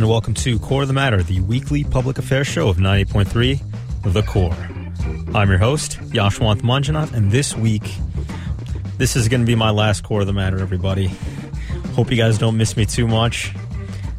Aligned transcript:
and 0.00 0.08
welcome 0.08 0.32
to 0.32 0.58
Core 0.60 0.80
of 0.80 0.88
the 0.88 0.94
Matter, 0.94 1.22
the 1.22 1.40
weekly 1.42 1.84
public 1.84 2.16
affairs 2.16 2.46
show 2.46 2.70
of 2.70 2.78
98.3 2.78 3.60
The 4.14 4.22
Core. 4.22 4.56
I'm 5.34 5.50
your 5.50 5.58
host, 5.58 5.98
Yashwant 5.98 6.62
Manjunath, 6.62 7.12
and 7.12 7.30
this 7.30 7.54
week, 7.54 7.82
this 8.96 9.14
is 9.14 9.28
going 9.28 9.42
to 9.42 9.46
be 9.46 9.54
my 9.54 9.68
last 9.68 10.02
Core 10.02 10.22
of 10.22 10.26
the 10.26 10.32
Matter, 10.32 10.58
everybody. 10.58 11.08
Hope 11.92 12.10
you 12.10 12.16
guys 12.16 12.38
don't 12.38 12.56
miss 12.56 12.78
me 12.78 12.86
too 12.86 13.06
much. 13.06 13.52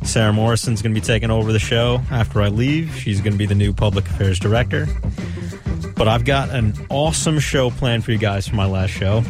Sarah 0.03 0.31
Morrison's 0.31 0.83
going 0.83 0.93
to 0.93 1.01
be 1.01 1.03
taking 1.03 1.31
over 1.31 1.51
the 1.51 1.57
show 1.57 1.99
after 2.11 2.43
I 2.43 2.49
leave. 2.49 2.95
She's 2.95 3.19
going 3.19 3.33
to 3.33 3.39
be 3.39 3.47
the 3.47 3.55
new 3.55 3.73
public 3.73 4.05
affairs 4.05 4.37
director. 4.37 4.85
But 5.95 6.07
I've 6.07 6.25
got 6.25 6.51
an 6.51 6.75
awesome 6.91 7.39
show 7.39 7.71
planned 7.71 8.05
for 8.05 8.11
you 8.11 8.19
guys 8.19 8.47
for 8.47 8.55
my 8.55 8.67
last 8.67 8.91
show. 8.91 9.23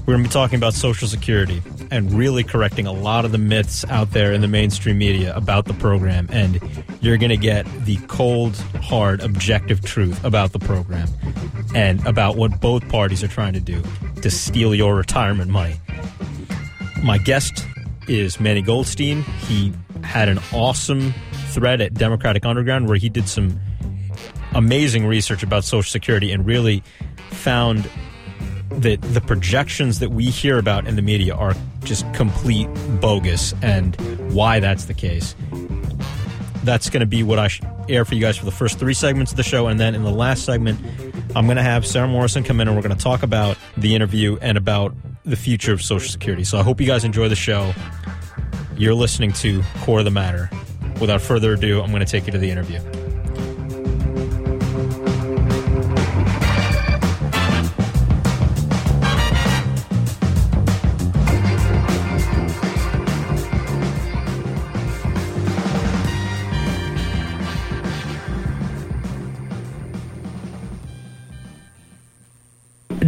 We're 0.00 0.14
going 0.14 0.24
to 0.24 0.28
be 0.28 0.32
talking 0.32 0.56
about 0.56 0.74
Social 0.74 1.06
Security 1.06 1.62
and 1.90 2.12
really 2.12 2.42
correcting 2.42 2.86
a 2.86 2.92
lot 2.92 3.24
of 3.24 3.32
the 3.32 3.38
myths 3.38 3.84
out 3.88 4.10
there 4.12 4.32
in 4.32 4.40
the 4.40 4.48
mainstream 4.48 4.98
media 4.98 5.34
about 5.34 5.66
the 5.66 5.74
program. 5.74 6.28
And 6.30 6.60
you're 7.00 7.16
going 7.16 7.30
to 7.30 7.36
get 7.36 7.66
the 7.84 7.96
cold, 8.08 8.56
hard, 8.82 9.20
objective 9.20 9.82
truth 9.82 10.24
about 10.24 10.52
the 10.52 10.58
program 10.58 11.08
and 11.74 12.04
about 12.06 12.36
what 12.36 12.60
both 12.60 12.88
parties 12.88 13.22
are 13.22 13.28
trying 13.28 13.52
to 13.52 13.60
do 13.60 13.82
to 14.22 14.30
steal 14.30 14.74
your 14.74 14.94
retirement 14.94 15.50
money. 15.50 15.76
My 17.02 17.18
guest 17.18 17.66
is 18.08 18.40
Manny 18.40 18.62
Goldstein. 18.62 19.22
He 19.46 19.72
had 20.02 20.28
an 20.28 20.38
awesome 20.52 21.14
thread 21.48 21.80
at 21.80 21.94
Democratic 21.94 22.44
Underground 22.44 22.88
where 22.88 22.96
he 22.96 23.08
did 23.08 23.28
some 23.28 23.60
amazing 24.54 25.06
research 25.06 25.42
about 25.42 25.64
Social 25.64 25.90
Security 25.90 26.32
and 26.32 26.46
really 26.46 26.82
found 27.30 27.88
that 28.70 29.00
the 29.02 29.20
projections 29.20 30.00
that 30.00 30.10
we 30.10 30.26
hear 30.26 30.58
about 30.58 30.86
in 30.86 30.96
the 30.96 31.02
media 31.02 31.34
are 31.34 31.54
just 31.84 32.12
complete 32.14 32.68
bogus 33.00 33.54
and 33.62 33.96
why 34.32 34.60
that's 34.60 34.86
the 34.86 34.94
case. 34.94 35.34
That's 36.64 36.90
going 36.90 37.00
to 37.00 37.06
be 37.06 37.22
what 37.22 37.38
I 37.38 37.48
air 37.88 38.04
for 38.04 38.14
you 38.14 38.20
guys 38.20 38.36
for 38.36 38.44
the 38.44 38.50
first 38.50 38.78
three 38.78 38.94
segments 38.94 39.30
of 39.30 39.36
the 39.36 39.44
show. 39.44 39.68
And 39.68 39.78
then 39.78 39.94
in 39.94 40.02
the 40.02 40.10
last 40.10 40.44
segment, 40.44 40.80
I'm 41.36 41.46
going 41.46 41.56
to 41.56 41.62
have 41.62 41.86
Sarah 41.86 42.08
Morrison 42.08 42.42
come 42.42 42.60
in 42.60 42.68
and 42.68 42.76
we're 42.76 42.82
going 42.82 42.96
to 42.96 43.02
talk 43.02 43.22
about 43.22 43.56
the 43.76 43.94
interview 43.94 44.36
and 44.42 44.58
about 44.58 44.94
the 45.24 45.36
future 45.36 45.72
of 45.72 45.82
Social 45.82 46.08
Security. 46.08 46.44
So 46.44 46.58
I 46.58 46.62
hope 46.62 46.80
you 46.80 46.86
guys 46.86 47.04
enjoy 47.04 47.28
the 47.28 47.36
show. 47.36 47.72
You're 48.76 48.94
listening 48.94 49.32
to 49.34 49.62
Core 49.82 50.00
of 50.00 50.04
the 50.04 50.10
Matter. 50.10 50.50
Without 51.00 51.20
further 51.20 51.54
ado, 51.54 51.82
I'm 51.82 51.90
going 51.90 52.04
to 52.04 52.10
take 52.10 52.26
you 52.26 52.32
to 52.32 52.38
the 52.38 52.50
interview. 52.50 52.80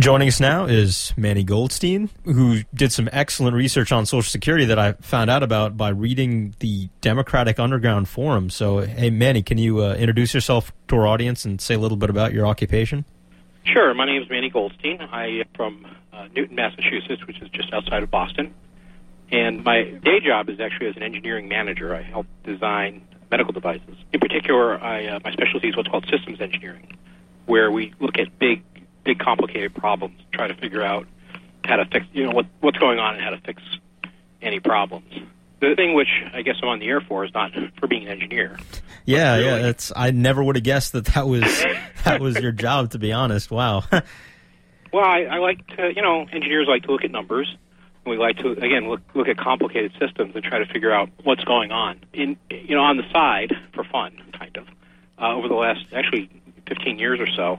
Joining 0.09 0.29
us 0.29 0.41
now 0.41 0.65
is 0.65 1.13
Manny 1.19 1.45
Goldstein, 1.45 2.09
who 2.25 2.63
did 2.73 2.93
some 2.93 3.11
excellent 3.13 3.55
research 3.55 3.93
on 3.93 4.07
Social 4.07 4.31
Security 4.31 4.65
that 4.65 4.79
I 4.79 4.93
found 4.93 5.29
out 5.29 5.43
about 5.43 5.77
by 5.77 5.91
reading 5.91 6.55
the 6.61 6.89
Democratic 7.03 7.61
Underground 7.61 8.09
Forum. 8.09 8.49
So, 8.49 8.79
hey, 8.79 9.11
Manny, 9.11 9.43
can 9.43 9.59
you 9.59 9.85
uh, 9.85 9.97
introduce 9.97 10.33
yourself 10.33 10.73
to 10.87 10.97
our 10.97 11.07
audience 11.07 11.45
and 11.45 11.61
say 11.61 11.75
a 11.75 11.79
little 11.79 11.99
bit 11.99 12.09
about 12.09 12.33
your 12.33 12.47
occupation? 12.47 13.05
Sure. 13.65 13.93
My 13.93 14.07
name 14.07 14.23
is 14.23 14.31
Manny 14.31 14.49
Goldstein. 14.49 15.03
I 15.03 15.27
am 15.27 15.45
from 15.55 15.87
uh, 16.11 16.29
Newton, 16.35 16.57
Massachusetts, 16.57 17.27
which 17.27 17.43
is 17.43 17.51
just 17.51 17.71
outside 17.75 18.03
of 18.03 18.11
Boston. 18.11 18.55
And 19.31 19.63
my 19.63 19.83
day 19.83 20.21
job 20.25 20.49
is 20.49 20.59
actually 20.59 20.87
as 20.87 20.97
an 20.97 21.03
engineering 21.03 21.49
manager. 21.49 21.95
I 21.95 22.01
help 22.01 22.27
design 22.45 23.07
medical 23.31 23.53
devices. 23.53 23.99
In 24.15 24.21
particular, 24.21 24.83
I, 24.83 25.05
uh, 25.05 25.21
my 25.23 25.33
specialty 25.33 25.69
is 25.69 25.77
what's 25.77 25.91
called 25.91 26.07
systems 26.11 26.41
engineering, 26.41 26.97
where 27.45 27.71
we 27.71 27.93
look 28.01 28.17
at 28.19 28.39
big 28.39 28.63
big 29.09 29.19
complicated 29.19 29.75
problems, 29.75 30.21
try 30.33 30.47
to 30.49 30.55
figure 30.55 30.83
out 30.83 31.07
how 31.65 31.77
to 31.77 31.87
fix, 31.87 32.05
you 32.13 32.25
know, 32.25 32.31
what 32.31 32.45
what's 32.61 32.77
going 32.77 32.99
on 32.99 33.15
and 33.15 33.25
how 33.25 33.31
to 33.31 33.39
fix 33.39 33.63
any 34.43 34.61
problems. 34.61 35.11
The 35.61 35.75
thing 35.75 35.95
which 35.95 36.09
I 36.35 36.43
guess 36.43 36.57
I'm 36.63 36.69
on 36.69 36.79
the 36.79 36.87
air 36.87 37.01
for 37.01 37.25
is 37.25 37.33
not 37.33 37.53
for 37.81 37.87
being 37.87 38.05
an 38.05 38.11
engineer. 38.11 38.59
Yeah, 39.07 39.37
really, 39.37 39.47
yeah, 39.47 39.59
that's 39.63 39.93
I 39.97 40.11
never 40.11 40.45
would 40.45 40.57
have 40.57 40.63
guessed 40.63 40.93
that 40.93 41.07
that 41.07 41.27
was 41.27 41.43
that 42.05 42.21
was 42.21 42.39
your 42.39 42.53
job. 42.53 42.91
To 42.91 42.99
be 42.99 43.13
honest, 43.13 43.51
wow. 43.51 43.83
well, 44.93 45.05
I, 45.05 45.23
I 45.23 45.39
like 45.39 45.67
to, 45.69 45.91
you 45.95 46.03
know, 46.03 46.27
engineers 46.31 46.67
like 46.69 46.83
to 46.83 46.93
look 46.93 47.05
at 47.05 47.11
numbers. 47.11 47.57
We 48.05 48.19
like 48.19 48.37
to 48.39 48.51
again 48.51 48.91
look 48.91 49.01
look 49.15 49.29
at 49.29 49.39
complicated 49.39 49.93
systems 49.99 50.35
and 50.35 50.45
try 50.45 50.59
to 50.59 50.67
figure 50.67 50.93
out 50.93 51.09
what's 51.25 51.45
going 51.45 51.73
on. 51.73 52.01
In 52.13 52.37
you 52.51 52.77
know, 52.77 52.83
on 52.83 52.99
the 52.99 53.11
side 53.11 53.55
for 53.73 53.85
fun, 53.85 54.21
kind 54.39 54.57
of. 54.59 54.67
Uh, 55.21 55.35
over 55.35 55.49
the 55.49 55.55
last 55.55 55.81
actually 55.93 56.31
15 56.69 57.01
years 57.01 57.19
or 57.19 57.27
so, 57.27 57.59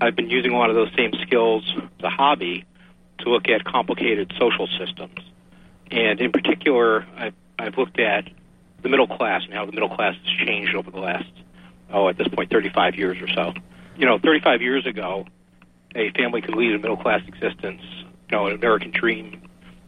I've 0.00 0.16
been 0.16 0.30
using 0.30 0.52
a 0.52 0.58
lot 0.58 0.70
of 0.70 0.76
those 0.76 0.90
same 0.96 1.12
skills 1.22 1.64
as 1.76 2.04
a 2.04 2.10
hobby 2.10 2.64
to 3.18 3.30
look 3.30 3.48
at 3.48 3.64
complicated 3.64 4.32
social 4.38 4.66
systems. 4.78 5.18
And 5.90 6.20
in 6.20 6.32
particular, 6.32 7.06
I've, 7.16 7.34
I've 7.58 7.76
looked 7.76 7.98
at 8.00 8.24
the 8.82 8.88
middle 8.88 9.06
class 9.06 9.42
and 9.44 9.52
how 9.52 9.66
the 9.66 9.72
middle 9.72 9.88
class 9.94 10.14
has 10.14 10.46
changed 10.46 10.74
over 10.74 10.90
the 10.90 11.00
last, 11.00 11.30
oh, 11.92 12.08
at 12.08 12.16
this 12.16 12.28
point, 12.28 12.50
35 12.50 12.94
years 12.94 13.20
or 13.20 13.28
so. 13.28 13.52
You 13.96 14.06
know, 14.06 14.18
35 14.18 14.62
years 14.62 14.86
ago, 14.86 15.26
a 15.94 16.10
family 16.12 16.40
could 16.40 16.54
lead 16.54 16.74
a 16.74 16.78
middle 16.78 16.96
class 16.96 17.20
existence, 17.26 17.82
you 17.82 18.36
know, 18.36 18.46
an 18.46 18.54
American 18.54 18.92
dream 18.92 19.42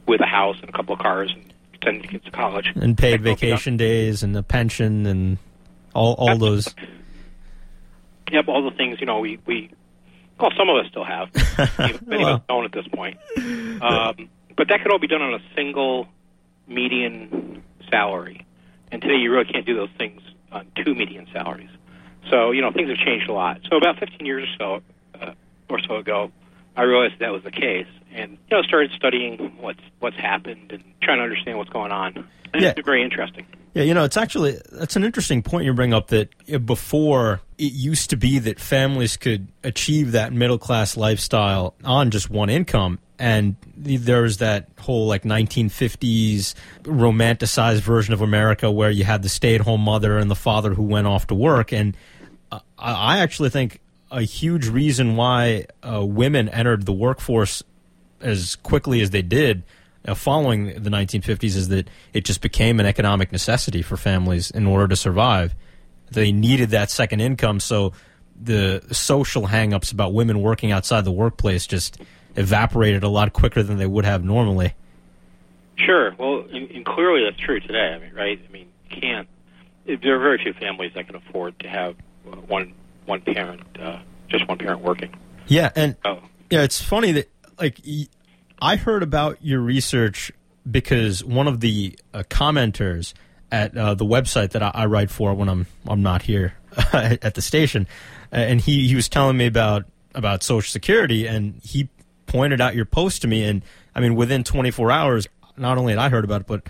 with 0.07 0.21
a 0.21 0.27
house 0.27 0.57
and 0.61 0.69
a 0.69 0.73
couple 0.73 0.95
of 0.95 1.01
cars 1.01 1.33
and 1.33 1.53
sending 1.83 2.03
kids 2.03 2.25
to 2.25 2.31
college. 2.31 2.71
And 2.75 2.99
paid 2.99 3.23
vacation 3.23 3.77
days 3.77 4.23
and 4.23 4.37
a 4.37 4.43
pension 4.43 5.07
and 5.07 5.39
all, 5.95 6.15
all 6.15 6.37
those. 6.37 6.75
Yep, 8.31 8.49
all 8.49 8.69
the 8.69 8.77
things, 8.77 9.01
you 9.01 9.07
know, 9.07 9.21
we, 9.21 9.39
we 9.47 9.71
well, 10.43 10.51
some 10.57 10.69
of 10.69 10.77
us 10.77 10.91
still 10.91 11.05
have. 11.05 11.29
Many 12.07 12.25
well. 12.25 12.35
of 12.35 12.41
us 12.41 12.47
don't 12.49 12.65
at 12.65 12.73
this 12.73 12.89
point. 12.89 13.17
Um, 13.37 14.29
but 14.57 14.69
that 14.69 14.83
could 14.83 14.93
all 14.93 14.99
be 14.99 15.07
done 15.07 15.23
on 15.23 15.35
a 15.35 15.43
single 15.55 16.09
median 16.67 17.63
salary. 17.89 18.45
And 18.91 19.01
today 19.01 19.17
you 19.17 19.33
really 19.33 19.51
can't 19.51 19.65
do 19.65 19.75
those 19.75 19.91
things 19.97 20.21
on 20.51 20.67
two 20.85 20.95
median 20.95 21.27
salaries. 21.33 21.71
So, 22.31 22.51
you 22.51 22.61
know, 22.61 22.73
things 22.73 22.89
have 22.89 22.99
changed 22.99 23.29
a 23.29 23.33
lot. 23.33 23.61
So 23.71 23.77
about 23.77 23.99
15 23.99 24.27
years 24.27 24.49
or 24.61 24.83
so, 25.15 25.21
uh, 25.21 25.33
or 25.69 25.81
so 25.81 25.97
ago, 25.97 26.31
I 26.77 26.83
realized 26.83 27.15
that 27.21 27.33
was 27.33 27.43
the 27.43 27.51
case, 27.51 27.87
and 28.15 28.33
you 28.51 28.57
know, 28.57 28.63
started 28.63 28.91
studying 28.97 29.53
what's 29.61 29.81
what's 30.01 30.17
happened 30.17 30.73
and 30.73 30.83
trying 31.03 31.19
to 31.19 31.25
understand 31.25 31.59
what's 31.59 31.71
going 31.71 31.93
on. 31.93 32.29
And 32.53 32.63
yeah. 32.63 32.75
It's 32.77 32.85
very 32.85 33.03
interesting. 33.03 33.47
Yeah, 33.75 33.85
you 33.85 33.95
know, 33.95 34.05
it's 34.05 34.19
actually 34.19 34.59
that's 34.71 34.97
an 34.97 35.05
interesting 35.05 35.43
point 35.43 35.65
you 35.65 35.73
bring 35.73 35.95
up. 35.95 36.09
That 36.09 36.29
before 36.67 37.41
it 37.57 37.73
used 37.73 38.11
to 38.11 38.17
be 38.17 38.39
that 38.41 38.61
families 38.61 39.17
could 39.17 39.49
achieve 39.65 40.13
that 40.13 40.33
middle 40.33 40.59
class 40.59 40.97
lifestyle 40.97 41.75
on 41.83 42.11
just 42.11 42.29
one 42.29 42.51
income, 42.51 42.99
and 43.19 43.57
there 43.77 44.23
was 44.23 44.39
that 44.39 44.69
whole 44.79 45.07
like 45.07 45.23
1950s 45.23 46.55
romanticized 46.83 47.81
version 47.81 48.13
of 48.13 48.21
America 48.21 48.71
where 48.71 48.91
you 48.91 49.05
had 49.05 49.23
the 49.23 49.31
stay 49.31 49.55
at 49.55 49.63
home 49.63 49.81
mother 49.81 50.19
and 50.19 50.31
the 50.31 50.35
father 50.35 50.75
who 50.75 50.83
went 50.83 51.07
off 51.07 51.29
to 51.29 51.35
work. 51.35 51.73
And 51.73 51.97
I 52.79 53.21
actually 53.21 53.49
think 53.49 53.81
a 54.11 54.23
huge 54.23 54.69
reason 54.69 55.17
why 55.17 55.67
uh, 55.83 56.05
women 56.05 56.49
entered 56.51 56.85
the 56.85 56.93
workforce 56.93 57.63
as 58.23 58.57
quickly 58.57 59.01
as 59.01 59.11
they 59.11 59.23
did 59.23 59.63
uh, 60.07 60.15
following 60.15 60.67
the 60.67 60.91
1950s 60.91 61.57
is 61.57 61.69
that 61.69 61.89
it 62.13 62.25
just 62.25 62.41
became 62.41 62.81
an 62.81 62.87
economic 62.87 63.31
necessity 63.31 63.83
for 63.83 63.97
families 63.97 64.51
in 64.51 64.67
order 64.67 64.89
to 64.89 64.97
survive. 64.97 65.55
They 66.11 66.33
needed 66.33 66.71
that 66.71 66.91
second 66.91 67.21
income, 67.21 67.61
so 67.61 67.93
the 68.41 68.83
social 68.91 69.47
hangups 69.47 69.93
about 69.93 70.13
women 70.13 70.43
working 70.43 70.73
outside 70.73 71.05
the 71.05 71.13
workplace 71.13 71.67
just 71.67 71.99
evaporated 72.35 73.05
a 73.05 73.09
lot 73.09 73.33
quicker 73.33 73.63
than 73.63 73.79
they 73.79 73.87
would 73.87 74.05
have 74.05 74.25
normally. 74.25 74.75
Sure. 75.77 76.15
Well, 76.19 76.45
and, 76.53 76.71
and 76.71 76.85
clearly 76.85 77.25
that's 77.25 77.41
true 77.41 77.61
today. 77.61 77.95
I 77.95 77.99
mean, 77.99 78.13
right? 78.15 78.41
I 78.47 78.53
mean, 78.53 78.69
you 78.91 79.01
can't. 79.01 79.29
There 79.87 80.17
are 80.17 80.19
very 80.19 80.39
few 80.43 80.53
families 80.53 80.93
that 80.95 81.07
can 81.07 81.17
afford 81.17 81.59
to 81.61 81.69
have 81.69 81.97
one 82.47 82.75
one 83.07 83.21
parent, 83.21 83.63
uh, 83.81 83.99
just 84.29 84.47
one 84.49 84.59
parent 84.59 84.81
working. 84.81 85.15
Yeah, 85.49 85.71
and 85.75 85.97
oh. 86.05 86.21
yeah, 86.51 86.63
it's 86.63 86.81
funny 86.81 87.13
that 87.13 87.29
like 87.63 87.81
I 88.61 88.77
heard 88.77 89.03
about 89.03 89.39
your 89.41 89.61
research 89.61 90.33
because 90.69 91.25
one 91.25 91.47
of 91.47 91.61
the 91.61 91.97
uh, 92.13 92.25
commenters 92.29 93.15
at 93.51 93.77
uh, 93.77 93.95
the 93.95 94.05
website 94.05 94.51
that 94.51 94.63
I, 94.63 94.71
I, 94.75 94.87
write 94.87 95.11
for 95.11 95.35
when 95.35 95.49
I'm 95.49 95.67
I'm 95.87 96.03
not 96.03 96.23
here 96.23 96.55
at 96.93 97.35
the 97.35 97.43
station, 97.43 97.87
uh, 98.33 98.37
and 98.37 98.61
he, 98.61 98.89
he 98.89 98.95
was 98.95 99.09
telling 99.09 99.37
me 99.37 99.47
about 99.47 99.85
about 100.15 100.43
Social 100.43 100.71
Security, 100.71 101.27
and 101.27 101.61
he 101.63 101.89
pointed 102.27 102.61
out 102.61 102.75
your 102.75 102.85
post 102.85 103.23
to 103.23 103.29
me, 103.29 103.45
and 103.45 103.63
I 103.95 104.01
mean 104.01 104.17
within 104.17 104.43
24 104.43 104.91
hours, 104.91 105.29
not 105.57 105.79
only 105.79 105.93
had 105.93 106.01
I 106.01 106.09
heard 106.09 106.25
about 106.25 106.43
it, 106.43 106.47
but 106.47 106.63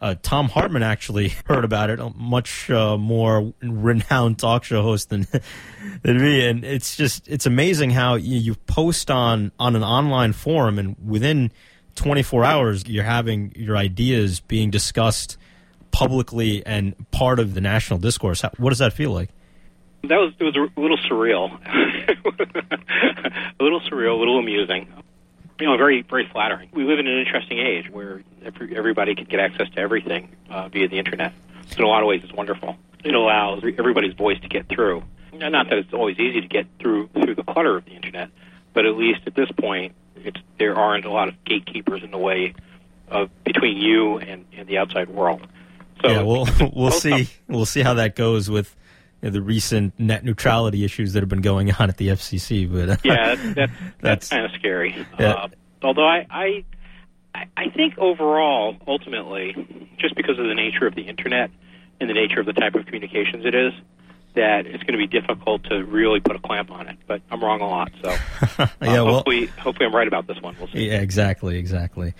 uh, 0.00 0.14
Thom 0.22 0.48
Hartmann 0.48 0.82
actually 0.82 1.28
heard 1.46 1.64
about 1.64 1.90
it, 1.90 2.00
a 2.00 2.10
much 2.10 2.70
uh, 2.70 2.96
more 2.96 3.52
renowned 3.62 4.38
talk 4.38 4.64
show 4.64 4.82
host 4.82 5.10
than 5.10 5.26
than 6.02 6.20
me, 6.20 6.46
and 6.46 6.64
it's 6.64 6.96
just 6.96 7.28
it's 7.28 7.46
amazing 7.46 7.90
how 7.90 8.14
you, 8.14 8.38
you, 8.38 8.54
post 8.54 9.10
on 9.10 9.52
on 9.58 9.76
an 9.76 9.82
online 9.82 10.32
forum, 10.32 10.78
and 10.78 10.96
within 11.04 11.50
24 11.94 12.44
hours, 12.44 12.86
you're 12.86 13.04
having 13.04 13.52
your 13.56 13.76
ideas 13.76 14.40
being 14.40 14.70
discussed 14.70 15.38
publicly 15.90 16.64
and 16.66 16.94
part 17.10 17.38
of 17.38 17.54
the 17.54 17.60
national 17.60 17.98
discourse. 17.98 18.42
How, 18.42 18.50
what 18.58 18.70
does 18.70 18.78
that 18.78 18.92
feel 18.92 19.12
like? 19.12 19.30
That 20.02 20.16
was 20.16 20.34
it 20.38 20.44
was 20.44 20.54
a 20.54 20.80
little 20.80 20.98
surreal, 20.98 21.50
a 23.58 23.62
little 23.62 23.80
surreal, 23.80 24.14
a 24.14 24.18
little 24.18 24.38
amusing. 24.38 24.88
You 25.58 25.66
know, 25.66 25.76
very 25.76 26.02
very 26.02 26.28
flattering. 26.30 26.68
We 26.72 26.84
live 26.84 26.98
in 26.98 27.06
an 27.06 27.18
interesting 27.18 27.58
age 27.58 27.90
where 27.90 28.22
every, 28.44 28.76
everybody 28.76 29.14
can 29.14 29.24
get 29.24 29.40
access 29.40 29.68
to 29.70 29.80
everything 29.80 30.34
uh, 30.50 30.68
via 30.68 30.88
the 30.88 30.98
internet. 30.98 31.32
So 31.70 31.78
in 31.78 31.84
a 31.84 31.88
lot 31.88 32.02
of 32.02 32.08
ways, 32.08 32.22
it's 32.24 32.32
wonderful. 32.32 32.76
It 33.04 33.14
allows 33.14 33.62
everybody's 33.78 34.14
voice 34.14 34.40
to 34.40 34.48
get 34.48 34.68
through. 34.68 35.02
Not 35.32 35.68
that 35.68 35.78
it's 35.78 35.92
always 35.92 36.18
easy 36.18 36.40
to 36.40 36.48
get 36.48 36.66
through 36.80 37.08
through 37.08 37.34
the 37.34 37.42
clutter 37.42 37.76
of 37.76 37.84
the 37.84 37.92
internet, 37.92 38.30
but 38.72 38.86
at 38.86 38.96
least 38.96 39.20
at 39.26 39.34
this 39.34 39.50
point, 39.52 39.94
it's, 40.16 40.40
there 40.58 40.74
aren't 40.74 41.04
a 41.04 41.10
lot 41.10 41.28
of 41.28 41.44
gatekeepers 41.44 42.02
in 42.02 42.10
the 42.10 42.18
way 42.18 42.54
of 43.08 43.30
between 43.44 43.76
you 43.76 44.18
and, 44.18 44.44
and 44.56 44.66
the 44.66 44.78
outside 44.78 45.08
world. 45.08 45.46
So 46.02 46.10
yeah, 46.10 46.22
we'll 46.22 46.46
we'll 46.74 46.90
see 46.90 47.28
we'll 47.48 47.66
see 47.66 47.82
how 47.82 47.94
that 47.94 48.16
goes 48.16 48.50
with 48.50 48.74
you 49.22 49.28
know, 49.28 49.30
the 49.30 49.42
recent 49.42 49.98
net 49.98 50.24
neutrality 50.24 50.84
issues 50.84 51.12
that 51.14 51.20
have 51.22 51.28
been 51.28 51.40
going 51.40 51.72
on 51.72 51.88
at 51.88 51.96
the 51.96 52.08
FCC. 52.08 52.70
But 52.70 52.90
uh, 52.90 52.96
yeah, 53.04 53.34
that's 53.54 53.54
that's, 53.54 53.72
that's 54.00 54.28
kind 54.28 54.44
of 54.44 54.52
scary. 54.52 55.06
Yeah. 55.18 55.32
Uh, 55.32 55.48
although 55.82 56.06
I, 56.06 56.26
I 56.30 56.64
I 57.56 57.70
think 57.70 57.98
overall, 57.98 58.76
ultimately, 58.86 59.54
just 59.98 60.14
because 60.14 60.38
of 60.38 60.46
the 60.46 60.54
nature 60.54 60.86
of 60.86 60.94
the 60.94 61.02
internet 61.02 61.50
and 62.00 62.08
the 62.08 62.14
nature 62.14 62.40
of 62.40 62.46
the 62.46 62.52
type 62.52 62.74
of 62.74 62.86
communications 62.86 63.44
it 63.44 63.54
is, 63.54 63.72
that 64.34 64.66
it's 64.66 64.82
going 64.84 64.98
to 64.98 64.98
be 64.98 65.06
difficult 65.06 65.64
to 65.64 65.84
really 65.84 66.20
put 66.20 66.36
a 66.36 66.38
clamp 66.38 66.70
on 66.70 66.88
it. 66.88 66.96
But 67.06 67.22
I'm 67.30 67.42
wrong 67.42 67.60
a 67.60 67.68
lot, 67.68 67.90
so 68.02 68.10
uh, 68.58 68.66
yeah, 68.82 69.02
well, 69.02 69.14
hopefully, 69.16 69.46
hopefully 69.46 69.86
I'm 69.86 69.94
right 69.94 70.08
about 70.08 70.26
this 70.26 70.40
one. 70.40 70.56
We'll 70.58 70.68
see. 70.68 70.88
Yeah, 70.88 71.00
exactly, 71.00 71.58
exactly. 71.58 72.14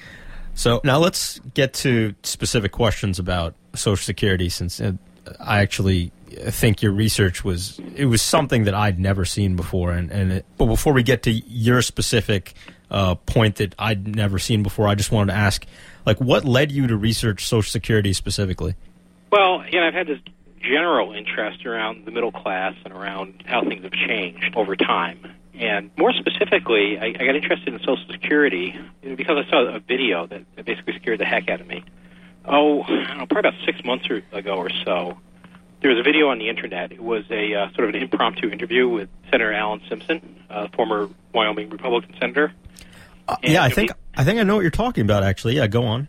So 0.54 0.80
now 0.84 0.98
let's 0.98 1.38
get 1.52 1.74
to 1.74 2.14
specific 2.22 2.72
questions 2.72 3.18
about 3.18 3.54
Social 3.74 4.02
Security, 4.02 4.48
since 4.48 4.80
uh, 4.80 4.92
I 5.38 5.60
actually 5.60 6.12
think 6.30 6.82
your 6.82 6.92
research 6.92 7.44
was 7.44 7.80
it 7.94 8.06
was 8.06 8.22
something 8.22 8.64
that 8.64 8.74
I'd 8.74 8.98
never 8.98 9.24
seen 9.24 9.56
before. 9.56 9.92
And, 9.92 10.10
and 10.10 10.32
it, 10.32 10.46
but 10.56 10.66
before 10.66 10.92
we 10.92 11.02
get 11.02 11.22
to 11.24 11.30
your 11.30 11.82
specific 11.82 12.54
uh, 12.90 13.14
point 13.14 13.56
that 13.56 13.74
I'd 13.78 14.06
never 14.06 14.38
seen 14.38 14.62
before, 14.62 14.88
I 14.88 14.94
just 14.94 15.10
wanted 15.12 15.32
to 15.32 15.38
ask, 15.38 15.66
like, 16.04 16.20
what 16.20 16.44
led 16.44 16.70
you 16.70 16.86
to 16.86 16.96
research 16.96 17.46
Social 17.46 17.70
Security 17.70 18.12
specifically? 18.12 18.74
Well, 19.30 19.64
you 19.66 19.80
know, 19.80 19.86
I've 19.86 19.94
had 19.94 20.06
this 20.06 20.20
general 20.60 21.12
interest 21.12 21.64
around 21.66 22.04
the 22.04 22.10
middle 22.10 22.32
class 22.32 22.74
and 22.84 22.92
around 22.92 23.44
how 23.46 23.62
things 23.62 23.82
have 23.84 23.92
changed 23.92 24.54
over 24.56 24.76
time. 24.76 25.32
And 25.54 25.90
more 25.96 26.12
specifically, 26.12 26.98
I, 26.98 27.06
I 27.06 27.12
got 27.12 27.34
interested 27.34 27.72
in 27.72 27.78
Social 27.80 28.04
Security 28.10 28.78
because 29.02 29.44
I 29.46 29.50
saw 29.50 29.74
a 29.74 29.80
video 29.80 30.26
that, 30.26 30.44
that 30.54 30.64
basically 30.64 30.98
scared 31.00 31.20
the 31.20 31.24
heck 31.24 31.48
out 31.48 31.60
of 31.60 31.66
me. 31.66 31.82
Oh, 32.44 32.82
I 32.82 32.86
don't 32.86 33.18
know, 33.18 33.26
probably 33.26 33.48
about 33.48 33.54
six 33.64 33.82
months 33.84 34.06
ago 34.32 34.54
or 34.56 34.70
so, 34.84 35.18
there 35.80 35.90
was 35.90 36.00
a 36.00 36.02
video 36.02 36.28
on 36.28 36.38
the 36.38 36.48
internet. 36.48 36.92
It 36.92 37.02
was 37.02 37.24
a 37.30 37.54
uh, 37.54 37.72
sort 37.74 37.88
of 37.88 37.94
an 37.94 38.02
impromptu 38.02 38.48
interview 38.50 38.88
with 38.88 39.08
Senator 39.30 39.52
Alan 39.52 39.82
Simpson, 39.88 40.44
uh, 40.50 40.68
former 40.74 41.08
Wyoming 41.32 41.70
Republican 41.70 42.14
senator. 42.18 42.52
Uh, 43.28 43.36
yeah, 43.42 43.62
I 43.62 43.70
think 43.70 43.90
I 44.16 44.24
think 44.24 44.38
I 44.38 44.44
know 44.44 44.56
what 44.56 44.62
you're 44.62 44.70
talking 44.70 45.02
about. 45.02 45.22
Actually, 45.22 45.56
yeah, 45.56 45.66
go 45.66 45.84
on. 45.84 46.08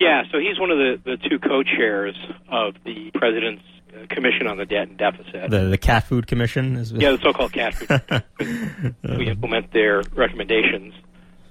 Yeah, 0.00 0.22
so 0.32 0.38
he's 0.38 0.58
one 0.58 0.70
of 0.70 0.78
the, 0.78 1.00
the 1.04 1.16
two 1.16 1.38
co-chairs 1.38 2.16
of 2.48 2.74
the 2.84 3.10
president's 3.14 3.62
uh, 3.94 4.06
commission 4.08 4.48
on 4.48 4.56
the 4.56 4.66
debt 4.66 4.88
and 4.88 4.96
deficit. 4.96 5.50
The 5.50 5.68
the 5.68 5.78
cat 5.78 6.04
food 6.04 6.26
commission 6.26 6.76
is. 6.76 6.92
Yeah, 6.92 7.12
the 7.12 7.18
so-called 7.18 7.52
cat 7.52 7.74
food. 7.74 8.24
we 9.04 9.28
implement 9.28 9.72
their 9.72 10.02
recommendations. 10.14 10.94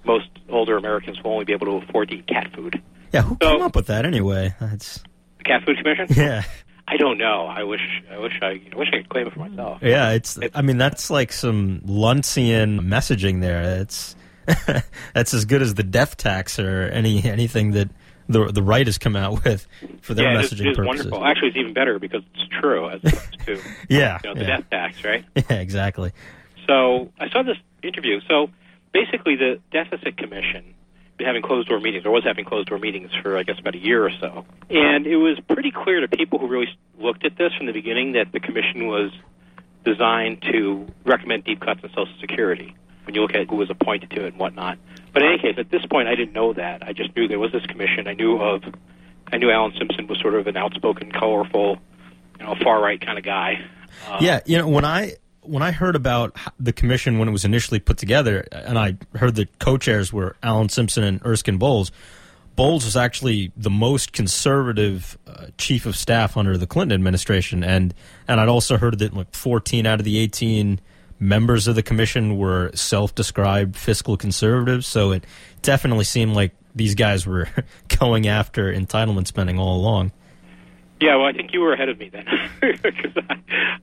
Most 0.03 0.27
older 0.49 0.77
Americans 0.77 1.21
will 1.23 1.31
only 1.31 1.45
be 1.45 1.53
able 1.53 1.67
to 1.67 1.85
afford 1.87 2.09
to 2.09 2.15
eat 2.15 2.27
cat 2.27 2.51
food. 2.55 2.81
Yeah, 3.11 3.21
who 3.21 3.37
so, 3.41 3.51
came 3.51 3.61
up 3.61 3.75
with 3.75 3.87
that 3.87 4.05
anyway? 4.05 4.55
That's 4.59 5.03
the 5.37 5.43
cat 5.43 5.63
food 5.65 5.77
commission. 5.77 6.07
Yeah. 6.15 6.43
I 6.87 6.97
don't 6.97 7.17
know. 7.17 7.45
I 7.45 7.63
wish 7.63 7.81
I 8.11 8.17
wish 8.17 8.39
I, 8.41 8.61
I 8.71 8.75
wish 8.75 8.89
I 8.93 8.97
could 8.97 9.09
claim 9.09 9.27
it 9.27 9.33
for 9.33 9.39
myself. 9.39 9.79
Yeah, 9.81 10.11
it's. 10.11 10.37
I 10.53 10.61
mean, 10.61 10.77
that's 10.77 11.09
like 11.09 11.31
some 11.31 11.81
Luntzian 11.85 12.81
messaging 12.81 13.41
there. 13.41 13.81
It's 13.81 14.15
that's 15.13 15.33
as 15.33 15.45
good 15.45 15.61
as 15.61 15.75
the 15.75 15.83
death 15.83 16.17
tax 16.17 16.59
or 16.59 16.83
any 16.83 17.23
anything 17.23 17.71
that 17.71 17.89
the 18.27 18.45
the 18.51 18.63
right 18.63 18.85
has 18.85 18.97
come 18.97 19.15
out 19.15 19.43
with 19.43 19.67
for 20.01 20.13
their 20.13 20.31
yeah, 20.31 20.41
messaging 20.41 20.41
it 20.41 20.53
is, 20.53 20.61
it 20.61 20.67
is 20.67 20.77
purposes. 20.77 21.05
Wonderful. 21.05 21.25
Actually, 21.25 21.47
it's 21.49 21.57
even 21.57 21.73
better 21.73 21.99
because 21.99 22.23
it's 22.33 22.53
true 22.59 22.89
as 22.89 23.01
opposed 23.03 23.45
to 23.45 23.61
yeah, 23.89 24.19
you 24.23 24.29
know, 24.29 24.35
the 24.35 24.41
yeah. 24.41 24.57
death 24.57 24.69
tax, 24.69 25.03
right? 25.03 25.25
Yeah, 25.35 25.57
exactly. 25.57 26.11
So 26.67 27.11
I 27.19 27.29
saw 27.29 27.43
this 27.43 27.57
interview. 27.83 28.21
So 28.27 28.49
basically, 28.93 29.35
the 29.35 29.59
deficit 29.71 30.17
commission 30.17 30.73
having 31.25 31.41
closed 31.41 31.67
door 31.69 31.79
meetings, 31.79 32.05
or 32.05 32.11
was 32.11 32.23
having 32.23 32.45
closed 32.45 32.69
door 32.69 32.77
meetings 32.77 33.11
for 33.21 33.37
I 33.37 33.43
guess 33.43 33.59
about 33.59 33.75
a 33.75 33.79
year 33.79 34.05
or 34.05 34.11
so. 34.19 34.45
And 34.69 35.05
it 35.05 35.17
was 35.17 35.39
pretty 35.47 35.71
clear 35.71 36.01
to 36.01 36.07
people 36.07 36.39
who 36.39 36.47
really 36.47 36.67
looked 36.99 37.25
at 37.25 37.37
this 37.37 37.53
from 37.57 37.67
the 37.67 37.73
beginning 37.73 38.13
that 38.13 38.31
the 38.31 38.39
commission 38.39 38.87
was 38.87 39.11
designed 39.83 40.41
to 40.43 40.87
recommend 41.05 41.43
deep 41.43 41.59
cuts 41.59 41.81
in 41.83 41.89
Social 41.89 42.13
Security. 42.19 42.75
When 43.05 43.15
you 43.15 43.21
look 43.21 43.33
at 43.33 43.49
who 43.49 43.55
was 43.55 43.69
appointed 43.71 44.11
to 44.11 44.25
it 44.25 44.33
and 44.33 44.37
whatnot. 44.37 44.77
But 45.11 45.23
in 45.23 45.29
any 45.29 45.39
case, 45.39 45.55
at 45.57 45.71
this 45.71 45.83
point, 45.87 46.07
I 46.07 46.13
didn't 46.13 46.33
know 46.33 46.53
that. 46.53 46.83
I 46.83 46.93
just 46.93 47.15
knew 47.15 47.27
there 47.27 47.39
was 47.39 47.51
this 47.51 47.65
commission. 47.65 48.07
I 48.07 48.13
knew 48.13 48.37
of, 48.37 48.63
I 49.33 49.37
knew 49.37 49.49
Alan 49.49 49.73
Simpson 49.77 50.05
was 50.05 50.19
sort 50.19 50.35
of 50.35 50.45
an 50.45 50.55
outspoken, 50.55 51.11
colorful, 51.11 51.79
you 52.39 52.45
know, 52.45 52.55
far 52.63 52.79
right 52.79 53.01
kind 53.01 53.17
of 53.17 53.23
guy. 53.23 53.65
Uh, 54.07 54.19
yeah, 54.21 54.39
you 54.45 54.57
know, 54.57 54.67
when 54.67 54.85
I 54.85 55.15
when 55.41 55.63
I 55.63 55.71
heard 55.71 55.95
about 55.95 56.37
the 56.59 56.73
commission 56.73 57.19
when 57.19 57.27
it 57.27 57.31
was 57.31 57.45
initially 57.45 57.79
put 57.79 57.97
together, 57.97 58.47
and 58.51 58.77
I 58.77 58.97
heard 59.15 59.35
the 59.35 59.47
co-chairs 59.59 60.13
were 60.13 60.35
Alan 60.43 60.69
Simpson 60.69 61.03
and 61.03 61.25
Erskine 61.25 61.57
Bowles, 61.57 61.91
Bowles 62.55 62.85
was 62.85 62.97
actually 62.97 63.51
the 63.55 63.69
most 63.69 64.13
conservative 64.13 65.17
uh, 65.25 65.47
chief 65.57 65.85
of 65.85 65.95
staff 65.95 66.35
under 66.35 66.57
the 66.57 66.67
Clinton 66.67 66.93
administration, 66.93 67.63
and 67.63 67.93
and 68.27 68.39
I'd 68.39 68.49
also 68.49 68.77
heard 68.77 68.99
that 68.99 69.13
like 69.13 69.33
14 69.33 69.85
out 69.85 69.99
of 69.99 70.05
the 70.05 70.17
18 70.19 70.79
members 71.19 71.67
of 71.67 71.75
the 71.75 71.83
commission 71.83 72.37
were 72.37 72.71
self-described 72.73 73.75
fiscal 73.75 74.17
conservatives. 74.17 74.87
So 74.87 75.11
it 75.11 75.23
definitely 75.61 76.03
seemed 76.03 76.33
like 76.33 76.53
these 76.75 76.95
guys 76.95 77.25
were 77.25 77.47
going 77.99 78.27
after 78.27 78.73
entitlement 78.73 79.27
spending 79.27 79.57
all 79.57 79.77
along. 79.77 80.11
Yeah, 81.01 81.15
well, 81.15 81.25
I 81.25 81.33
think 81.33 81.51
you 81.51 81.61
were 81.61 81.73
ahead 81.73 81.89
of 81.89 81.97
me 81.97 82.09
then, 82.09 82.25
because 82.61 83.11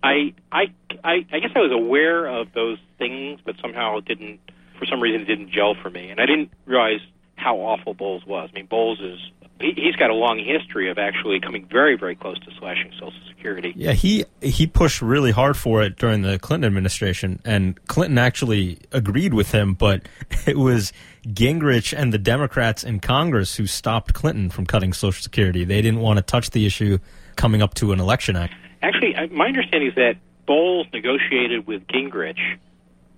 I, 0.03 0.33
I, 0.53 0.63
I, 1.03 1.27
I 1.33 1.39
guess 1.41 1.51
I 1.55 1.59
was 1.59 1.73
aware 1.73 2.27
of 2.27 2.53
those 2.55 2.79
things, 2.97 3.41
but 3.45 3.57
somehow 3.61 3.99
it 3.99 4.05
didn't, 4.05 4.39
for 4.79 4.87
some 4.87 5.01
reason, 5.01 5.23
it 5.23 5.25
didn't 5.25 5.51
gel 5.51 5.75
for 5.75 5.91
me, 5.91 6.11
and 6.11 6.21
I 6.21 6.27
didn't 6.27 6.51
realize 6.65 7.01
how 7.35 7.57
awful 7.57 7.95
Bowles 7.95 8.25
was. 8.25 8.51
I 8.53 8.55
mean, 8.55 8.67
Bowles 8.67 9.01
is 9.01 9.19
he, 9.61 9.73
he's 9.77 9.97
got 9.97 10.11
a 10.11 10.15
long 10.15 10.39
history 10.39 10.91
of 10.91 10.99
actually 10.99 11.41
coming 11.41 11.67
very, 11.67 11.97
very 11.97 12.15
close 12.15 12.39
to 12.41 12.51
slashing 12.59 12.93
Social 12.93 13.13
Security. 13.29 13.73
Yeah, 13.77 13.93
he 13.93 14.25
he 14.41 14.67
pushed 14.67 15.03
really 15.03 15.31
hard 15.31 15.57
for 15.57 15.83
it 15.83 15.97
during 15.97 16.23
the 16.23 16.39
Clinton 16.39 16.67
administration, 16.67 17.41
and 17.45 17.85
Clinton 17.87 18.19
actually 18.19 18.79
agreed 18.93 19.35
with 19.35 19.53
him. 19.53 19.75
But 19.75 20.09
it 20.47 20.59
was 20.59 20.93
Gingrich 21.29 21.95
and 21.97 22.13
the 22.13 22.19
Democrats 22.19 22.85
in 22.85 23.01
Congress 23.01 23.57
who 23.57 23.67
stopped 23.67 24.15
Clinton 24.15 24.51
from 24.51 24.67
cutting 24.67 24.93
Social 24.93 25.23
Security. 25.23 25.65
They 25.65 25.83
didn't 25.83 26.01
want 26.01 26.19
to 26.19 26.23
touch 26.23 26.51
the 26.51 26.65
issue 26.65 26.99
coming 27.37 27.63
up 27.63 27.75
to 27.75 27.93
an 27.93 28.01
election 28.01 28.37
act. 28.37 28.55
Actually, 28.83 29.15
my 29.31 29.47
understanding 29.47 29.91
is 29.91 29.95
that 29.97 30.17
Bowles 30.47 30.87
negotiated 30.93 31.67
with 31.67 31.87
Gingrich 31.87 32.39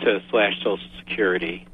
to 0.01 0.21
slash 0.31 0.57
Social 0.59 0.79
Security. 0.99 1.67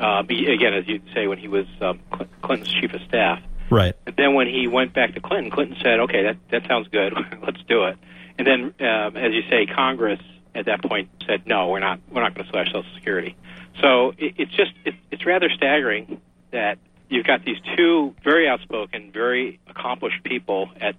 Uh, 0.00 0.22
again, 0.28 0.74
as 0.74 0.86
you 0.88 1.00
say, 1.14 1.26
when 1.26 1.38
he 1.38 1.48
was 1.48 1.66
um, 1.80 2.00
Clinton's 2.42 2.72
chief 2.72 2.92
of 2.94 3.00
staff. 3.02 3.42
Right. 3.70 3.94
And 4.06 4.16
then 4.16 4.34
when 4.34 4.46
he 4.46 4.68
went 4.68 4.94
back 4.94 5.14
to 5.14 5.20
Clinton, 5.20 5.50
Clinton 5.50 5.76
said, 5.82 6.00
"Okay, 6.00 6.22
that 6.22 6.36
that 6.50 6.66
sounds 6.66 6.88
good. 6.88 7.12
Let's 7.42 7.62
do 7.68 7.84
it." 7.84 7.98
And 8.38 8.46
then, 8.46 8.62
um, 8.86 9.16
as 9.16 9.32
you 9.32 9.42
say, 9.50 9.66
Congress 9.66 10.20
at 10.54 10.66
that 10.66 10.82
point 10.82 11.08
said, 11.26 11.46
"No, 11.46 11.68
we're 11.68 11.80
not. 11.80 11.98
We're 12.10 12.22
not 12.22 12.34
going 12.34 12.46
to 12.46 12.52
slash 12.52 12.68
Social 12.68 12.84
Security." 12.94 13.34
So 13.80 14.14
it, 14.18 14.34
it's 14.38 14.52
just 14.52 14.72
it, 14.84 14.94
it's 15.10 15.26
rather 15.26 15.48
staggering 15.50 16.20
that 16.50 16.78
you've 17.08 17.26
got 17.26 17.44
these 17.44 17.58
two 17.76 18.14
very 18.22 18.48
outspoken, 18.48 19.10
very 19.12 19.60
accomplished 19.68 20.22
people 20.24 20.70
at 20.80 20.96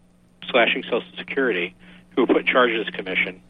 slashing 0.49 0.83
Social 0.83 1.03
Security 1.17 1.75
who 2.15 2.21
were 2.23 2.27
put 2.27 2.37
in 2.37 2.47
charge 2.47 2.71
of 2.71 2.85
this 2.85 2.93
commission. 2.95 3.41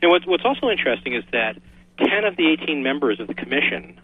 And 0.00 0.10
what's 0.10 0.26
what's 0.26 0.44
also 0.44 0.68
interesting 0.68 1.14
is 1.14 1.24
that 1.32 1.56
ten 1.98 2.24
of 2.24 2.36
the 2.36 2.48
eighteen 2.48 2.82
members 2.82 3.20
of 3.20 3.28
the 3.28 3.34
commission 3.34 4.00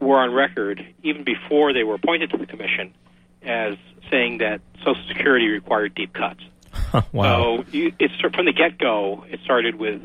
were 0.00 0.18
on 0.18 0.32
record 0.32 0.84
even 1.02 1.24
before 1.24 1.72
they 1.72 1.84
were 1.84 1.94
appointed 1.94 2.30
to 2.30 2.36
the 2.36 2.46
commission 2.46 2.94
as 3.42 3.76
saying 4.10 4.38
that 4.38 4.60
Social 4.78 5.02
Security 5.08 5.48
required 5.48 5.94
deep 5.94 6.12
cuts. 6.12 6.40
wow. 7.12 7.58
So 7.58 7.64
you, 7.70 7.92
it's 7.98 8.14
from 8.20 8.46
the 8.46 8.52
get 8.52 8.78
go. 8.78 9.24
It 9.28 9.40
started 9.44 9.76
with 9.76 10.02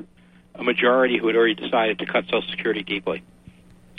a 0.56 0.64
majority 0.64 1.18
who 1.18 1.28
had 1.28 1.36
already 1.36 1.56
decided 1.56 2.00
to 2.00 2.06
cut 2.06 2.26
Social 2.26 2.50
Security 2.50 2.84
deeply. 2.84 3.24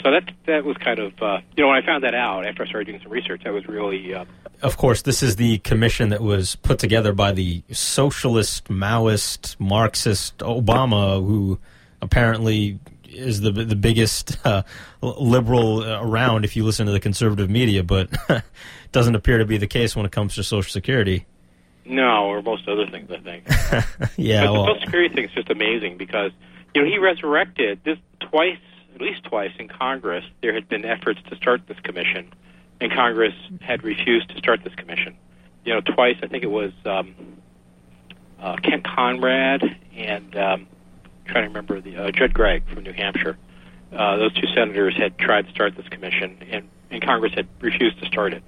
So 0.03 0.11
that 0.11 0.31
that 0.47 0.65
was 0.65 0.77
kind 0.77 0.99
of 0.99 1.13
uh, 1.21 1.39
you 1.55 1.63
know 1.63 1.69
when 1.69 1.77
I 1.77 1.85
found 1.85 2.03
that 2.03 2.15
out 2.15 2.45
after 2.45 2.63
I 2.63 2.67
started 2.67 2.85
doing 2.85 3.01
some 3.01 3.11
research, 3.11 3.43
that 3.43 3.53
was 3.53 3.67
really. 3.67 4.13
Uh, 4.13 4.25
of 4.61 4.77
course, 4.77 5.01
this 5.01 5.23
is 5.23 5.35
the 5.35 5.57
commission 5.59 6.09
that 6.09 6.21
was 6.21 6.55
put 6.55 6.79
together 6.79 7.13
by 7.13 7.31
the 7.31 7.63
socialist, 7.71 8.65
Maoist, 8.65 9.59
Marxist 9.59 10.37
Obama, 10.39 11.25
who 11.25 11.59
apparently 12.01 12.79
is 13.11 13.41
the 13.41 13.51
the 13.51 13.75
biggest 13.75 14.37
uh, 14.45 14.63
liberal 15.01 15.83
around 15.83 16.45
if 16.45 16.55
you 16.55 16.63
listen 16.63 16.85
to 16.85 16.91
the 16.91 16.99
conservative 16.99 17.49
media, 17.49 17.83
but 17.83 18.09
doesn't 18.91 19.15
appear 19.15 19.37
to 19.37 19.45
be 19.45 19.57
the 19.57 19.67
case 19.67 19.95
when 19.95 20.05
it 20.05 20.11
comes 20.11 20.35
to 20.35 20.43
Social 20.43 20.71
Security. 20.71 21.25
No, 21.85 22.27
or 22.27 22.41
most 22.41 22.67
other 22.67 22.85
things, 22.87 23.09
I 23.11 23.17
think. 23.17 23.43
yeah, 24.17 24.45
but 24.45 24.53
well, 24.53 24.65
the 24.65 24.73
Social 24.73 24.85
Security 24.85 25.15
thing 25.15 25.25
is 25.25 25.31
just 25.31 25.49
amazing 25.49 25.97
because 25.97 26.31
you 26.73 26.81
know 26.81 26.87
he 26.87 26.97
resurrected 26.97 27.81
this 27.83 27.97
twice, 28.19 28.57
at 29.01 29.07
least 29.07 29.23
twice 29.23 29.51
in 29.59 29.67
Congress. 29.67 30.23
There 30.41 30.53
had 30.53 30.69
been 30.69 30.85
efforts 30.85 31.19
to 31.29 31.35
start 31.35 31.61
this 31.67 31.79
commission, 31.79 32.31
and 32.79 32.91
Congress 32.91 33.33
had 33.61 33.83
refused 33.83 34.29
to 34.29 34.37
start 34.37 34.63
this 34.63 34.75
commission. 34.75 35.17
You 35.65 35.75
know, 35.75 35.81
twice. 35.81 36.17
I 36.23 36.27
think 36.27 36.43
it 36.43 36.51
was 36.51 36.71
um, 36.85 37.15
uh, 38.39 38.55
Kent 38.57 38.83
Conrad 38.83 39.63
and 39.95 40.35
um, 40.35 40.67
I'm 41.25 41.31
trying 41.31 41.43
to 41.43 41.49
remember 41.49 41.81
the 41.81 41.97
uh, 41.97 42.11
Judd 42.11 42.33
Gregg 42.33 42.67
from 42.67 42.83
New 42.83 42.93
Hampshire. 42.93 43.37
Uh, 43.91 44.17
those 44.17 44.33
two 44.33 44.47
senators 44.55 44.95
had 44.97 45.17
tried 45.17 45.47
to 45.47 45.51
start 45.51 45.75
this 45.75 45.87
commission, 45.89 46.37
and, 46.49 46.69
and 46.89 47.01
Congress 47.01 47.33
had 47.33 47.47
refused 47.59 47.99
to 47.99 48.05
start 48.05 48.33
it. 48.33 48.43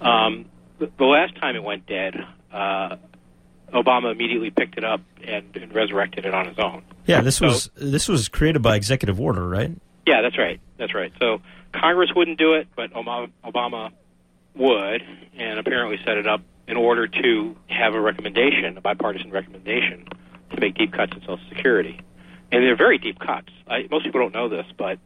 Um, 0.00 0.46
the, 0.78 0.90
the 0.96 1.04
last 1.04 1.36
time 1.36 1.56
it 1.56 1.62
went 1.62 1.86
dead, 1.86 2.16
uh, 2.52 2.96
Obama 3.72 4.10
immediately 4.12 4.50
picked 4.50 4.78
it 4.78 4.84
up 4.84 5.02
and, 5.22 5.54
and 5.56 5.74
resurrected 5.74 6.24
it 6.24 6.32
on 6.32 6.48
his 6.48 6.58
own. 6.58 6.82
yeah, 7.06 7.20
this 7.20 7.36
so- 7.36 7.46
was 7.46 7.70
this 7.76 8.08
was 8.08 8.28
created 8.28 8.62
by 8.62 8.76
executive 8.76 9.20
order, 9.20 9.46
right? 9.46 9.72
Yeah, 10.08 10.22
that's 10.22 10.38
right. 10.38 10.58
That's 10.78 10.94
right. 10.94 11.12
So 11.20 11.42
Congress 11.70 12.10
wouldn't 12.16 12.38
do 12.38 12.54
it, 12.54 12.68
but 12.74 12.94
Obama, 12.94 13.30
Obama 13.44 13.92
would, 14.54 15.02
and 15.36 15.58
apparently 15.58 15.98
set 16.02 16.16
it 16.16 16.26
up 16.26 16.40
in 16.66 16.78
order 16.78 17.06
to 17.06 17.54
have 17.66 17.92
a 17.92 18.00
recommendation, 18.00 18.78
a 18.78 18.80
bipartisan 18.80 19.30
recommendation, 19.30 20.08
to 20.54 20.60
make 20.60 20.76
deep 20.76 20.94
cuts 20.94 21.12
in 21.12 21.20
Social 21.20 21.40
Security. 21.50 22.00
And 22.50 22.64
they're 22.64 22.74
very 22.74 22.96
deep 22.96 23.18
cuts. 23.18 23.50
I, 23.68 23.86
most 23.90 24.06
people 24.06 24.22
don't 24.22 24.32
know 24.32 24.48
this, 24.48 24.64
but 24.78 24.98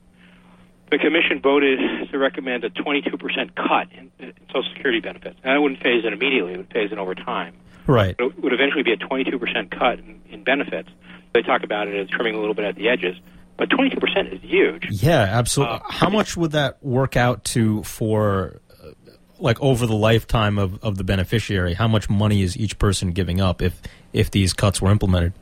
the 0.93 0.99
commission 0.99 1.41
voted 1.41 1.81
to 2.13 2.19
recommend 2.19 2.63
a 2.63 2.71
22% 2.71 3.57
cut 3.57 3.89
in, 3.91 4.13
in 4.21 4.33
Social 4.55 4.71
Security 4.73 5.01
benefits. 5.01 5.41
And 5.43 5.53
I 5.53 5.59
wouldn't 5.59 5.83
phase 5.83 6.05
in 6.05 6.13
immediately; 6.13 6.53
it 6.53 6.59
would 6.59 6.73
phase 6.73 6.93
in 6.93 7.01
over 7.01 7.17
time. 7.17 7.57
Right. 7.89 8.15
It 8.17 8.39
would 8.39 8.53
eventually 8.53 8.85
be 8.85 8.93
a 8.93 8.97
22% 8.97 9.69
cut 9.77 9.99
in, 9.99 10.21
in 10.31 10.45
benefits. 10.45 10.91
They 11.35 11.43
talk 11.43 11.65
about 11.65 11.89
it 11.89 11.97
as 11.97 12.09
trimming 12.09 12.37
a 12.37 12.39
little 12.39 12.55
bit 12.55 12.67
at 12.67 12.77
the 12.77 12.89
edges, 12.89 13.17
but 13.63 13.79
22% 13.79 14.33
is 14.33 14.41
huge. 14.43 14.89
Yeah, 14.91 15.21
absolutely. 15.21 15.77
Uh, 15.77 15.81
How 15.89 16.11
much 16.11 16.37
would 16.37 16.51
that 16.51 16.83
work 16.83 17.17
out 17.17 17.45
to 17.45 17.85
for, 17.85 18.61
uh, 18.83 18.89
like, 19.39 19.61
over 19.63 19.87
the 19.87 19.95
lifetime 19.95 20.59
of, 20.59 20.83
of 20.83 20.97
the 20.97 21.05
beneficiary? 21.05 21.75
How 21.75 21.87
much 21.87 22.11
money 22.11 22.43
is 22.43 22.57
each 22.57 22.77
person 22.79 23.13
giving 23.13 23.41
up 23.41 23.63
if 23.63 23.81
if 24.13 24.33
these 24.33 24.53
cuts 24.53 24.83
were 24.83 24.91
implemented? 24.91 25.33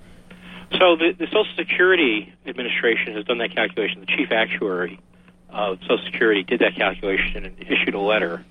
So 0.73 0.97
the, 0.97 1.15
the 1.19 1.27
Social 1.27 1.47
Security 1.57 2.31
Administration 2.47 3.15
has 3.15 3.25
done 3.25 3.39
that 3.39 3.55
calculation. 3.55 4.01
The 4.01 4.15
chief 4.15 4.33
actuary 4.33 5.01
of 5.49 5.79
Social 5.83 6.05
Security 6.05 6.43
did 6.43 6.61
that 6.61 6.77
calculation 6.77 7.47
and 7.47 7.59
issued 7.59 7.95
a 7.95 8.01
letter 8.01 8.45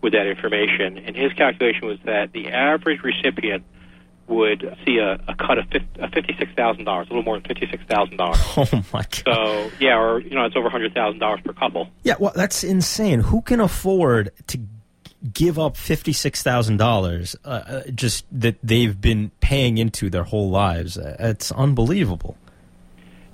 with 0.00 0.12
that 0.12 0.28
information. 0.28 0.96
And 0.96 1.16
his 1.16 1.32
calculation 1.32 1.88
was 1.88 1.98
that 2.04 2.32
the 2.32 2.50
average 2.52 3.02
recipient 3.02 3.64
would 4.28 4.76
see 4.84 4.98
a, 4.98 5.14
a 5.26 5.34
cut 5.34 5.58
of 5.58 5.66
uh, 6.00 6.08
fifty-six 6.14 6.52
thousand 6.56 6.84
dollars, 6.84 7.06
a 7.08 7.10
little 7.10 7.24
more 7.24 7.36
than 7.38 7.44
fifty-six 7.48 7.82
thousand 7.84 8.16
dollars. 8.16 8.38
Oh 8.56 8.84
my 8.92 9.02
god! 9.02 9.22
So 9.24 9.70
yeah, 9.80 9.98
or 9.98 10.20
you 10.20 10.34
know, 10.34 10.44
it's 10.44 10.56
over 10.56 10.68
hundred 10.70 10.94
thousand 10.94 11.18
dollars 11.20 11.40
per 11.44 11.52
couple. 11.52 11.88
Yeah, 12.02 12.14
well, 12.18 12.32
that's 12.34 12.62
insane. 12.64 13.20
Who 13.20 13.40
can 13.42 13.60
afford 13.60 14.30
to 14.48 14.58
give 15.32 15.58
up 15.58 15.76
fifty 15.76 16.12
six 16.12 16.42
thousand 16.42 16.80
uh, 16.80 16.84
dollars 16.84 17.36
just 17.94 18.24
that 18.32 18.56
they've 18.62 19.00
been 19.00 19.30
paying 19.40 19.78
into 19.78 20.10
their 20.10 20.24
whole 20.24 20.50
lives? 20.50 20.96
Uh, 20.98 21.16
It's 21.18 21.50
unbelievable. 21.52 22.36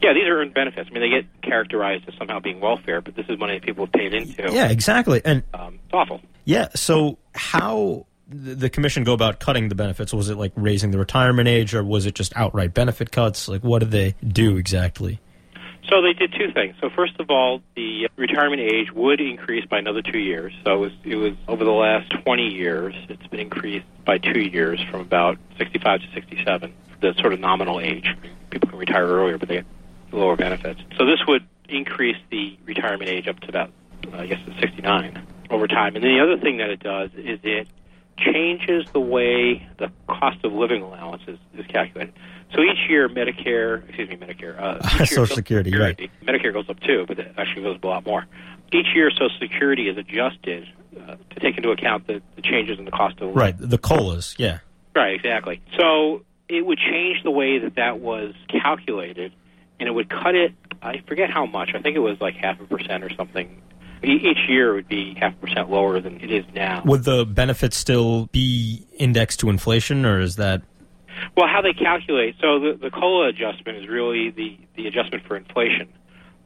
Yeah, 0.02 0.12
these 0.12 0.24
are 0.24 0.38
earned 0.40 0.52
benefits. 0.52 0.88
I 0.90 0.92
mean, 0.92 1.02
they 1.02 1.08
get 1.22 1.42
characterized 1.42 2.04
as 2.08 2.14
somehow 2.18 2.38
being 2.38 2.60
welfare, 2.60 3.00
but 3.00 3.16
this 3.16 3.24
is 3.28 3.38
money 3.38 3.54
that 3.54 3.62
people 3.62 3.86
have 3.86 3.92
paid 3.92 4.12
into. 4.12 4.52
Yeah, 4.52 4.68
exactly. 4.68 5.22
And 5.24 5.42
Um, 5.54 5.78
it's 5.86 5.94
awful. 5.94 6.20
yeah, 6.44 6.68
so 6.74 7.16
how 7.34 8.04
the 8.28 8.70
commission 8.70 9.04
go 9.04 9.12
about 9.12 9.40
cutting 9.40 9.68
the 9.68 9.74
benefits? 9.74 10.12
Was 10.12 10.30
it 10.30 10.36
like 10.36 10.52
raising 10.56 10.90
the 10.90 10.98
retirement 10.98 11.48
age, 11.48 11.74
or 11.74 11.84
was 11.84 12.06
it 12.06 12.14
just 12.14 12.36
outright 12.36 12.74
benefit 12.74 13.10
cuts? 13.10 13.48
Like, 13.48 13.62
what 13.62 13.80
did 13.80 13.90
they 13.90 14.14
do 14.26 14.56
exactly? 14.56 15.20
So 15.90 16.00
they 16.00 16.14
did 16.14 16.32
two 16.32 16.50
things. 16.52 16.74
So 16.80 16.88
first 16.88 17.20
of 17.20 17.30
all, 17.30 17.60
the 17.76 18.08
retirement 18.16 18.62
age 18.62 18.90
would 18.92 19.20
increase 19.20 19.66
by 19.66 19.78
another 19.78 20.00
two 20.00 20.18
years. 20.18 20.54
So 20.64 20.72
it 20.72 20.78
was, 20.78 20.92
it 21.04 21.16
was 21.16 21.34
over 21.46 21.62
the 21.62 21.72
last 21.72 22.10
20 22.24 22.42
years, 22.54 22.94
it's 23.08 23.26
been 23.26 23.40
increased 23.40 23.84
by 24.06 24.16
two 24.18 24.40
years 24.40 24.82
from 24.90 25.00
about 25.00 25.38
65 25.58 26.00
to 26.00 26.06
67, 26.14 26.74
the 27.00 27.14
sort 27.20 27.34
of 27.34 27.40
nominal 27.40 27.80
age. 27.80 28.08
People 28.48 28.70
can 28.70 28.78
retire 28.78 29.06
earlier, 29.06 29.36
but 29.36 29.48
they 29.48 29.56
get 29.56 29.66
lower 30.10 30.36
benefits. 30.36 30.80
So 30.96 31.04
this 31.04 31.20
would 31.28 31.46
increase 31.68 32.16
the 32.30 32.56
retirement 32.64 33.10
age 33.10 33.28
up 33.28 33.40
to 33.40 33.48
about, 33.48 33.70
uh, 34.12 34.18
I 34.18 34.26
guess, 34.26 34.40
69 34.60 35.26
over 35.50 35.68
time. 35.68 35.96
And 35.96 36.04
then 36.04 36.16
the 36.16 36.22
other 36.22 36.38
thing 36.38 36.58
that 36.58 36.70
it 36.70 36.80
does 36.80 37.10
is 37.14 37.40
it 37.42 37.68
changes 38.16 38.86
the 38.92 39.00
way 39.00 39.68
the 39.78 39.90
cost 40.08 40.44
of 40.44 40.52
living 40.52 40.82
allowance 40.82 41.22
is, 41.26 41.38
is 41.58 41.66
calculated. 41.66 42.14
So 42.54 42.62
each 42.62 42.88
year, 42.88 43.08
Medicare, 43.08 43.86
excuse 43.88 44.08
me, 44.08 44.16
Medicare, 44.16 44.58
uh, 44.60 44.88
year 44.96 45.06
Social 45.06 45.34
Security, 45.34 45.76
right. 45.76 46.10
Medicare 46.22 46.52
goes 46.52 46.68
up 46.68 46.78
too, 46.80 47.04
but 47.08 47.18
it 47.18 47.34
actually 47.36 47.62
goes 47.62 47.76
up 47.76 47.84
a 47.84 47.88
lot 47.88 48.06
more. 48.06 48.26
Each 48.72 48.86
year, 48.94 49.10
Social 49.10 49.36
Security 49.40 49.88
is 49.88 49.96
adjusted 49.96 50.68
uh, 51.00 51.16
to 51.30 51.40
take 51.40 51.56
into 51.56 51.70
account 51.70 52.06
the, 52.06 52.22
the 52.36 52.42
changes 52.42 52.78
in 52.78 52.84
the 52.84 52.90
cost 52.90 53.16
of 53.16 53.22
living. 53.22 53.34
Right, 53.34 53.54
the 53.58 53.78
colas. 53.78 54.34
Yeah. 54.38 54.60
Right, 54.94 55.14
exactly. 55.14 55.60
So 55.76 56.24
it 56.48 56.64
would 56.64 56.78
change 56.78 57.22
the 57.24 57.30
way 57.30 57.58
that 57.58 57.76
that 57.76 58.00
was 58.00 58.34
calculated, 58.48 59.32
and 59.80 59.88
it 59.88 59.92
would 59.92 60.08
cut 60.08 60.34
it. 60.34 60.52
I 60.82 61.02
forget 61.08 61.30
how 61.30 61.46
much. 61.46 61.70
I 61.74 61.80
think 61.80 61.96
it 61.96 62.00
was 62.00 62.20
like 62.20 62.34
half 62.34 62.60
a 62.60 62.64
percent 62.64 63.02
or 63.02 63.10
something. 63.14 63.60
Each 64.02 64.48
year 64.48 64.74
would 64.74 64.88
be 64.88 65.14
half 65.18 65.32
a 65.32 65.36
percent 65.36 65.70
lower 65.70 66.00
than 66.00 66.20
it 66.20 66.30
is 66.30 66.44
now. 66.54 66.82
Would 66.84 67.04
the 67.04 67.24
benefits 67.24 67.76
still 67.76 68.26
be 68.26 68.86
indexed 68.98 69.40
to 69.40 69.50
inflation, 69.50 70.04
or 70.04 70.20
is 70.20 70.36
that 70.36 70.62
Well, 71.36 71.46
how 71.48 71.62
they 71.62 71.72
calculate 71.72 72.36
so 72.40 72.60
the 72.60 72.78
the 72.80 72.90
cola 72.90 73.28
adjustment 73.28 73.78
is 73.78 73.88
really 73.88 74.30
the 74.30 74.58
the 74.76 74.86
adjustment 74.86 75.26
for 75.26 75.36
inflation. 75.36 75.88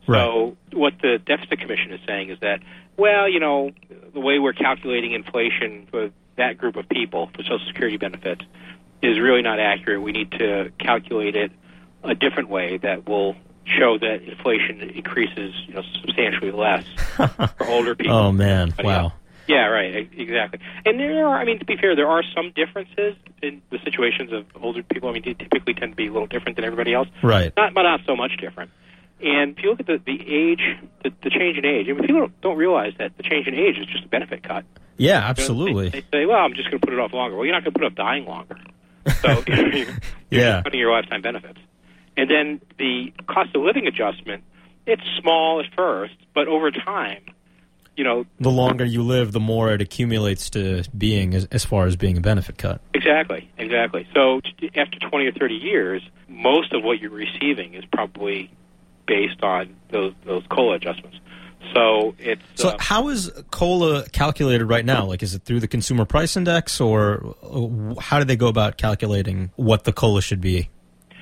So 0.07 0.57
what 0.73 0.95
the 1.03 1.19
deficit 1.19 1.61
commission 1.61 1.93
is 1.93 2.01
saying 2.07 2.31
is 2.31 2.39
that 2.41 2.61
well, 2.97 3.29
you 3.29 3.41
know, 3.41 3.73
the 4.15 4.21
way 4.21 4.39
we're 4.39 4.55
calculating 4.55 5.13
inflation 5.13 5.87
for 5.91 6.11
that 6.37 6.57
group 6.57 6.77
of 6.77 6.89
people 6.89 7.31
for 7.35 7.43
Social 7.43 7.67
Security 7.67 7.97
benefits 7.99 8.43
is 9.03 9.19
really 9.19 9.43
not 9.43 9.61
accurate. 9.61 10.03
We 10.03 10.13
need 10.13 10.33
to 10.33 10.73
calculate 10.79 11.37
it 11.37 11.53
a 12.03 12.15
different 12.15 12.49
way 12.49 12.79
that 12.79 13.09
will 13.09 13.37
show 13.79 13.99
that 13.99 14.23
inflation 14.23 14.81
increases, 14.83 15.55
you 15.67 15.75
know, 15.75 15.83
substantially 16.01 16.51
less 16.51 16.85
for 17.17 17.67
older 17.67 17.95
people. 17.97 18.15
Oh 18.17 18.33
man, 18.33 18.73
wow. 18.83 18.85
yeah. 19.05 19.11
Yeah, 19.57 19.67
right, 19.69 20.11
exactly. 20.15 20.61
And 20.85 21.01
there 21.01 21.27
are, 21.27 21.39
I 21.39 21.45
mean, 21.47 21.59
to 21.59 21.65
be 21.65 21.79
fair, 21.79 21.97
there 21.97 22.07
are 22.09 22.23
some 22.37 22.53
differences 22.55 23.15
in 23.43 23.63
the 23.71 23.79
situations 23.83 24.31
of 24.31 24.45
older 24.63 24.83
people. 24.83 25.09
I 25.09 25.13
mean, 25.13 25.23
they 25.25 25.33
typically 25.33 25.73
tend 25.73 25.93
to 25.93 25.97
be 25.97 26.07
a 26.09 26.13
little 26.13 26.27
different 26.27 26.57
than 26.57 26.67
everybody 26.67 26.93
else. 26.93 27.09
Right. 27.23 27.51
Not, 27.57 27.73
but 27.73 27.85
not 27.85 28.01
so 28.07 28.15
much 28.15 28.37
different. 28.39 28.71
And 29.23 29.57
if 29.57 29.65
you 29.65 29.71
look 29.71 29.81
at 29.81 29.87
the, 29.87 30.03
the 30.05 30.21
age, 30.21 30.61
the, 31.03 31.15
the 31.23 31.31
change 31.31 31.57
in 31.57 31.65
age, 31.65 31.87
I 31.89 31.93
mean, 31.93 32.03
people 32.03 32.21
don't, 32.21 32.41
don't 32.43 32.59
realize 32.59 32.93
that 32.99 33.17
the 33.17 33.23
change 33.23 33.47
in 33.47 33.55
age 33.55 33.79
is 33.79 33.87
just 33.87 34.05
a 34.05 34.09
benefit 34.09 34.43
cut. 34.43 34.67
Yeah, 34.99 35.15
You 35.15 35.21
know, 35.23 35.27
absolutely. 35.29 35.89
They, 35.89 36.01
they 36.01 36.07
say, 36.13 36.27
well, 36.27 36.41
I'm 36.41 36.53
just 36.53 36.69
going 36.71 36.81
to 36.81 36.87
put 36.87 36.93
it 36.93 37.01
off 37.01 37.15
longer. 37.15 37.35
Well, 37.35 37.47
you're 37.47 37.55
not 37.55 37.65
going 37.65 37.73
to 37.73 37.79
put 37.79 37.85
it 37.87 37.93
off 37.93 37.95
dying 37.97 38.27
longer. 38.27 38.59
So 39.23 39.43
you 39.49 39.57
know, 39.57 39.63
you're, 39.73 39.87
Yeah. 40.31 40.63
cutting 40.63 40.79
your 40.79 40.93
lifetime 40.93 41.23
benefits. 41.23 41.59
And 42.19 42.29
then 42.29 42.61
the 42.79 43.13
cost 43.29 43.55
of 43.55 43.63
living 43.63 43.87
adjustment, 43.87 44.43
it's 44.87 45.03
small 45.21 45.61
at 45.61 45.67
first, 45.77 46.15
but 46.35 46.49
over 46.49 46.73
time, 46.73 47.23
you 47.95 48.03
know, 48.03 48.27
The 48.41 48.51
longer 48.51 48.85
you 48.85 49.03
live, 49.03 49.31
the 49.31 49.41
more 49.41 49.73
it 49.73 49.81
accumulates 49.81 50.51
to 50.51 50.83
being 50.97 51.35
as, 51.35 51.47
as 51.53 51.65
far 51.65 51.87
as 51.87 51.95
being 51.95 52.19
a 52.19 52.21
benefit 52.21 52.59
cut. 52.59 52.81
Exactly, 52.93 53.49
exactly. 53.57 54.07
So 54.15 54.41
after 54.75 54.99
20 54.99 55.27
or 55.27 55.33
30 55.33 55.55
years, 55.55 56.03
most 56.29 56.73
of 56.73 56.83
what 56.83 56.99
you're 56.99 57.11
receiving 57.11 57.75
is 57.75 57.85
probably 57.93 58.51
based 59.07 59.43
on 59.43 59.77
those 59.91 60.13
those 60.25 60.43
COLA 60.49 60.77
adjustments. 60.77 61.19
So 61.75 62.15
it's 62.19 62.43
So, 62.57 62.71
uh, 62.71 62.77
how 62.81 63.09
is 63.09 63.31
cola 63.51 64.07
calculated 64.11 64.67
right 64.67 64.85
now? 64.85 65.05
Like, 65.05 65.23
is 65.23 65.35
it 65.35 65.43
through 65.43 65.61
the 65.61 65.69
consumer 65.69 66.05
price 66.05 66.37
index, 66.37 66.81
or 66.81 67.35
uh, 67.43 68.01
how 68.01 68.19
do 68.19 68.25
they 68.25 68.37
go 68.37 68.49
about 68.49 68.77
calculating 68.77 69.51
what 69.57 69.85
the 69.85 69.93
cola 69.93 70.23
should 70.23 70.41
be 70.41 70.69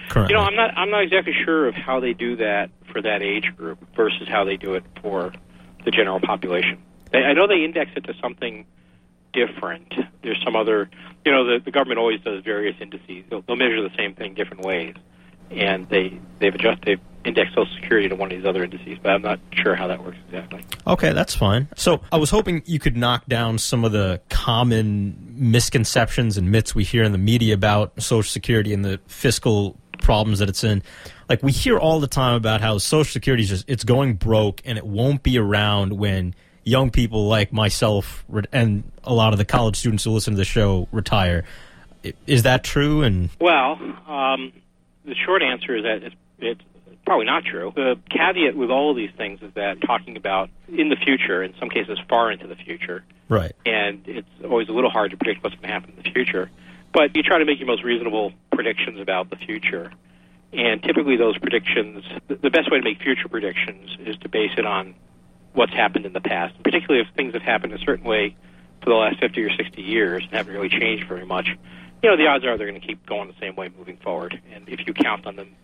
currently? 0.08 0.32
you 0.32 0.38
know 0.38 0.44
I'm 0.44 0.56
not 0.56 0.76
I'm 0.76 0.90
not 0.90 1.02
exactly 1.02 1.34
sure 1.44 1.68
of 1.68 1.74
how 1.74 2.00
they 2.00 2.12
do 2.12 2.36
that 2.36 2.70
for 2.92 3.02
that 3.02 3.22
age 3.22 3.54
group 3.56 3.78
versus 3.94 4.28
how 4.28 4.44
they 4.44 4.56
do 4.56 4.74
it 4.74 4.84
for 5.02 5.32
the 5.84 5.90
general 5.90 6.20
population. 6.20 6.82
They, 7.12 7.18
I 7.18 7.32
know 7.32 7.46
they 7.46 7.64
index 7.64 7.92
it 7.96 8.04
to 8.04 8.14
something 8.20 8.66
different. 9.32 9.94
There's 10.22 10.42
some 10.44 10.56
other, 10.56 10.90
you 11.24 11.32
know, 11.32 11.44
the, 11.44 11.64
the 11.64 11.70
government 11.70 11.98
always 11.98 12.20
does 12.20 12.42
various 12.42 12.76
indices. 12.80 13.24
They'll, 13.30 13.42
they'll 13.42 13.56
measure 13.56 13.82
the 13.82 13.94
same 13.96 14.14
thing 14.14 14.34
different 14.34 14.64
ways, 14.64 14.94
and 15.50 15.88
they 15.88 16.18
they've 16.40 16.54
adjusted 16.54 16.84
they've 16.84 17.00
indexed 17.24 17.54
Social 17.54 17.74
Security 17.74 18.08
to 18.08 18.14
one 18.14 18.30
of 18.30 18.38
these 18.38 18.46
other 18.46 18.64
indices, 18.64 18.98
but 19.02 19.10
I'm 19.10 19.22
not 19.22 19.40
sure 19.52 19.74
how 19.74 19.88
that 19.88 20.02
works 20.02 20.16
exactly. 20.26 20.64
Okay, 20.86 21.12
that's 21.12 21.34
fine. 21.34 21.68
So 21.76 22.00
I 22.12 22.16
was 22.16 22.30
hoping 22.30 22.62
you 22.66 22.78
could 22.78 22.96
knock 22.96 23.26
down 23.26 23.58
some 23.58 23.84
of 23.84 23.92
the 23.92 24.20
common 24.28 25.34
misconceptions 25.36 26.38
and 26.38 26.50
myths 26.50 26.74
we 26.74 26.84
hear 26.84 27.02
in 27.02 27.12
the 27.12 27.18
media 27.18 27.54
about 27.54 28.00
Social 28.00 28.30
Security 28.30 28.72
and 28.72 28.84
the 28.84 29.00
fiscal 29.06 29.76
problems 30.06 30.38
that 30.38 30.48
it's 30.48 30.62
in. 30.62 30.84
Like 31.28 31.42
we 31.42 31.50
hear 31.50 31.78
all 31.78 31.98
the 31.98 32.06
time 32.06 32.36
about 32.36 32.60
how 32.60 32.78
Social 32.78 33.12
Security 33.12 33.42
is 33.42 33.48
just 33.48 33.64
it's 33.68 33.82
going 33.82 34.14
broke 34.14 34.62
and 34.64 34.78
it 34.78 34.86
won't 34.86 35.24
be 35.24 35.36
around 35.36 35.92
when 35.92 36.32
young 36.62 36.90
people 36.90 37.26
like 37.26 37.52
myself 37.52 38.24
and 38.52 38.84
a 39.02 39.12
lot 39.12 39.32
of 39.32 39.38
the 39.38 39.44
college 39.44 39.76
students 39.76 40.04
who 40.04 40.12
listen 40.12 40.34
to 40.34 40.36
the 40.36 40.44
show 40.44 40.86
retire. 40.92 41.44
is 42.26 42.44
that 42.44 42.62
true? 42.62 43.02
And 43.02 43.30
well, 43.40 43.72
um, 44.06 44.52
the 45.04 45.16
short 45.16 45.42
answer 45.42 45.76
is 45.76 45.82
that 45.82 46.04
it's, 46.04 46.16
it's 46.38 46.62
probably 47.04 47.26
not 47.26 47.44
true. 47.44 47.72
The 47.74 47.98
caveat 48.08 48.56
with 48.56 48.70
all 48.70 48.92
of 48.92 48.96
these 48.96 49.12
things 49.16 49.42
is 49.42 49.52
that 49.54 49.80
talking 49.80 50.16
about 50.16 50.50
in 50.68 50.88
the 50.88 50.96
future, 50.96 51.42
in 51.42 51.52
some 51.58 51.68
cases 51.68 51.98
far 52.08 52.30
into 52.30 52.46
the 52.46 52.56
future, 52.56 53.04
right, 53.28 53.56
and 53.66 54.02
it's 54.06 54.28
always 54.44 54.68
a 54.68 54.72
little 54.72 54.90
hard 54.90 55.10
to 55.10 55.16
predict 55.16 55.42
what's 55.42 55.56
going 55.56 55.66
to 55.66 55.72
happen 55.72 55.90
in 55.96 56.02
the 56.04 56.10
future. 56.10 56.48
But 56.96 57.14
you 57.14 57.22
try 57.22 57.36
to 57.36 57.44
make 57.44 57.58
your 57.58 57.66
most 57.66 57.84
reasonable 57.84 58.32
predictions 58.50 59.00
about 59.00 59.28
the 59.28 59.36
future. 59.36 59.92
And 60.54 60.82
typically, 60.82 61.18
those 61.18 61.36
predictions, 61.36 62.02
the 62.26 62.48
best 62.48 62.72
way 62.72 62.78
to 62.78 62.82
make 62.82 63.02
future 63.02 63.28
predictions 63.28 63.94
is 64.00 64.16
to 64.20 64.30
base 64.30 64.52
it 64.56 64.64
on 64.64 64.94
what's 65.52 65.74
happened 65.74 66.06
in 66.06 66.14
the 66.14 66.22
past, 66.22 66.54
particularly 66.62 67.06
if 67.06 67.14
things 67.14 67.34
have 67.34 67.42
happened 67.42 67.74
a 67.74 67.78
certain 67.80 68.06
way 68.06 68.34
for 68.82 68.88
the 68.88 68.96
last 68.96 69.20
50 69.20 69.42
or 69.42 69.50
60 69.50 69.82
years 69.82 70.22
and 70.22 70.32
haven't 70.32 70.54
really 70.54 70.70
changed 70.70 71.06
very 71.06 71.26
much. 71.26 71.50
You 72.02 72.08
know, 72.08 72.16
the 72.16 72.28
odds 72.28 72.46
are 72.46 72.56
they're 72.56 72.66
going 72.66 72.80
to 72.80 72.86
keep 72.86 73.04
going 73.04 73.28
the 73.28 73.38
same 73.38 73.56
way 73.56 73.68
moving 73.76 73.98
forward. 73.98 74.40
And 74.54 74.66
if 74.66 74.86
you 74.86 74.94
count 74.94 75.26
on 75.26 75.36
them 75.36 75.54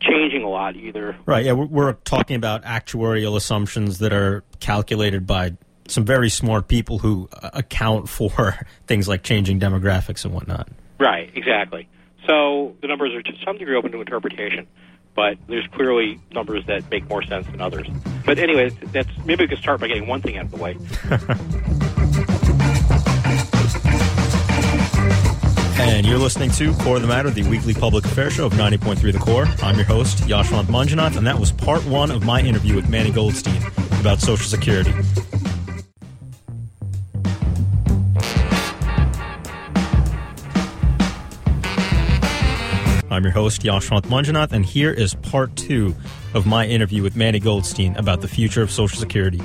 changing 0.00 0.42
a 0.42 0.48
lot, 0.48 0.74
either. 0.74 1.18
Right, 1.26 1.44
yeah, 1.44 1.52
we're, 1.52 1.66
we're 1.66 1.92
talking 1.92 2.36
about 2.36 2.62
actuarial 2.62 3.36
assumptions 3.36 3.98
that 3.98 4.14
are 4.14 4.42
calculated 4.58 5.26
by 5.26 5.58
some 5.90 6.04
very 6.04 6.30
smart 6.30 6.68
people 6.68 6.98
who 6.98 7.28
uh, 7.32 7.50
account 7.54 8.08
for 8.08 8.58
things 8.86 9.08
like 9.08 9.22
changing 9.22 9.60
demographics 9.60 10.24
and 10.24 10.34
whatnot. 10.34 10.68
Right, 10.98 11.30
exactly. 11.34 11.88
So 12.26 12.76
the 12.82 12.88
numbers 12.88 13.14
are 13.14 13.22
to 13.22 13.32
some 13.44 13.58
degree 13.58 13.76
open 13.76 13.92
to 13.92 14.00
interpretation, 14.00 14.66
but 15.14 15.38
there's 15.48 15.66
clearly 15.68 16.20
numbers 16.32 16.66
that 16.66 16.90
make 16.90 17.08
more 17.08 17.22
sense 17.22 17.46
than 17.46 17.60
others. 17.60 17.86
But 18.26 18.38
anyway, 18.38 18.68
that's 18.68 19.08
maybe 19.24 19.44
we 19.44 19.48
could 19.48 19.58
start 19.58 19.80
by 19.80 19.88
getting 19.88 20.06
one 20.06 20.20
thing 20.20 20.36
out 20.36 20.46
of 20.46 20.50
the 20.50 20.58
way. 20.58 20.72
and 25.80 26.06
you're 26.06 26.18
listening 26.18 26.50
to 26.50 26.74
Core 26.82 26.96
of 26.96 27.02
the 27.02 27.08
Matter, 27.08 27.30
the 27.30 27.44
weekly 27.44 27.72
public 27.72 28.04
affairs 28.04 28.34
show 28.34 28.46
of 28.46 28.52
90.3 28.52 29.12
The 29.12 29.18
Core. 29.18 29.46
I'm 29.62 29.76
your 29.76 29.86
host, 29.86 30.18
Yashwant 30.24 30.64
Manjunath, 30.64 31.16
and 31.16 31.26
that 31.26 31.38
was 31.38 31.52
part 31.52 31.84
one 31.86 32.10
of 32.10 32.24
my 32.24 32.42
interview 32.42 32.74
with 32.74 32.88
Manny 32.88 33.10
Goldstein 33.10 33.62
about 34.00 34.20
Social 34.20 34.46
Security. 34.46 34.92
I'm 43.18 43.24
your 43.24 43.32
host, 43.32 43.62
Yashwant 43.62 44.02
Manjunath, 44.02 44.52
and 44.52 44.64
here 44.64 44.92
is 44.92 45.12
part 45.12 45.56
two 45.56 45.92
of 46.34 46.46
my 46.46 46.68
interview 46.68 47.02
with 47.02 47.16
Manny 47.16 47.40
Goldstein 47.40 47.96
about 47.96 48.20
the 48.20 48.28
future 48.28 48.62
of 48.62 48.70
Social 48.70 48.96
Security. 48.96 49.40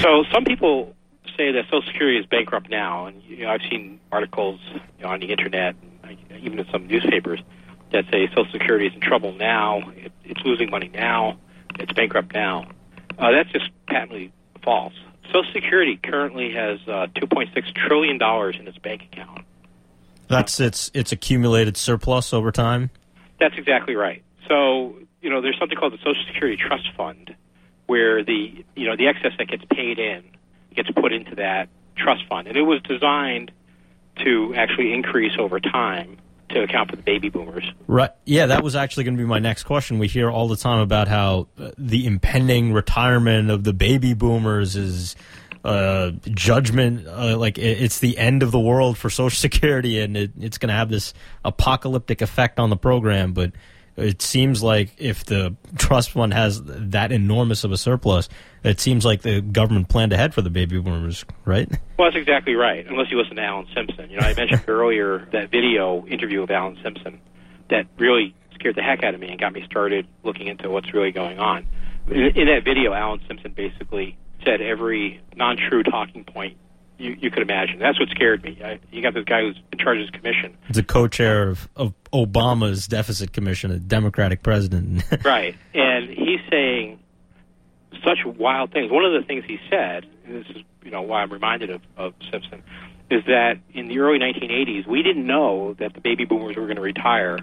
So 0.00 0.22
some 0.32 0.44
people 0.44 0.94
say 1.36 1.50
that 1.50 1.64
Social 1.64 1.82
Security 1.88 2.18
is 2.18 2.26
bankrupt 2.26 2.70
now, 2.70 3.06
and 3.06 3.20
you 3.24 3.38
know, 3.38 3.50
I've 3.50 3.62
seen 3.68 3.98
articles 4.12 4.60
you 4.72 5.02
know, 5.02 5.08
on 5.08 5.18
the 5.18 5.32
internet, 5.32 5.74
even 6.38 6.60
in 6.60 6.66
some 6.70 6.86
newspapers, 6.86 7.40
that 7.90 8.04
say 8.12 8.28
Social 8.28 8.46
Security 8.52 8.86
is 8.86 8.94
in 8.94 9.00
trouble 9.00 9.32
now, 9.32 9.80
it, 9.96 10.12
it's 10.22 10.40
losing 10.44 10.70
money 10.70 10.88
now, 10.94 11.36
it's 11.80 11.92
bankrupt 11.94 12.32
now. 12.32 12.68
Uh, 13.18 13.32
that's 13.32 13.50
just 13.50 13.70
patently 13.88 14.32
false. 14.62 14.94
Social 15.32 15.52
Security 15.52 15.98
currently 16.02 16.52
has 16.52 16.80
uh, 16.86 17.06
2.6 17.14 17.74
trillion 17.74 18.18
dollars 18.18 18.56
in 18.58 18.66
its 18.68 18.78
bank 18.78 19.02
account. 19.02 19.44
That's 20.28 20.58
its 20.60 20.90
its 20.94 21.12
accumulated 21.12 21.76
surplus 21.76 22.32
over 22.32 22.50
time. 22.50 22.90
That's 23.38 23.56
exactly 23.58 23.94
right. 23.94 24.22
So 24.48 24.96
you 25.20 25.30
know, 25.30 25.40
there's 25.40 25.58
something 25.58 25.76
called 25.76 25.92
the 25.92 25.98
Social 25.98 26.22
Security 26.26 26.56
Trust 26.56 26.88
Fund, 26.96 27.34
where 27.86 28.22
the 28.22 28.64
you 28.74 28.86
know 28.86 28.96
the 28.96 29.08
excess 29.08 29.32
that 29.38 29.48
gets 29.48 29.64
paid 29.70 29.98
in 29.98 30.24
gets 30.74 30.90
put 30.90 31.12
into 31.12 31.36
that 31.36 31.68
trust 31.96 32.24
fund, 32.28 32.48
and 32.48 32.56
it 32.56 32.62
was 32.62 32.80
designed 32.82 33.50
to 34.24 34.54
actually 34.54 34.92
increase 34.92 35.32
over 35.38 35.60
time 35.60 36.18
to 36.50 36.62
account 36.62 36.90
for 36.90 36.96
the 36.96 37.02
baby 37.02 37.28
boomers. 37.28 37.70
Right. 37.86 38.10
Yeah, 38.24 38.46
that 38.46 38.62
was 38.62 38.76
actually 38.76 39.04
going 39.04 39.16
to 39.16 39.22
be 39.22 39.26
my 39.28 39.38
next 39.38 39.64
question. 39.64 39.98
We 39.98 40.08
hear 40.08 40.30
all 40.30 40.48
the 40.48 40.56
time 40.56 40.80
about 40.80 41.08
how 41.08 41.48
uh, 41.58 41.70
the 41.78 42.06
impending 42.06 42.72
retirement 42.72 43.50
of 43.50 43.64
the 43.64 43.72
baby 43.72 44.14
boomers 44.14 44.76
is 44.76 45.16
uh, 45.64 46.10
judgment, 46.26 47.06
uh, 47.08 47.38
like 47.38 47.56
it, 47.56 47.82
it's 47.82 47.98
the 47.98 48.18
end 48.18 48.42
of 48.42 48.50
the 48.50 48.60
world 48.60 48.98
for 48.98 49.08
Social 49.08 49.36
Security, 49.40 50.00
and 50.00 50.16
it, 50.16 50.32
it's 50.38 50.58
going 50.58 50.68
to 50.68 50.74
have 50.74 50.90
this 50.90 51.14
apocalyptic 51.44 52.20
effect 52.20 52.58
on 52.58 52.70
the 52.70 52.76
program. 52.76 53.32
But 53.32 53.52
it 53.96 54.22
seems 54.22 54.62
like 54.62 54.90
if 54.98 55.24
the 55.24 55.54
trust 55.76 56.10
fund 56.10 56.34
has 56.34 56.62
that 56.64 57.12
enormous 57.12 57.64
of 57.64 57.72
a 57.72 57.76
surplus, 57.76 58.28
it 58.62 58.80
seems 58.80 59.04
like 59.04 59.22
the 59.22 59.40
government 59.40 59.88
planned 59.88 60.12
ahead 60.12 60.34
for 60.34 60.42
the 60.42 60.50
baby 60.50 60.78
boomers, 60.78 61.24
right? 61.44 61.68
Well, 61.98 62.10
that's 62.10 62.16
exactly 62.16 62.54
right. 62.54 62.86
Unless 62.86 63.10
you 63.10 63.18
listen 63.18 63.36
to 63.36 63.42
Alan 63.42 63.66
Simpson. 63.74 64.10
You 64.10 64.18
know, 64.18 64.26
I 64.26 64.34
mentioned 64.34 64.64
earlier 64.68 65.28
that 65.32 65.50
video 65.50 66.04
interview 66.06 66.42
of 66.42 66.50
Alan 66.50 66.78
Simpson 66.82 67.20
that 67.70 67.86
really 67.98 68.34
scared 68.54 68.76
the 68.76 68.82
heck 68.82 69.04
out 69.04 69.14
of 69.14 69.20
me 69.20 69.28
and 69.28 69.38
got 69.38 69.52
me 69.52 69.64
started 69.64 70.06
looking 70.22 70.48
into 70.48 70.70
what's 70.70 70.92
really 70.92 71.12
going 71.12 71.38
on. 71.38 71.66
In, 72.08 72.36
in 72.36 72.46
that 72.48 72.64
video, 72.64 72.92
Alan 72.92 73.20
Simpson 73.28 73.52
basically 73.52 74.16
said 74.44 74.60
every 74.60 75.20
non-true 75.36 75.82
talking 75.82 76.24
point 76.24 76.56
you, 76.98 77.16
you 77.20 77.30
could 77.30 77.42
imagine. 77.42 77.78
That's 77.78 77.98
what 77.98 78.08
scared 78.10 78.42
me. 78.42 78.58
I, 78.64 78.78
you 78.90 79.02
got 79.02 79.14
this 79.14 79.24
guy 79.24 79.42
who's 79.42 79.58
in 79.72 79.78
charge 79.78 79.98
of 79.98 80.02
his 80.02 80.10
commission. 80.10 80.56
He's 80.66 80.78
a 80.78 80.82
co-chair 80.82 81.48
of, 81.48 81.68
of 81.76 81.94
Obama's 82.12 82.86
deficit 82.86 83.32
commission, 83.32 83.70
a 83.70 83.78
Democratic 83.78 84.42
president. 84.42 85.02
right, 85.24 85.56
and 85.74 86.08
he's 86.08 86.40
saying 86.50 87.00
such 88.04 88.24
wild 88.24 88.72
things. 88.72 88.90
One 88.90 89.04
of 89.04 89.12
the 89.12 89.26
things 89.26 89.44
he 89.46 89.58
said, 89.70 90.06
and 90.26 90.44
this 90.44 90.56
is 90.56 90.62
you 90.84 90.90
know 90.90 91.02
why 91.02 91.22
I'm 91.22 91.32
reminded 91.32 91.70
of, 91.70 91.82
of 91.96 92.14
Simpson, 92.30 92.62
is 93.10 93.24
that 93.26 93.58
in 93.72 93.88
the 93.88 93.98
early 93.98 94.18
1980s 94.18 94.86
we 94.86 95.02
didn't 95.02 95.26
know 95.26 95.74
that 95.74 95.94
the 95.94 96.00
baby 96.00 96.24
boomers 96.24 96.56
were 96.56 96.64
going 96.64 96.76
to 96.76 96.82
retire 96.82 97.38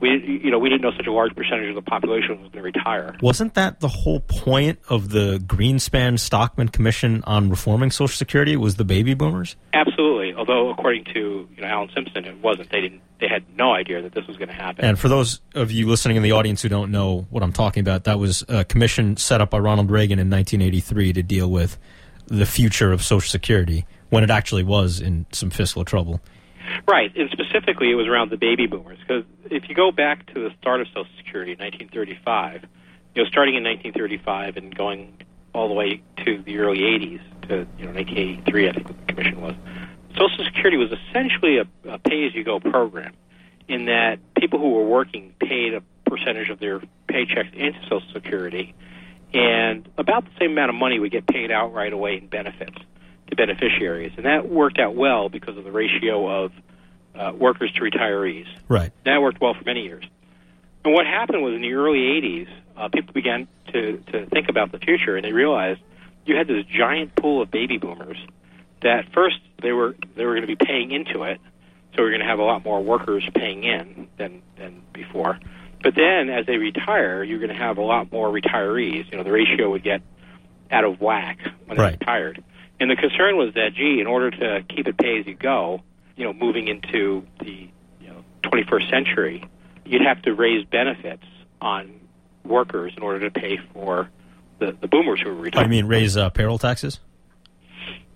we 0.00 0.40
you 0.42 0.50
know 0.50 0.58
we 0.58 0.68
didn't 0.68 0.82
know 0.82 0.92
such 0.96 1.06
a 1.06 1.12
large 1.12 1.34
percentage 1.34 1.68
of 1.68 1.74
the 1.74 1.82
population 1.82 2.40
was 2.42 2.50
going 2.50 2.52
to 2.52 2.62
retire. 2.62 3.16
Wasn't 3.20 3.54
that 3.54 3.80
the 3.80 3.88
whole 3.88 4.20
point 4.20 4.78
of 4.88 5.10
the 5.10 5.38
Greenspan 5.38 6.18
Stockman 6.18 6.68
Commission 6.68 7.22
on 7.26 7.48
reforming 7.50 7.90
Social 7.90 8.16
Security? 8.16 8.56
Was 8.56 8.76
the 8.76 8.84
baby 8.84 9.14
boomers? 9.14 9.56
Absolutely. 9.72 10.34
Although 10.34 10.70
according 10.70 11.04
to 11.14 11.48
you 11.54 11.62
know 11.62 11.68
Alan 11.68 11.90
Simpson, 11.94 12.24
it 12.24 12.40
wasn't. 12.42 12.70
They 12.70 12.80
didn't. 12.80 13.00
They 13.20 13.28
had 13.28 13.44
no 13.56 13.72
idea 13.72 14.02
that 14.02 14.12
this 14.12 14.26
was 14.26 14.36
going 14.36 14.48
to 14.48 14.54
happen. 14.54 14.84
And 14.84 14.98
for 14.98 15.08
those 15.08 15.40
of 15.54 15.70
you 15.70 15.88
listening 15.88 16.16
in 16.16 16.22
the 16.22 16.32
audience 16.32 16.62
who 16.62 16.68
don't 16.68 16.90
know 16.90 17.26
what 17.30 17.42
I'm 17.42 17.52
talking 17.52 17.80
about, 17.80 18.04
that 18.04 18.18
was 18.18 18.44
a 18.48 18.64
commission 18.64 19.16
set 19.16 19.40
up 19.40 19.50
by 19.50 19.58
Ronald 19.58 19.90
Reagan 19.90 20.18
in 20.18 20.28
1983 20.28 21.12
to 21.14 21.22
deal 21.22 21.50
with 21.50 21.78
the 22.26 22.46
future 22.46 22.92
of 22.92 23.02
Social 23.02 23.28
Security 23.28 23.86
when 24.10 24.24
it 24.24 24.30
actually 24.30 24.64
was 24.64 25.00
in 25.00 25.26
some 25.32 25.50
fiscal 25.50 25.84
trouble. 25.84 26.20
Right, 26.86 27.14
and 27.16 27.30
specifically 27.30 27.90
it 27.90 27.94
was 27.94 28.06
around 28.06 28.30
the 28.30 28.36
baby 28.36 28.66
boomers 28.66 28.98
because 28.98 29.24
if 29.50 29.68
you 29.68 29.74
go 29.74 29.92
back 29.92 30.26
to 30.34 30.34
the 30.34 30.50
start 30.60 30.80
of 30.80 30.88
Social 30.88 31.06
Security 31.16 31.52
in 31.52 31.58
1935, 31.58 32.64
you 33.14 33.22
know, 33.22 33.28
starting 33.28 33.54
in 33.54 33.64
1935 33.64 34.56
and 34.56 34.74
going 34.74 35.16
all 35.52 35.68
the 35.68 35.74
way 35.74 36.02
to 36.24 36.42
the 36.42 36.58
early 36.58 36.80
80s 36.80 37.20
to 37.48 37.66
you 37.78 37.86
know 37.86 37.92
1983, 37.92 38.68
I 38.68 38.72
think 38.72 38.86
the 38.88 39.12
commission 39.12 39.40
was. 39.40 39.54
Social 40.16 40.44
Security 40.44 40.76
was 40.76 40.92
essentially 40.92 41.58
a, 41.58 41.66
a 41.88 41.98
pay-as-you-go 41.98 42.60
program, 42.60 43.12
in 43.68 43.86
that 43.86 44.18
people 44.36 44.58
who 44.58 44.70
were 44.70 44.84
working 44.84 45.34
paid 45.40 45.74
a 45.74 45.82
percentage 46.08 46.50
of 46.50 46.60
their 46.60 46.80
paychecks 47.08 47.52
into 47.54 47.80
Social 47.84 48.12
Security, 48.12 48.74
and 49.32 49.88
about 49.98 50.24
the 50.24 50.30
same 50.38 50.52
amount 50.52 50.70
of 50.70 50.76
money 50.76 50.98
would 50.98 51.12
get 51.12 51.26
paid 51.26 51.50
out 51.50 51.72
right 51.72 51.92
away 51.92 52.18
in 52.18 52.26
benefits 52.26 52.76
to 53.28 53.36
beneficiaries, 53.36 54.12
and 54.16 54.26
that 54.26 54.48
worked 54.48 54.78
out 54.78 54.94
well 54.94 55.28
because 55.28 55.56
of 55.56 55.64
the 55.64 55.72
ratio 55.72 56.44
of 56.44 56.52
uh, 57.14 57.32
workers 57.34 57.72
to 57.72 57.80
retirees. 57.80 58.46
Right. 58.68 58.92
That 59.04 59.22
worked 59.22 59.40
well 59.40 59.54
for 59.54 59.64
many 59.64 59.82
years. 59.82 60.04
And 60.84 60.92
what 60.92 61.06
happened 61.06 61.42
was 61.42 61.54
in 61.54 61.62
the 61.62 61.72
early 61.72 62.00
80s, 62.00 62.48
uh, 62.76 62.88
people 62.88 63.14
began 63.14 63.48
to, 63.72 63.98
to 64.12 64.26
think 64.26 64.48
about 64.48 64.72
the 64.72 64.78
future, 64.78 65.16
and 65.16 65.24
they 65.24 65.32
realized 65.32 65.80
you 66.26 66.36
had 66.36 66.46
this 66.46 66.64
giant 66.66 67.14
pool 67.16 67.42
of 67.42 67.50
baby 67.50 67.78
boomers 67.78 68.18
that 68.82 69.06
first 69.12 69.36
they 69.62 69.72
were 69.72 69.96
they 70.14 70.24
were 70.24 70.32
going 70.32 70.46
to 70.46 70.56
be 70.56 70.56
paying 70.56 70.90
into 70.90 71.22
it, 71.24 71.40
so 71.94 72.02
we're 72.02 72.10
going 72.10 72.20
to 72.20 72.26
have 72.26 72.38
a 72.38 72.44
lot 72.44 72.64
more 72.64 72.82
workers 72.82 73.26
paying 73.34 73.64
in 73.64 74.08
than 74.18 74.42
than 74.56 74.82
before. 74.92 75.38
But 75.82 75.94
then, 75.94 76.30
as 76.30 76.46
they 76.46 76.56
retire, 76.56 77.22
you're 77.22 77.38
going 77.38 77.50
to 77.50 77.56
have 77.56 77.78
a 77.78 77.82
lot 77.82 78.12
more 78.12 78.30
retirees. 78.30 79.10
You 79.10 79.18
know, 79.18 79.24
the 79.24 79.32
ratio 79.32 79.70
would 79.70 79.82
get 79.82 80.02
out 80.70 80.84
of 80.84 81.00
whack 81.00 81.38
when 81.66 81.78
right. 81.78 81.90
they 81.90 81.96
retired. 81.98 82.44
And 82.80 82.90
the 82.90 82.96
concern 82.96 83.36
was 83.36 83.54
that, 83.54 83.74
gee, 83.74 84.00
in 84.00 84.06
order 84.06 84.30
to 84.30 84.64
keep 84.68 84.88
it 84.88 84.96
pay 84.96 85.20
as 85.20 85.26
you 85.26 85.34
go, 85.34 85.80
you 86.16 86.24
know, 86.24 86.32
moving 86.32 86.68
into 86.68 87.26
the 87.40 87.68
you 88.00 88.08
know, 88.08 88.24
21st 88.42 88.90
century, 88.90 89.44
you'd 89.84 90.02
have 90.02 90.22
to 90.22 90.34
raise 90.34 90.64
benefits 90.66 91.24
on 91.60 92.00
workers 92.44 92.92
in 92.96 93.02
order 93.02 93.20
to 93.20 93.30
pay 93.30 93.58
for 93.72 94.10
the, 94.58 94.76
the 94.80 94.88
boomers 94.88 95.20
who 95.20 95.30
were 95.30 95.34
retiring. 95.36 95.66
I 95.66 95.70
mean, 95.70 95.86
raise 95.86 96.16
uh, 96.16 96.30
payroll 96.30 96.58
taxes? 96.58 97.00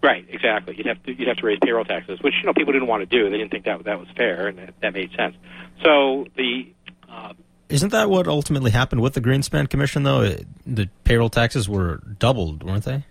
Right, 0.02 0.26
exactly. 0.28 0.76
You'd 0.76 0.86
have 0.86 1.02
to 1.04 1.12
you'd 1.12 1.26
have 1.26 1.38
to 1.38 1.46
raise 1.46 1.58
payroll 1.60 1.84
taxes, 1.84 2.20
which 2.22 2.34
you 2.40 2.46
know 2.46 2.54
people 2.54 2.72
didn't 2.72 2.86
want 2.86 3.00
to 3.00 3.06
do. 3.06 3.28
They 3.28 3.36
didn't 3.36 3.50
think 3.50 3.64
that 3.64 3.82
that 3.84 3.98
was 3.98 4.08
fair, 4.16 4.46
and 4.46 4.58
that, 4.58 4.74
that 4.80 4.92
made 4.92 5.10
sense. 5.16 5.34
So 5.82 6.26
the 6.36 6.72
uh, 7.10 7.32
Isn't 7.68 7.90
that 7.90 8.08
what 8.08 8.28
ultimately 8.28 8.70
happened 8.70 9.00
with 9.00 9.14
the 9.14 9.20
Greenspan 9.20 9.68
Commission, 9.68 10.04
though? 10.04 10.20
It, 10.20 10.46
the 10.64 10.88
payroll 11.02 11.30
taxes 11.30 11.68
were 11.68 11.96
doubled, 12.18 12.62
weren't 12.62 12.84
they? 12.84 13.04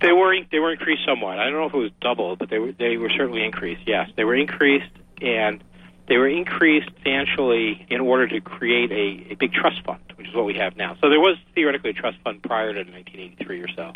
They 0.00 0.12
were 0.12 0.34
they 0.50 0.58
were 0.58 0.72
increased 0.72 1.02
somewhat. 1.06 1.38
I 1.38 1.44
don't 1.44 1.54
know 1.54 1.66
if 1.66 1.74
it 1.74 1.78
was 1.78 1.92
doubled, 2.00 2.38
but 2.38 2.48
they 2.48 2.58
were 2.58 2.72
they 2.72 2.96
were 2.96 3.10
certainly 3.10 3.44
increased. 3.44 3.82
Yes, 3.86 4.08
they 4.16 4.24
were 4.24 4.34
increased, 4.34 4.90
and 5.20 5.62
they 6.08 6.16
were 6.16 6.28
increased 6.28 6.86
substantially 6.86 7.86
in 7.88 8.00
order 8.00 8.26
to 8.26 8.40
create 8.40 8.90
a, 8.90 9.32
a 9.32 9.34
big 9.36 9.52
trust 9.52 9.84
fund, 9.84 10.00
which 10.16 10.28
is 10.28 10.34
what 10.34 10.44
we 10.44 10.54
have 10.54 10.76
now. 10.76 10.96
So 11.00 11.10
there 11.10 11.20
was 11.20 11.36
theoretically 11.54 11.90
a 11.90 11.92
trust 11.92 12.18
fund 12.24 12.42
prior 12.42 12.72
to 12.72 12.78
1983 12.80 13.60
or 13.60 13.68
so, 13.68 13.92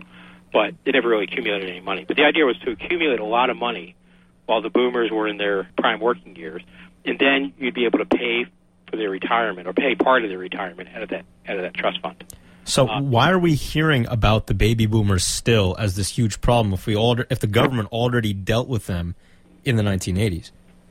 but 0.53 0.75
it 0.85 0.93
never 0.93 1.09
really 1.09 1.25
accumulated 1.25 1.69
any 1.69 1.81
money. 1.81 2.05
But 2.07 2.17
the 2.17 2.25
idea 2.25 2.45
was 2.45 2.59
to 2.59 2.71
accumulate 2.71 3.21
a 3.21 3.25
lot 3.25 3.51
of 3.51 3.57
money 3.57 3.97
while 4.47 4.61
the 4.61 4.71
boomers 4.71 5.11
were 5.11 5.27
in 5.27 5.39
their 5.39 5.69
prime 5.79 6.01
working 6.01 6.37
years, 6.37 6.63
and 7.05 7.19
then 7.19 7.55
you'd 7.59 7.75
be 7.75 7.87
able 7.87 7.99
to 7.99 8.07
pay 8.07 8.47
for 8.91 8.97
their 8.97 9.11
retirement 9.11 9.67
or 9.67 9.73
pay 9.73 9.95
part 9.95 10.23
of 10.23 10.29
their 10.29 10.39
retirement 10.39 10.91
out 10.95 11.03
of 11.03 11.09
that 11.09 11.25
out 11.49 11.57
of 11.57 11.63
that 11.63 11.75
trust 11.75 12.01
fund. 12.01 12.23
So 12.65 12.89
uh, 12.89 13.01
why 13.01 13.31
are 13.31 13.39
we 13.39 13.55
hearing 13.55 14.07
about 14.09 14.47
the 14.47 14.55
baby 14.55 14.87
boomers 14.87 15.25
still 15.25 15.77
as 15.79 15.97
this 15.97 16.09
huge 16.11 16.41
problem 16.41 16.73
if 16.73 16.87
we 16.87 16.97
all 16.97 17.19
if 17.31 17.41
the 17.41 17.47
government 17.47 17.89
already 17.93 18.33
dealt 18.33 18.69
with 18.69 18.87
them 18.87 19.15
in 19.65 19.77
the 19.77 19.83
1980s? 19.83 20.51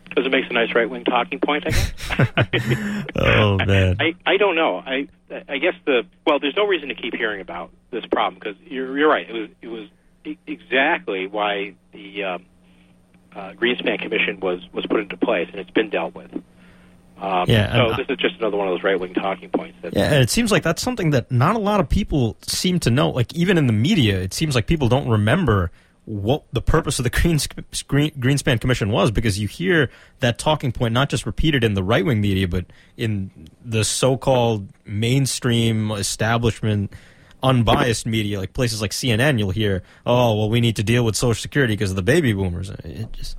Because 0.09 0.27
it 0.27 0.31
makes 0.31 0.47
a 0.49 0.53
nice 0.53 0.73
right 0.75 0.87
wing 0.87 1.03
talking 1.05 1.39
point, 1.39 1.65
I 1.65 1.71
guess. 1.71 3.05
oh 3.15 3.57
man, 3.57 3.97
I, 3.99 4.13
I 4.25 4.37
don't 4.37 4.55
know. 4.55 4.77
I 4.77 5.07
I 5.49 5.57
guess 5.57 5.73
the 5.85 6.03
well, 6.25 6.39
there's 6.39 6.55
no 6.55 6.67
reason 6.67 6.89
to 6.89 6.95
keep 6.95 7.15
hearing 7.15 7.41
about 7.41 7.71
this 7.89 8.05
problem 8.05 8.35
because 8.35 8.55
you're 8.65 8.97
you're 8.97 9.09
right. 9.09 9.27
It 9.27 9.33
was 9.33 9.49
it 9.61 9.67
was 9.67 9.89
exactly 10.45 11.27
why 11.27 11.73
the 11.91 12.23
um, 12.23 12.45
uh, 13.35 13.53
Greenspan 13.53 13.99
Commission 13.99 14.39
was 14.39 14.61
was 14.71 14.85
put 14.85 14.99
into 14.99 15.17
place, 15.17 15.47
and 15.51 15.59
it's 15.59 15.71
been 15.71 15.89
dealt 15.89 16.13
with. 16.13 16.31
Um, 17.19 17.45
yeah, 17.47 17.73
so 17.73 17.95
this 17.95 18.07
is 18.09 18.17
just 18.17 18.35
another 18.39 18.57
one 18.57 18.67
of 18.67 18.73
those 18.73 18.83
right 18.83 18.99
wing 18.99 19.13
talking 19.13 19.49
points. 19.49 19.77
That, 19.81 19.95
yeah, 19.95 20.13
and 20.13 20.23
it 20.23 20.29
seems 20.29 20.51
like 20.51 20.63
that's 20.63 20.81
something 20.81 21.11
that 21.11 21.31
not 21.31 21.55
a 21.55 21.59
lot 21.59 21.79
of 21.79 21.87
people 21.87 22.37
seem 22.41 22.79
to 22.81 22.91
know. 22.91 23.09
Like 23.09 23.33
even 23.33 23.57
in 23.57 23.67
the 23.67 23.73
media, 23.73 24.19
it 24.19 24.33
seems 24.33 24.55
like 24.55 24.67
people 24.67 24.89
don't 24.89 25.07
remember 25.07 25.71
what 26.05 26.43
the 26.51 26.61
purpose 26.61 26.99
of 26.99 27.03
the 27.03 27.09
Greens, 27.21 27.47
Greenspan 27.47 28.59
Commission 28.59 28.89
was 28.89 29.11
because 29.11 29.39
you 29.39 29.47
hear 29.47 29.89
that 30.19 30.37
talking 30.37 30.71
point 30.71 30.93
not 30.93 31.09
just 31.09 31.25
repeated 31.25 31.63
in 31.63 31.75
the 31.75 31.83
right 31.83 32.05
wing 32.05 32.19
media, 32.19 32.47
but 32.47 32.65
in 32.97 33.31
the 33.63 33.83
so 33.83 34.17
called 34.17 34.67
mainstream 34.85 35.91
establishment 35.91 36.91
unbiased 37.41 38.05
media, 38.05 38.39
like 38.39 38.53
places 38.53 38.81
like 38.81 38.91
CNN, 38.91 39.37
you'll 39.37 39.51
hear, 39.51 39.83
"Oh, 40.05 40.35
well, 40.35 40.49
we 40.49 40.61
need 40.61 40.77
to 40.77 40.83
deal 40.83 41.03
with 41.05 41.15
Social 41.15 41.39
Security 41.39 41.73
because 41.73 41.89
of 41.89 41.95
the 41.95 42.01
baby 42.01 42.33
boomers." 42.33 42.69
It 42.69 43.11
just 43.11 43.37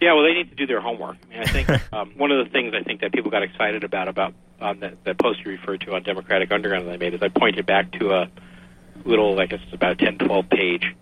yeah, 0.00 0.14
well, 0.14 0.24
they 0.24 0.34
need 0.34 0.50
to 0.50 0.56
do 0.56 0.66
their 0.66 0.80
homework. 0.80 1.16
I, 1.30 1.34
mean, 1.34 1.42
I 1.42 1.46
think 1.46 1.92
um, 1.92 2.12
one 2.16 2.30
of 2.30 2.44
the 2.44 2.50
things 2.50 2.74
I 2.74 2.82
think 2.82 3.00
that 3.02 3.12
people 3.12 3.30
got 3.30 3.42
excited 3.42 3.84
about 3.84 4.08
about 4.08 4.34
um, 4.60 4.80
that, 4.80 5.04
that 5.04 5.18
post 5.18 5.40
you 5.44 5.52
referred 5.52 5.82
to 5.82 5.94
on 5.94 6.02
Democratic 6.02 6.52
Underground 6.52 6.86
that 6.86 6.92
I 6.92 6.96
made 6.96 7.14
is 7.14 7.22
I 7.22 7.28
pointed 7.28 7.66
back 7.66 7.92
to 7.92 8.12
a 8.12 8.30
little, 9.04 9.38
I 9.40 9.46
guess 9.46 9.60
it's 9.64 9.72
about 9.72 9.92
a 9.92 9.96
10, 9.96 10.18
12 10.18 10.50
page 10.50 10.94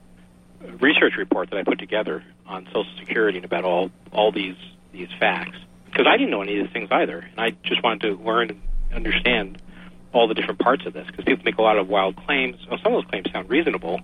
research 0.80 1.14
report 1.16 1.50
that 1.50 1.58
I 1.58 1.62
put 1.62 1.78
together 1.78 2.24
on 2.46 2.66
Social 2.66 2.86
Security 2.98 3.38
and 3.38 3.44
about 3.44 3.64
all 3.64 3.90
all 4.12 4.32
these 4.32 4.56
these 4.92 5.08
facts 5.20 5.58
because 5.86 6.06
I 6.06 6.16
didn't 6.16 6.30
know 6.30 6.42
any 6.42 6.58
of 6.58 6.66
these 6.66 6.72
things 6.72 6.88
either, 6.90 7.18
and 7.18 7.40
I 7.40 7.50
just 7.62 7.82
wanted 7.82 8.02
to 8.02 8.22
learn 8.22 8.50
and 8.50 8.60
understand 8.92 9.60
all 10.12 10.28
the 10.28 10.34
different 10.34 10.60
parts 10.60 10.86
of 10.86 10.92
this 10.92 11.06
because 11.06 11.24
people 11.24 11.44
make 11.44 11.58
a 11.58 11.62
lot 11.62 11.78
of 11.78 11.88
wild 11.88 12.16
claims. 12.16 12.56
Well, 12.68 12.78
some 12.82 12.94
of 12.94 13.02
those 13.02 13.10
claims 13.10 13.30
sound 13.32 13.50
reasonable 13.50 14.00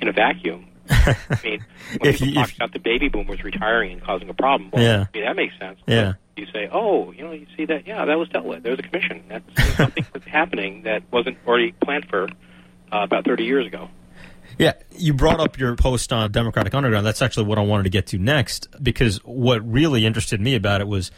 in 0.00 0.08
a 0.08 0.12
vacuum, 0.12 0.66
I 1.06 1.16
mean, 1.44 1.64
when 1.98 2.10
if 2.10 2.18
people 2.18 2.28
you, 2.28 2.34
talk 2.34 2.48
if, 2.48 2.56
about 2.56 2.72
the 2.72 2.78
baby 2.78 3.08
boomers 3.08 3.42
retiring 3.44 3.92
and 3.92 4.02
causing 4.02 4.28
a 4.28 4.34
problem, 4.34 4.70
well, 4.72 4.82
yeah. 4.82 5.06
I 5.12 5.16
mean, 5.16 5.24
that 5.24 5.36
makes 5.36 5.58
sense. 5.58 5.78
Yeah. 5.86 6.14
But 6.34 6.42
you 6.42 6.46
say, 6.52 6.68
oh, 6.72 7.12
you 7.12 7.24
know, 7.24 7.32
you 7.32 7.46
see 7.56 7.64
that, 7.66 7.86
yeah, 7.86 8.04
that 8.04 8.18
was 8.18 8.28
dealt 8.28 8.44
with. 8.44 8.62
There 8.62 8.72
was 8.72 8.80
a 8.80 8.82
commission. 8.82 9.22
That's 9.28 9.76
something 9.76 10.04
that's 10.12 10.26
happening 10.26 10.82
that 10.82 11.02
wasn't 11.12 11.38
already 11.46 11.72
planned 11.72 12.06
for 12.08 12.24
uh, 12.24 12.28
about 13.02 13.24
30 13.24 13.44
years 13.44 13.66
ago. 13.66 13.88
Yeah, 14.58 14.72
you 14.96 15.14
brought 15.14 15.40
up 15.40 15.58
your 15.58 15.76
post 15.76 16.12
on 16.12 16.32
Democratic 16.32 16.74
Underground. 16.74 17.06
That's 17.06 17.22
actually 17.22 17.46
what 17.46 17.58
I 17.58 17.62
wanted 17.62 17.84
to 17.84 17.90
get 17.90 18.08
to 18.08 18.18
next 18.18 18.68
because 18.82 19.18
what 19.24 19.66
really 19.66 20.04
interested 20.04 20.40
me 20.40 20.54
about 20.54 20.80
it 20.80 20.88
was 20.88 21.10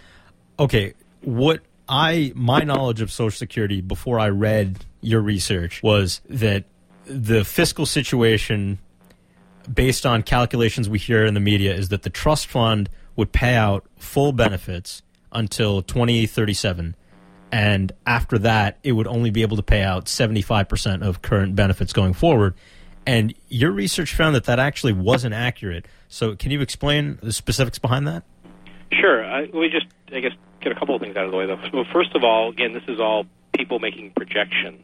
okay, 0.59 0.93
what 1.23 1.61
I 1.89 2.33
my 2.37 2.61
knowledge 2.61 3.01
of 3.01 3.11
Social 3.11 3.37
Security 3.37 3.81
before 3.81 4.19
I 4.21 4.29
read 4.29 4.85
your 5.01 5.23
research 5.23 5.83
was 5.83 6.21
that 6.29 6.65
the 7.07 7.45
fiscal 7.45 7.87
situation 7.87 8.79
based 9.73 10.07
on 10.07 10.23
calculations 10.23 10.89
we 10.89 10.99
hear 10.99 11.25
in 11.25 11.35
the 11.35 11.41
media, 11.41 11.75
is 11.75 11.89
that 11.89 12.03
the 12.03 12.11
trust 12.11 12.47
fund 12.47 12.89
would 13.17 13.33
pay 13.33 13.55
out 13.55 13.85
full 13.97 14.33
benefits 14.33 15.03
until 15.33 15.83
2037. 15.83 16.97
And 17.51 17.93
after 18.07 18.39
that, 18.39 18.79
it 18.83 18.93
would 18.93 19.07
only 19.07 19.31
be 19.31 19.43
able 19.43 19.57
to 19.57 19.63
pay 19.63 19.83
out 19.83 20.07
75% 20.07 21.03
of 21.03 21.21
current 21.21 21.55
benefits 21.55 21.93
going 21.93 22.15
forward. 22.15 22.55
And 23.07 23.35
your 23.49 23.73
research 23.73 24.15
found 24.15 24.35
that 24.35 24.45
that 24.45 24.59
actually 24.59 24.93
wasn't 24.93 25.35
accurate. 25.35 25.87
So, 26.09 26.37
can 26.37 26.51
you 26.51 26.61
explain 26.61 27.19
the 27.23 27.33
specifics 27.33 27.79
behind 27.79 28.07
that? 28.07 28.23
Sure. 28.93 29.25
I, 29.25 29.41
let 29.41 29.55
me 29.55 29.69
just, 29.71 29.87
I 30.15 30.21
guess, 30.21 30.33
get 30.61 30.73
a 30.73 30.75
couple 30.75 30.95
of 30.95 31.01
things 31.01 31.17
out 31.17 31.25
of 31.25 31.31
the 31.31 31.37
way, 31.37 31.47
though. 31.47 31.59
Well, 31.73 31.85
first 31.93 32.15
of 32.15 32.23
all, 32.23 32.51
again, 32.51 32.73
this 32.73 32.85
is 32.87 33.01
all 33.01 33.25
people 33.57 33.81
making 33.81 34.13
projections. 34.17 34.81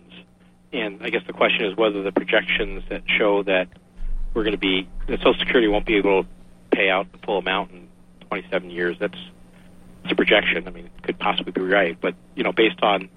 And 0.73 1.03
I 1.03 1.11
guess 1.11 1.23
the 1.27 1.33
question 1.33 1.65
is 1.65 1.77
whether 1.77 2.03
the 2.03 2.13
projections 2.13 2.83
that 2.91 3.03
show 3.07 3.43
that 3.45 3.69
we're 4.35 4.45
going 4.45 4.53
to 4.53 4.59
be 4.59 4.89
Social 5.09 5.35
Security 5.35 5.69
won't 5.69 5.87
be 5.87 5.97
able 5.97 6.25
to 6.25 6.29
pay 6.71 6.91
out 6.91 7.11
the 7.13 7.19
full 7.19 7.39
amount 7.39 7.73
in 7.73 7.89
27 8.29 8.71
years. 8.71 8.97
That's 9.01 9.19
it's 10.05 10.13
a 10.13 10.17
projection. 10.17 10.67
I 10.67 10.71
mean, 10.71 10.87
it 10.87 11.03
could 11.03 11.19
possibly 11.19 11.53
be 11.53 11.61
right, 11.61 11.99
but 12.01 12.15
you 12.35 12.45
know, 12.45 12.53
based 12.53 12.83
on 12.83 13.09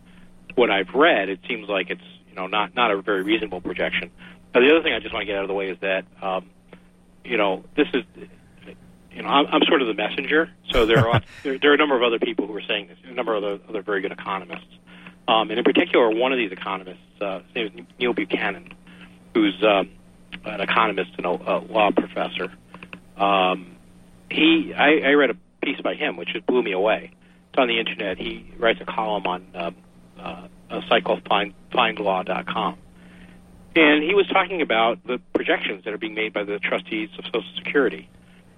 what 0.55 0.71
I've 0.71 0.93
read, 0.93 1.29
it 1.29 1.39
seems 1.47 1.69
like 1.69 1.89
it's 1.89 2.01
you 2.29 2.35
know 2.35 2.47
not 2.47 2.75
not 2.75 2.91
a 2.91 3.01
very 3.01 3.23
reasonable 3.23 3.61
projection. 3.61 4.11
Now, 4.53 4.61
the 4.61 4.71
other 4.71 4.83
thing 4.83 4.93
I 4.93 4.99
just 4.99 5.13
want 5.13 5.23
to 5.23 5.25
get 5.25 5.37
out 5.37 5.43
of 5.43 5.47
the 5.47 5.53
way 5.53 5.69
is 5.69 5.77
that 5.81 6.05
um, 6.21 6.49
you 7.23 7.37
know 7.37 7.63
this 7.75 7.87
is 7.93 8.03
you 9.11 9.21
know 9.21 9.29
I'm, 9.29 9.47
I'm 9.47 9.61
sort 9.67 9.81
of 9.81 9.87
the 9.87 9.93
messenger. 9.93 10.49
So 10.71 10.85
there 10.85 11.07
are 11.07 11.21
there, 11.43 11.57
there 11.57 11.71
are 11.71 11.75
a 11.75 11.77
number 11.77 11.95
of 11.95 12.03
other 12.03 12.19
people 12.19 12.47
who 12.47 12.55
are 12.55 12.63
saying 12.67 12.87
this. 12.87 12.97
A 13.05 13.13
number 13.13 13.35
of 13.35 13.43
other, 13.43 13.59
other 13.69 13.81
very 13.81 14.01
good 14.01 14.11
economists, 14.11 14.73
um, 15.27 15.49
and 15.49 15.59
in 15.59 15.63
particular, 15.63 16.09
one 16.09 16.31
of 16.31 16.37
these 16.37 16.51
economists, 16.51 17.21
uh, 17.21 17.39
his 17.53 17.55
name 17.55 17.67
is 17.79 17.85
Neil 17.99 18.13
Buchanan, 18.13 18.73
who's 19.33 19.63
um, 19.63 19.89
an 20.45 20.61
economist 20.61 21.11
and 21.17 21.25
a, 21.25 21.29
a 21.29 21.57
law 21.59 21.91
professor. 21.91 22.51
Um, 23.17 23.75
he, 24.29 24.73
I, 24.75 25.09
I 25.09 25.11
read 25.13 25.29
a 25.29 25.37
piece 25.63 25.79
by 25.81 25.95
him, 25.95 26.17
which 26.17 26.29
just 26.29 26.45
blew 26.45 26.63
me 26.63 26.71
away. 26.71 27.11
It's 27.49 27.59
on 27.59 27.67
the 27.67 27.79
internet. 27.79 28.17
He 28.17 28.53
writes 28.57 28.79
a 28.81 28.85
column 28.85 29.27
on 29.27 29.45
um, 29.53 29.75
uh, 30.19 30.47
a 30.69 30.81
site 30.87 31.03
called 31.03 31.21
find, 31.27 31.53
findlaw.com. 31.71 32.77
And 33.75 34.03
he 34.03 34.13
was 34.13 34.27
talking 34.27 34.61
about 34.61 35.05
the 35.05 35.19
projections 35.33 35.85
that 35.85 35.93
are 35.93 35.97
being 35.97 36.13
made 36.13 36.33
by 36.33 36.43
the 36.43 36.59
trustees 36.59 37.09
of 37.17 37.25
Social 37.25 37.43
Security. 37.57 38.09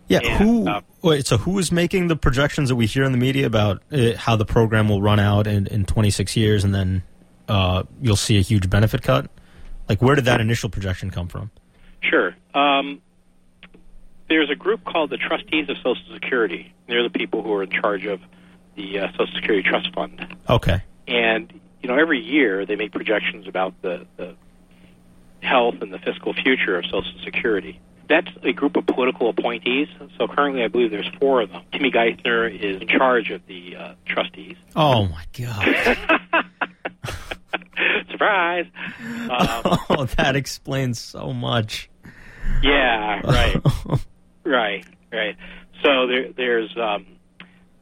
Yeah, 0.07 0.19
and, 0.23 0.43
who? 0.43 0.67
Uh, 0.67 0.81
wait, 1.01 1.27
so 1.27 1.37
who 1.37 1.57
is 1.59 1.71
making 1.71 2.07
the 2.07 2.15
projections 2.15 2.69
that 2.69 2.75
we 2.75 2.87
hear 2.87 3.03
in 3.03 3.11
the 3.11 3.17
media 3.17 3.45
about 3.45 3.81
uh, 3.91 4.15
how 4.17 4.35
the 4.35 4.45
program 4.45 4.89
will 4.89 5.01
run 5.01 5.19
out 5.19 5.47
in, 5.47 5.67
in 5.67 5.85
26 5.85 6.35
years, 6.35 6.63
and 6.63 6.73
then 6.73 7.03
uh, 7.47 7.83
you'll 8.01 8.15
see 8.15 8.37
a 8.37 8.41
huge 8.41 8.69
benefit 8.69 9.01
cut? 9.01 9.29
Like, 9.87 10.01
where 10.01 10.15
did 10.15 10.25
that 10.25 10.41
initial 10.41 10.69
projection 10.69 11.09
come 11.09 11.27
from? 11.27 11.51
Sure. 12.03 12.35
Um, 12.53 13.01
there's 14.29 14.49
a 14.49 14.55
group 14.55 14.83
called 14.83 15.09
the 15.09 15.17
Trustees 15.17 15.69
of 15.69 15.77
Social 15.77 16.13
Security. 16.13 16.73
They're 16.87 17.03
the 17.03 17.09
people 17.09 17.43
who 17.43 17.53
are 17.53 17.63
in 17.63 17.71
charge 17.71 18.05
of 18.05 18.19
the 18.75 18.99
uh, 18.99 19.11
Social 19.11 19.33
Security 19.35 19.67
Trust 19.67 19.93
Fund. 19.93 20.35
Okay. 20.49 20.81
And 21.07 21.59
you 21.81 21.89
know, 21.89 21.95
every 21.99 22.19
year 22.19 22.65
they 22.65 22.75
make 22.75 22.93
projections 22.93 23.47
about 23.47 23.79
the, 23.81 24.07
the 24.17 24.35
health 25.41 25.75
and 25.81 25.93
the 25.93 25.99
fiscal 25.99 26.33
future 26.33 26.77
of 26.77 26.85
Social 26.85 27.13
Security. 27.23 27.79
That's 28.09 28.29
a 28.41 28.53
group 28.53 28.75
of 28.75 28.85
political 28.85 29.29
appointees. 29.29 29.87
So 30.17 30.27
currently, 30.27 30.63
I 30.63 30.67
believe 30.67 30.91
there's 30.91 31.09
four 31.19 31.41
of 31.41 31.51
them. 31.51 31.63
Timmy 31.71 31.91
Geithner 31.91 32.49
is 32.53 32.81
in 32.81 32.87
charge 32.87 33.31
of 33.31 33.45
the 33.47 33.75
uh, 33.75 33.93
trustees. 34.05 34.55
Oh 34.75 35.07
my 35.07 35.25
God! 35.33 36.45
Surprise! 38.11 38.65
Um, 39.23 39.79
oh, 39.89 40.05
that 40.17 40.35
explains 40.35 40.99
so 40.99 41.33
much. 41.33 41.89
Yeah, 42.61 43.21
right, 43.23 43.61
right, 44.45 44.85
right. 45.11 45.35
So 45.83 46.07
there, 46.07 46.31
there's 46.31 46.75
um, 46.77 47.05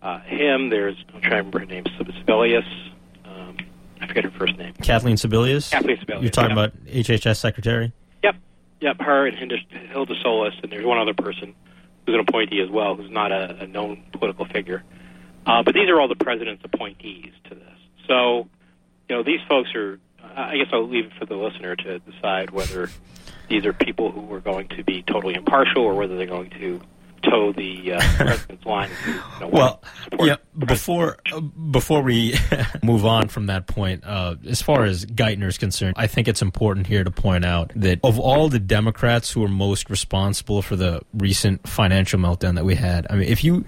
uh, 0.01 0.19
him. 0.21 0.69
There's 0.69 0.95
I'm 1.13 1.21
trying 1.21 1.31
to 1.31 1.37
remember 1.37 1.59
her 1.59 1.65
name. 1.65 1.83
Sebelius. 1.85 2.65
Um, 3.25 3.57
I 3.99 4.07
forget 4.07 4.23
her 4.23 4.31
first 4.31 4.57
name. 4.57 4.73
Kathleen 4.81 5.15
Sebelius. 5.15 5.71
Kathleen 5.71 5.97
Sebelius. 5.97 6.21
You're 6.21 6.31
talking 6.31 6.57
yep. 6.57 6.73
about 6.73 6.85
HHS 6.85 7.37
secretary. 7.37 7.91
Yep, 8.23 8.35
yep. 8.81 8.99
Her 8.99 9.27
and 9.27 9.37
Hilda 9.37 10.13
Solis, 10.21 10.55
and 10.63 10.71
there's 10.71 10.85
one 10.85 10.97
other 10.97 11.13
person 11.13 11.53
who's 12.05 12.15
an 12.15 12.21
appointee 12.21 12.61
as 12.61 12.69
well, 12.69 12.95
who's 12.95 13.11
not 13.11 13.31
a, 13.31 13.63
a 13.63 13.67
known 13.67 14.03
political 14.11 14.45
figure. 14.45 14.83
Uh, 15.45 15.63
but 15.63 15.73
these 15.73 15.89
are 15.89 15.99
all 15.99 16.07
the 16.07 16.15
president's 16.15 16.63
appointees 16.63 17.33
to 17.45 17.55
this. 17.55 17.77
So, 18.07 18.47
you 19.09 19.15
know, 19.15 19.23
these 19.23 19.39
folks 19.47 19.73
are. 19.75 19.99
I 20.33 20.55
guess 20.55 20.67
I'll 20.71 20.87
leave 20.87 21.05
it 21.07 21.11
for 21.19 21.25
the 21.25 21.35
listener 21.35 21.75
to 21.75 21.99
decide 21.99 22.51
whether 22.51 22.89
these 23.51 23.65
are 23.65 23.73
people 23.73 24.11
who 24.11 24.33
are 24.33 24.39
going 24.39 24.69
to 24.69 24.83
be 24.83 25.03
totally 25.03 25.35
impartial 25.35 25.83
or 25.83 25.93
whether 25.93 26.15
they're 26.15 26.25
going 26.25 26.49
to 26.51 26.79
toe 27.21 27.51
the 27.51 27.93
uh, 27.93 27.99
president's 28.17 28.65
line. 28.65 28.89
You 29.05 29.13
know, 29.41 29.47
Well, 29.49 29.83
yeah. 30.19 30.37
Before 30.57 31.17
uh, 31.31 31.41
before 31.41 32.01
we 32.01 32.35
move 32.83 33.05
on 33.05 33.27
from 33.27 33.47
that 33.47 33.67
point, 33.67 34.03
uh, 34.05 34.35
as 34.47 34.61
far 34.61 34.85
as 34.85 35.05
Geithner 35.05 35.47
is 35.47 35.57
concerned, 35.57 35.95
I 35.97 36.07
think 36.07 36.27
it's 36.27 36.41
important 36.41 36.87
here 36.87 37.03
to 37.03 37.11
point 37.11 37.43
out 37.45 37.71
that 37.75 37.99
of 38.03 38.19
all 38.19 38.47
the 38.47 38.59
Democrats 38.59 39.31
who 39.31 39.43
are 39.43 39.49
most 39.49 39.89
responsible 39.89 40.61
for 40.61 40.77
the 40.77 41.01
recent 41.13 41.67
financial 41.67 42.19
meltdown 42.19 42.55
that 42.55 42.65
we 42.65 42.75
had, 42.75 43.05
I 43.09 43.15
mean, 43.15 43.27
if 43.27 43.43
you, 43.43 43.65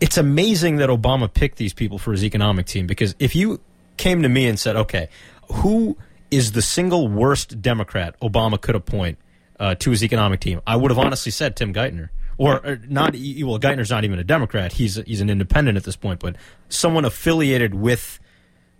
it's 0.00 0.18
amazing 0.18 0.76
that 0.76 0.88
Obama 0.88 1.32
picked 1.32 1.58
these 1.58 1.72
people 1.72 1.98
for 1.98 2.10
his 2.10 2.24
economic 2.24 2.66
team 2.66 2.88
because 2.88 3.14
if 3.20 3.36
you 3.36 3.60
came 3.96 4.22
to 4.22 4.28
me 4.28 4.48
and 4.48 4.58
said, 4.58 4.74
okay, 4.74 5.08
who 5.52 5.96
is 6.32 6.52
the 6.52 6.62
single 6.62 7.06
worst 7.06 7.60
Democrat 7.60 8.18
Obama 8.20 8.60
could 8.60 8.74
appoint 8.74 9.18
uh, 9.60 9.76
to 9.76 9.90
his 9.90 10.02
economic 10.02 10.40
team, 10.40 10.60
I 10.66 10.74
would 10.74 10.90
have 10.90 10.98
honestly 10.98 11.30
said 11.30 11.54
Tim 11.54 11.72
Geithner. 11.72 12.08
Or, 12.38 12.66
or 12.66 12.78
not, 12.88 13.14
e- 13.14 13.44
well, 13.44 13.60
Geithner's 13.60 13.90
not 13.90 14.04
even 14.04 14.18
a 14.18 14.24
Democrat. 14.24 14.72
He's 14.72 14.96
he's 14.96 15.20
an 15.20 15.30
independent 15.30 15.76
at 15.76 15.84
this 15.84 15.94
point, 15.94 16.18
but 16.18 16.34
someone 16.68 17.04
affiliated 17.04 17.74
with 17.74 18.18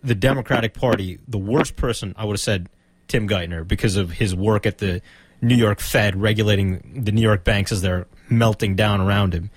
the 0.03 0.15
Democratic 0.15 0.75
Party, 0.75 1.19
the 1.29 1.39
worst 1.39 1.77
person 1.77 2.15
I 2.17 2.25
would 2.25 2.33
have 2.33 2.41
said 2.41 2.69
Tim 3.07 3.29
Geithner 3.29 3.69
because 3.69 3.97
of 3.97 4.11
his 4.11 4.35
work 4.35 4.67
at 4.67 4.79
the 4.79 5.03
New 5.43 5.55
York 5.55 5.81
Fed 5.81 6.21
regulating 6.21 7.03
the 7.05 7.13
New 7.13 7.21
York 7.21 7.45
banks 7.45 7.71
as 7.71 7.83
they're 7.83 8.07
melting 8.31 8.75
down 8.75 9.01
around 9.01 9.35
him. 9.35 9.51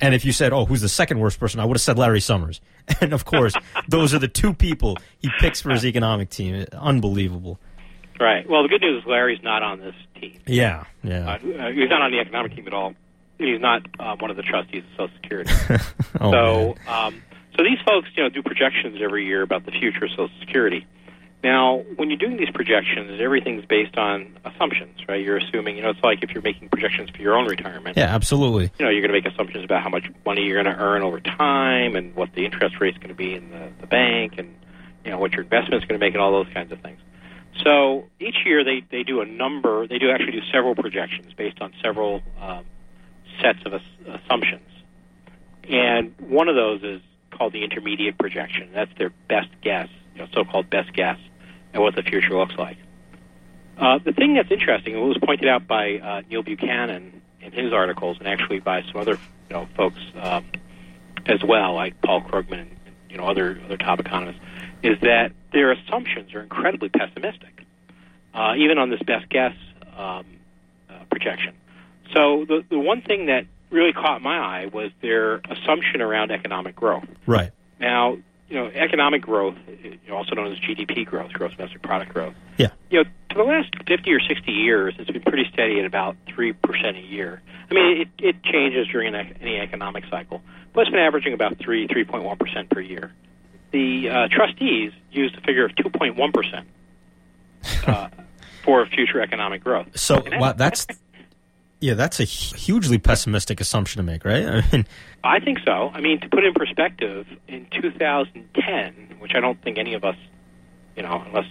And 0.00 0.14
if 0.14 0.24
you 0.24 0.32
said, 0.32 0.52
"Oh, 0.52 0.64
who's 0.64 0.80
the 0.80 0.88
second 0.88 1.18
worst 1.18 1.38
person?" 1.40 1.60
I 1.60 1.64
would 1.64 1.76
have 1.76 1.82
said 1.82 1.98
Larry 1.98 2.20
Summers. 2.20 2.60
And 3.02 3.12
of 3.12 3.26
course, 3.26 3.52
those 3.86 4.14
are 4.14 4.18
the 4.18 4.28
two 4.28 4.54
people 4.54 4.96
he 5.18 5.28
picks 5.40 5.60
for 5.60 5.68
his 5.70 5.84
economic 5.84 6.30
team. 6.30 6.64
Unbelievable. 6.72 7.58
right. 8.18 8.48
Well, 8.48 8.62
the 8.62 8.68
good 8.70 8.80
news 8.80 9.02
is 9.02 9.06
Larry's 9.06 9.42
not 9.42 9.62
on 9.62 9.78
this 9.80 9.94
team. 10.18 10.40
Yeah, 10.46 10.84
yeah. 11.02 11.28
Uh, 11.28 11.32
uh, 11.32 11.70
he's 11.70 11.90
not 11.90 12.00
on 12.00 12.10
the 12.12 12.18
economic 12.18 12.54
team 12.56 12.66
at 12.66 12.72
all. 12.72 12.94
He's 13.36 13.60
not 13.60 13.82
uh, 14.00 14.16
one 14.18 14.30
of 14.30 14.36
the 14.38 14.42
trustees 14.42 14.84
of 14.98 15.10
Social 15.10 15.16
Security. 15.22 15.52
Oh, 16.20 16.32
so, 16.32 16.74
um, 16.90 17.22
so 17.56 17.62
these 17.62 17.78
folks, 17.86 18.08
you 18.16 18.22
know, 18.22 18.30
do 18.30 18.42
projections 18.42 18.98
every 19.02 19.26
year 19.26 19.42
about 19.42 19.66
the 19.66 19.70
future 19.70 20.06
of 20.06 20.10
Social 20.12 20.30
Security. 20.40 20.86
Now, 21.42 21.84
when 21.96 22.10
you're 22.10 22.18
doing 22.18 22.36
these 22.36 22.50
projections, 22.50 23.20
everything's 23.20 23.64
based 23.64 23.96
on 23.96 24.36
assumptions, 24.44 24.98
right? 25.08 25.24
You're 25.24 25.36
assuming, 25.36 25.76
you 25.76 25.82
know, 25.82 25.90
it's 25.90 26.02
like 26.02 26.24
if 26.24 26.30
you're 26.30 26.42
making 26.42 26.68
projections 26.68 27.10
for 27.10 27.22
your 27.22 27.36
own 27.36 27.46
retirement. 27.46 27.96
yeah, 27.96 28.12
absolutely. 28.12 28.72
You 28.78 28.84
know, 28.84 28.90
you're 28.90 29.06
going 29.06 29.12
to 29.12 29.20
make 29.20 29.32
assumptions 29.32 29.64
about 29.64 29.82
how 29.82 29.88
much 29.88 30.06
money 30.26 30.42
you're 30.42 30.60
going 30.60 30.74
to 30.74 30.80
earn 30.82 31.02
over 31.02 31.20
time, 31.20 31.94
and 31.94 32.14
what 32.16 32.32
the 32.34 32.44
interest 32.44 32.76
rate's 32.80 32.98
going 32.98 33.10
to 33.10 33.14
be 33.14 33.34
in 33.34 33.50
the, 33.50 33.70
the 33.80 33.86
bank, 33.86 34.34
and 34.38 34.52
you 35.04 35.12
know 35.12 35.18
what 35.18 35.32
your 35.32 35.42
investment's 35.42 35.86
going 35.86 35.98
to 35.98 36.04
make, 36.04 36.14
and 36.14 36.22
all 36.22 36.32
those 36.32 36.52
kinds 36.52 36.72
of 36.72 36.80
things. 36.80 36.98
So 37.64 38.04
each 38.20 38.36
year 38.44 38.64
they 38.64 38.84
they 38.90 39.04
do 39.04 39.20
a 39.20 39.26
number. 39.26 39.86
They 39.86 39.98
do 39.98 40.10
actually 40.10 40.32
do 40.32 40.42
several 40.52 40.74
projections 40.74 41.32
based 41.34 41.60
on 41.60 41.72
several 41.82 42.20
um, 42.40 42.64
sets 43.40 43.60
of 43.64 43.74
ass- 43.74 44.20
assumptions, 44.24 44.68
and 45.68 46.14
one 46.18 46.48
of 46.48 46.56
those 46.56 46.82
is 46.82 47.00
called 47.30 47.52
the 47.52 47.62
intermediate 47.62 48.18
projection. 48.18 48.70
That's 48.74 48.90
their 48.98 49.10
best 49.28 49.48
guess, 49.62 49.88
you 50.14 50.20
know, 50.20 50.28
so-called 50.32 50.68
best 50.70 50.92
guess, 50.92 51.18
at 51.74 51.80
what 51.80 51.94
the 51.94 52.02
future 52.02 52.36
looks 52.36 52.56
like. 52.56 52.76
Uh, 53.76 53.98
the 53.98 54.12
thing 54.12 54.34
that's 54.34 54.50
interesting, 54.50 54.94
and 54.94 55.04
it 55.04 55.06
was 55.06 55.18
pointed 55.18 55.48
out 55.48 55.66
by 55.66 55.98
uh, 55.98 56.22
Neil 56.28 56.42
Buchanan 56.42 57.22
in 57.40 57.52
his 57.52 57.72
articles, 57.72 58.18
and 58.18 58.26
actually 58.26 58.58
by 58.58 58.82
some 58.82 59.00
other 59.00 59.18
you 59.48 59.56
know 59.56 59.68
folks 59.76 60.00
um, 60.20 60.44
as 61.26 61.42
well, 61.44 61.74
like 61.74 62.00
Paul 62.02 62.22
Krugman 62.22 62.60
and 62.60 62.76
you 63.08 63.16
know 63.16 63.24
other 63.24 63.60
other 63.64 63.76
top 63.76 64.00
economists, 64.00 64.40
is 64.82 64.98
that 65.02 65.32
their 65.52 65.70
assumptions 65.72 66.34
are 66.34 66.40
incredibly 66.40 66.88
pessimistic, 66.88 67.64
uh, 68.34 68.54
even 68.56 68.78
on 68.78 68.90
this 68.90 69.02
best 69.02 69.28
guess 69.28 69.54
um, 69.96 70.26
uh, 70.90 71.04
projection. 71.10 71.54
So 72.14 72.44
the 72.46 72.64
the 72.68 72.78
one 72.78 73.02
thing 73.02 73.26
that 73.26 73.46
really 73.70 73.92
caught 73.92 74.22
my 74.22 74.38
eye 74.38 74.66
was 74.66 74.90
their 75.02 75.36
assumption 75.36 76.00
around 76.00 76.30
economic 76.30 76.74
growth. 76.74 77.06
Right. 77.26 77.52
Now, 77.78 78.18
you 78.48 78.56
know, 78.56 78.66
economic 78.68 79.22
growth, 79.22 79.56
also 80.10 80.34
known 80.34 80.52
as 80.52 80.58
GDP 80.58 81.04
growth, 81.04 81.32
gross 81.32 81.52
domestic 81.54 81.82
product 81.82 82.12
growth. 82.12 82.34
Yeah. 82.56 82.68
You 82.90 83.02
know, 83.02 83.10
for 83.30 83.44
the 83.44 83.50
last 83.50 83.74
50 83.86 84.12
or 84.12 84.20
60 84.20 84.50
years, 84.50 84.94
it's 84.98 85.10
been 85.10 85.22
pretty 85.22 85.48
steady 85.52 85.78
at 85.78 85.84
about 85.84 86.16
3% 86.28 86.54
a 86.96 87.00
year. 87.00 87.42
I 87.70 87.74
mean, 87.74 88.00
it, 88.00 88.08
it 88.18 88.42
changes 88.42 88.88
during 88.88 89.14
an, 89.14 89.36
any 89.40 89.58
economic 89.58 90.04
cycle, 90.10 90.42
but 90.72 90.82
it's 90.82 90.90
been 90.90 91.00
averaging 91.00 91.34
about 91.34 91.58
3, 91.58 91.88
3.1% 91.88 92.70
per 92.70 92.80
year. 92.80 93.12
The 93.70 94.08
uh, 94.08 94.28
trustees 94.28 94.92
used 95.12 95.36
a 95.36 95.42
figure 95.42 95.66
of 95.66 95.72
2.1% 95.72 96.64
uh, 97.86 98.08
for 98.64 98.86
future 98.86 99.20
economic 99.20 99.62
growth. 99.62 99.88
So 99.98 100.24
wow, 100.32 100.52
that's 100.52 100.86
yeah, 101.80 101.94
that's 101.94 102.20
a 102.20 102.24
hugely 102.24 102.98
pessimistic 102.98 103.60
assumption 103.60 103.98
to 103.98 104.02
make, 104.02 104.24
right? 104.24 104.44
I 104.46 104.62
mean, 104.72 104.86
I 105.22 105.40
think 105.40 105.58
so. 105.64 105.90
I 105.92 106.00
mean, 106.00 106.20
to 106.20 106.28
put 106.28 106.44
it 106.44 106.48
in 106.48 106.54
perspective, 106.54 107.26
in 107.46 107.66
2010, 107.70 109.16
which 109.20 109.32
I 109.34 109.40
don't 109.40 109.60
think 109.62 109.78
any 109.78 109.94
of 109.94 110.04
us, 110.04 110.16
you 110.96 111.02
know, 111.02 111.22
unless 111.26 111.46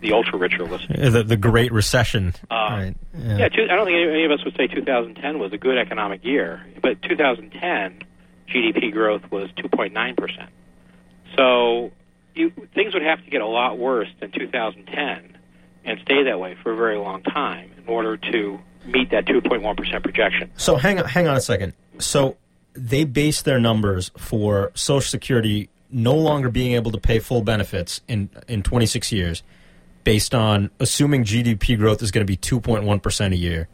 the 0.00 0.12
ultra 0.12 0.38
rich 0.38 0.54
are 0.58 0.64
listening. 0.64 1.12
the 1.12 1.22
the 1.22 1.36
Great 1.36 1.72
Recession, 1.72 2.34
Uh, 2.50 2.54
right? 2.54 2.94
Yeah, 3.14 3.48
two, 3.48 3.64
I 3.70 3.76
don't 3.76 3.84
think 3.86 3.96
any, 3.96 4.08
any 4.10 4.24
of 4.24 4.30
us 4.30 4.44
would 4.44 4.56
say 4.56 4.66
2010 4.66 5.38
was 5.38 5.52
a 5.52 5.58
good 5.58 5.76
economic 5.76 6.24
year, 6.24 6.64
but 6.80 7.02
2010 7.02 8.02
GDP 8.48 8.92
growth 8.92 9.30
was 9.30 9.50
2.9 9.58 10.16
percent. 10.16 10.48
So 11.36 11.92
you, 12.34 12.50
things 12.74 12.94
would 12.94 13.02
have 13.02 13.22
to 13.24 13.30
get 13.30 13.42
a 13.42 13.46
lot 13.46 13.78
worse 13.78 14.08
than 14.20 14.30
2010 14.30 15.36
and 15.84 16.00
stay 16.02 16.24
that 16.24 16.40
way 16.40 16.56
for 16.62 16.72
a 16.72 16.76
very 16.76 16.96
long 16.98 17.22
time 17.22 17.70
in 17.76 17.86
order 17.86 18.16
to 18.16 18.58
meet 18.86 19.10
that 19.10 19.26
2.1 19.26 19.76
percent 19.76 20.02
projection. 20.02 20.50
So 20.56 20.76
hang 20.76 20.98
on, 20.98 21.06
hang 21.06 21.28
on 21.28 21.36
a 21.36 21.40
second. 21.40 21.74
So 21.98 22.36
they 22.74 23.04
base 23.04 23.42
their 23.42 23.58
numbers 23.58 24.10
for 24.16 24.72
Social 24.74 25.08
Security 25.08 25.68
no 25.92 26.14
longer 26.14 26.48
being 26.50 26.74
able 26.74 26.92
to 26.92 26.98
pay 26.98 27.18
full 27.18 27.42
benefits 27.42 28.00
in 28.08 28.30
in 28.48 28.62
26 28.62 29.12
years, 29.12 29.42
based 30.04 30.34
on 30.34 30.70
assuming 30.78 31.24
GDP 31.24 31.76
growth 31.76 32.02
is 32.02 32.10
going 32.10 32.26
to 32.26 32.30
be 32.30 32.36
2.1 32.36 33.02
percent 33.02 33.34
a 33.34 33.36
year, 33.36 33.68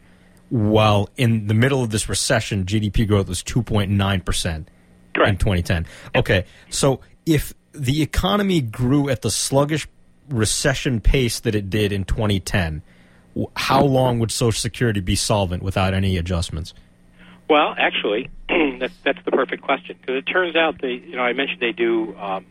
while 0.49 1.09
in 1.15 1.47
the 1.47 1.53
middle 1.53 1.83
of 1.83 1.91
this 1.91 2.09
recession, 2.09 2.65
GDP 2.65 3.07
growth 3.07 3.27
was 3.27 3.43
2.9 3.43 4.25
percent 4.25 4.69
in 5.15 5.37
2010. 5.37 5.85
Okay, 6.15 6.45
so 6.69 6.99
if 7.25 7.53
the 7.73 8.01
economy 8.01 8.61
grew 8.61 9.09
at 9.09 9.21
the 9.21 9.31
sluggish 9.31 9.87
recession 10.29 10.99
pace 10.99 11.39
that 11.41 11.55
it 11.55 11.69
did 11.69 11.91
in 11.91 12.03
2010, 12.03 12.81
w- 12.81 12.81
how 13.55 13.83
long 13.83 14.19
would 14.19 14.31
Social 14.31 14.59
Security 14.59 14.99
be 14.99 15.15
solvent 15.15 15.63
without 15.63 15.93
any 15.93 16.17
adjustments? 16.17 16.73
Well, 17.49 17.75
actually, 17.77 18.29
that's 18.79 18.95
that's 19.03 19.23
the 19.23 19.31
perfect 19.31 19.63
question 19.63 19.97
because 19.99 20.17
it 20.17 20.23
turns 20.23 20.55
out 20.55 20.81
they, 20.81 20.93
you 20.93 21.15
know, 21.15 21.23
I 21.23 21.33
mentioned 21.33 21.61
they 21.61 21.71
do 21.71 22.15
um, 22.17 22.45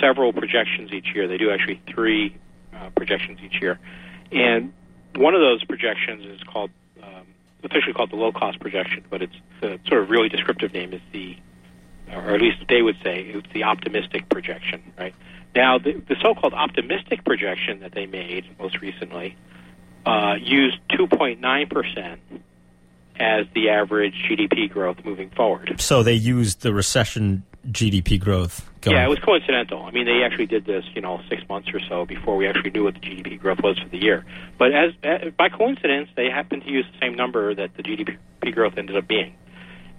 several 0.00 0.32
projections 0.32 0.92
each 0.92 1.14
year. 1.14 1.28
They 1.28 1.38
do 1.38 1.50
actually 1.50 1.80
three 1.86 2.36
uh, 2.74 2.90
projections 2.90 3.40
each 3.42 3.60
year, 3.60 3.78
and 4.32 4.72
one 5.16 5.34
of 5.34 5.40
those 5.40 5.64
projections 5.64 6.24
is 6.24 6.42
called 6.44 6.70
um, 7.02 7.26
officially 7.64 7.92
called 7.92 8.10
the 8.10 8.16
low 8.16 8.32
cost 8.32 8.60
projection, 8.60 9.04
but 9.10 9.22
it's 9.22 9.36
the 9.60 9.78
sort 9.86 10.02
of 10.02 10.10
really 10.10 10.28
descriptive 10.28 10.72
name 10.72 10.92
is 10.92 11.00
the, 11.12 11.36
or 12.12 12.34
at 12.34 12.40
least 12.40 12.58
they 12.68 12.82
would 12.82 12.96
say 13.02 13.22
it's 13.22 13.52
the 13.52 13.64
optimistic 13.64 14.28
projection, 14.28 14.92
right? 14.98 15.14
Now, 15.54 15.78
the, 15.78 16.00
the 16.08 16.16
so-called 16.22 16.54
optimistic 16.54 17.24
projection 17.24 17.80
that 17.80 17.92
they 17.92 18.06
made 18.06 18.46
most 18.58 18.80
recently 18.80 19.36
uh, 20.06 20.34
used 20.40 20.78
2.9 20.90 21.70
percent 21.70 22.20
as 23.18 23.46
the 23.54 23.68
average 23.68 24.14
GDP 24.28 24.70
growth 24.70 25.04
moving 25.04 25.30
forward. 25.30 25.80
So 25.80 26.02
they 26.02 26.14
used 26.14 26.62
the 26.62 26.72
recession 26.72 27.42
GDP 27.68 28.18
growth. 28.18 28.66
Going. 28.80 28.96
Yeah, 28.96 29.04
it 29.04 29.10
was 29.10 29.18
coincidental. 29.18 29.82
I 29.82 29.90
mean, 29.90 30.06
they 30.06 30.22
actually 30.24 30.46
did 30.46 30.64
this, 30.64 30.84
you 30.94 31.02
know, 31.02 31.20
six 31.28 31.46
months 31.48 31.68
or 31.74 31.80
so 31.80 32.06
before 32.06 32.36
we 32.36 32.48
actually 32.48 32.70
knew 32.70 32.84
what 32.84 32.94
the 32.94 33.00
GDP 33.00 33.38
growth 33.38 33.58
was 33.62 33.78
for 33.78 33.88
the 33.90 33.98
year. 33.98 34.24
But 34.58 34.72
as, 34.72 34.92
uh, 35.04 35.30
by 35.36 35.50
coincidence, 35.50 36.08
they 36.16 36.30
happened 36.30 36.62
to 36.62 36.70
use 36.70 36.86
the 36.90 36.98
same 36.98 37.14
number 37.14 37.54
that 37.54 37.76
the 37.76 37.82
GDP 37.82 38.16
growth 38.54 38.78
ended 38.78 38.96
up 38.96 39.06
being. 39.06 39.34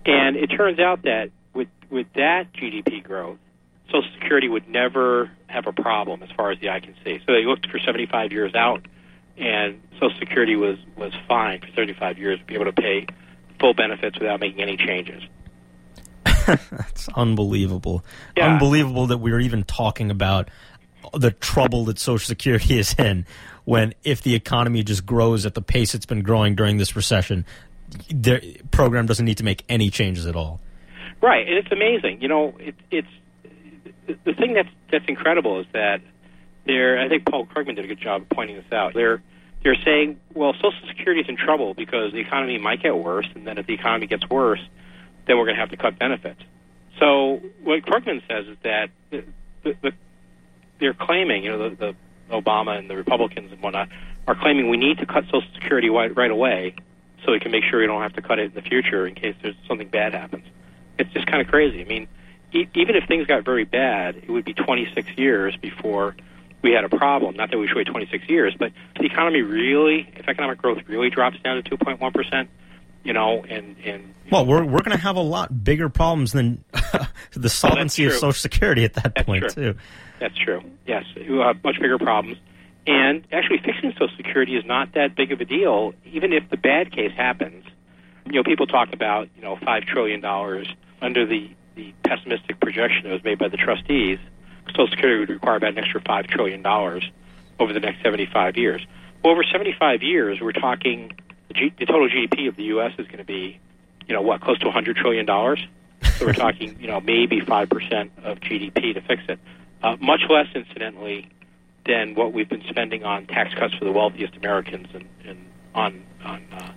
And 0.06 0.36
it 0.36 0.48
turns 0.48 0.80
out 0.80 1.04
that 1.04 1.30
with 1.54 1.68
with 1.92 2.08
that 2.16 2.52
GDP 2.54 3.04
growth, 3.04 3.38
Social 3.88 4.10
Security 4.20 4.48
would 4.48 4.68
never 4.68 5.30
have 5.48 5.68
a 5.68 5.74
problem 5.74 6.24
as 6.24 6.30
far 6.32 6.52
as 6.52 6.60
the 6.60 6.70
eye 6.70 6.80
can 6.80 6.96
see. 7.04 7.20
So 7.20 7.34
they 7.34 7.46
looked 7.46 7.70
for 7.70 7.78
75 7.78 8.32
years 8.32 8.56
out, 8.56 8.84
and 9.42 9.82
Social 9.94 10.18
Security 10.20 10.56
was 10.56 10.78
was 10.96 11.14
fine 11.28 11.60
for 11.60 11.68
35 11.76 12.18
years 12.18 12.40
to 12.40 12.46
be 12.46 12.54
able 12.56 12.66
to 12.66 12.74
pay 12.74 13.08
full 13.60 13.74
benefits 13.74 14.18
without 14.20 14.40
making 14.40 14.62
any 14.62 14.78
changes. 14.78 15.24
That's 16.48 17.10
unbelievable. 17.16 18.04
Yeah. 18.38 18.54
Unbelievable 18.54 19.08
that 19.08 19.18
we're 19.18 19.40
even 19.40 19.64
talking 19.64 20.12
about 20.12 20.50
the 21.14 21.32
trouble 21.32 21.86
that 21.86 22.00
Social 22.00 22.26
Security 22.26 22.80
is 22.80 22.96
in 22.98 23.26
when 23.66 23.94
if 24.04 24.22
the 24.22 24.36
economy 24.36 24.84
just 24.84 25.06
grows 25.06 25.46
at 25.46 25.54
the 25.54 25.62
pace 25.62 25.94
it's 25.94 26.06
been 26.06 26.24
growing 26.24 26.56
during 26.56 26.78
this 26.78 26.96
recession, 26.96 27.46
the 28.10 28.62
program 28.72 29.06
doesn't 29.06 29.26
need 29.26 29.38
to 29.38 29.44
make 29.44 29.64
any 29.70 29.90
changes 29.90 30.26
at 30.26 30.36
all. 30.36 30.60
Right, 31.22 31.48
and 31.48 31.58
it's 31.58 31.72
amazing. 31.72 32.22
You 32.22 32.28
know, 32.28 32.56
it, 32.60 32.76
it's 32.90 33.08
the- 34.08 34.18
the 34.26 34.34
thing 34.34 34.54
that's 34.54 34.70
that's 34.92 35.06
incredible 35.08 35.60
is 35.60 35.68
that 35.74 36.02
they're. 36.66 37.00
I 37.00 37.10
think 37.10 37.26
Paul 37.26 37.46
Krugman 37.46 37.76
did 37.76 37.86
a 37.86 37.88
good 37.88 38.00
job 38.00 38.24
of 38.24 38.30
pointing 38.30 38.56
this 38.56 38.72
out. 38.72 38.94
They're 38.94 39.22
they're 39.64 39.78
saying, 39.86 40.20
well, 40.34 40.54
Social 40.54 40.88
Security 40.88 41.22
is 41.22 41.30
in 41.30 41.38
trouble 41.38 41.74
because 41.74 42.12
the 42.14 42.20
economy 42.20 42.58
might 42.58 42.82
get 42.82 42.98
worse, 42.98 43.28
and 43.36 43.46
then 43.46 43.58
if 43.58 43.68
the 43.68 43.74
economy 43.74 44.08
gets 44.08 44.28
worse, 44.30 44.62
then 45.28 45.38
we're 45.38 45.46
going 45.46 45.56
to 45.56 45.62
have 45.62 45.70
to 45.70 45.78
cut 45.78 46.00
benefits. 46.00 46.42
So 47.00 47.42
what 47.64 47.84
Krugman 47.84 48.22
says 48.28 48.48
is 48.48 48.58
that 48.64 48.90
the, 49.12 49.24
the, 49.64 49.76
the, 49.82 49.92
they're 50.80 50.94
claiming, 50.94 51.44
you 51.44 51.52
know, 51.52 51.70
the, 51.70 51.76
the 51.76 51.96
Obama 52.36 52.78
and 52.78 52.90
the 52.90 52.96
Republicans 52.96 53.52
and 53.52 53.62
whatnot 53.62 53.90
are 54.28 54.36
claiming 54.36 54.70
we 54.70 54.78
need 54.78 54.98
to 55.00 55.06
cut 55.06 55.26
Social 55.26 55.44
Security 55.54 55.90
right, 55.90 56.16
right 56.16 56.32
away 56.32 56.76
so 57.24 57.32
we 57.32 57.40
can 57.40 57.52
make 57.52 57.64
sure 57.64 57.80
we 57.80 57.88
don't 57.88 58.02
have 58.02 58.14
to 58.14 58.22
cut 58.22 58.40
it 58.40 58.46
in 58.46 58.54
the 58.54 58.62
future 58.62 59.06
in 59.06 59.14
case 59.14 59.36
there's 59.42 59.56
something 59.68 59.88
bad 59.88 60.14
happens. 60.14 60.46
It's 60.98 61.12
just 61.12 61.28
kind 61.28 61.42
of 61.42 61.48
crazy. 61.48 61.82
I 61.82 61.86
mean, 61.86 62.08
e- 62.52 62.68
even 62.74 62.96
if 62.96 63.08
things 63.08 63.28
got 63.28 63.46
very 63.46 63.66
bad, 63.66 64.16
it 64.16 64.30
would 64.30 64.46
be 64.46 64.54
26 64.54 65.18
years 65.18 65.56
before 65.58 66.16
we 66.64 66.72
had 66.72 66.84
a 66.84 66.90
problem. 66.90 67.36
Not 67.36 67.52
that 67.52 67.58
we 67.58 67.68
should 67.68 67.78
wait 67.78 67.88
26 67.88 68.30
years, 68.30 68.56
but 68.58 68.72
if 68.96 69.02
the 69.02 69.06
economy 69.06 69.42
really, 69.42 70.08
if 70.16 70.28
economic 70.28 70.60
growth 70.60 70.80
really 70.88 71.10
drops 71.10 71.38
down 71.44 71.62
to 71.64 71.78
2.1 71.78 72.14
percent, 72.14 72.50
you 73.04 73.14
know, 73.14 73.44
and 73.44 73.76
and 73.84 74.14
well, 74.32 74.46
we're 74.46 74.64
we're 74.64 74.82
going 74.82 74.96
to 74.96 75.04
have 75.04 75.16
a 75.16 75.22
lot 75.22 75.64
bigger 75.64 75.90
problems 75.90 76.32
than 76.32 76.64
the 77.34 77.50
solvency 77.50 78.06
of 78.06 78.14
Social 78.14 78.34
Security 78.34 78.86
at 78.86 78.94
that 78.94 79.16
that's 79.16 79.26
point 79.26 79.44
true. 79.44 79.74
too. 79.74 79.80
That's 80.20 80.38
true. 80.38 80.62
Yes, 80.86 81.06
we 81.16 81.30
will 81.30 81.44
have 81.44 81.64
much 81.64 81.80
bigger 81.80 81.98
problems. 81.98 82.38
And 82.88 83.26
actually, 83.32 83.60
fixing 83.60 83.92
Social 83.94 84.16
Security 84.18 84.56
is 84.56 84.66
not 84.66 84.94
that 84.94 85.16
big 85.16 85.32
of 85.32 85.42
a 85.42 85.46
deal, 85.46 85.94
even 86.06 86.34
if 86.34 86.50
the 86.50 86.58
bad 86.58 86.92
case 86.92 87.12
happens. 87.16 87.66
You 88.26 88.34
know, 88.34 88.44
people 88.44 88.68
talk 88.68 88.94
about 88.94 89.30
you 89.36 89.42
know 89.42 89.58
five 89.58 89.84
trillion 89.84 90.22
dollars 90.22 90.68
under 91.02 91.26
the 91.26 91.50
the 91.76 91.94
pessimistic 92.04 92.60
projection 92.60 93.04
that 93.04 93.14
was 93.14 93.24
made 93.24 93.40
by 93.40 93.48
the 93.48 93.58
trustees. 93.58 94.20
Social 94.70 94.88
Security 94.88 95.20
would 95.20 95.30
require 95.30 95.56
about 95.56 95.72
an 95.72 95.80
extra 95.80 96.02
five 96.02 96.28
trillion 96.28 96.62
dollars 96.62 97.10
over 97.60 97.74
the 97.74 97.80
next 97.80 98.02
seventy-five 98.04 98.58
years. 98.58 98.86
Well, 99.24 99.34
over 99.34 99.44
seventy-five 99.44 100.04
years, 100.04 100.40
we're 100.42 100.52
talking 100.52 101.12
the, 101.48 101.54
G, 101.54 101.74
the 101.78 101.86
total 101.86 102.10
GDP 102.10 102.48
of 102.48 102.56
the 102.56 102.64
U.S. 102.64 102.94
is 102.98 103.08
going 103.08 103.20
to 103.20 103.26
be, 103.26 103.60
you 104.08 104.16
know, 104.16 104.22
what 104.22 104.42
close 104.42 104.60
to 104.60 104.72
hundred 104.72 104.98
trillion 104.98 105.26
dollars. 105.26 105.66
So 106.18 106.26
we're 106.26 106.34
talking, 106.48 106.78
you 106.80 106.88
know, 106.88 107.02
maybe 107.02 107.42
five 107.42 107.70
percent 107.70 108.12
of 108.24 108.40
GDP 108.40 108.94
to 108.94 109.02
fix 109.02 109.24
it. 109.28 109.40
Uh, 109.84 109.98
much 110.00 110.22
less, 110.30 110.48
incidentally, 110.54 111.30
than 111.86 112.16
what 112.16 112.34
we've 112.34 112.50
been 112.50 112.64
spending 112.70 113.04
on 113.04 113.26
tax 113.26 113.54
cuts 113.54 113.74
for 113.74 113.86
the 113.86 113.92
wealthiest 113.92 114.36
Americans 114.36 114.88
and, 114.94 115.08
and 115.26 115.46
on 115.74 116.04
on 116.24 116.46
uh, 116.52 116.72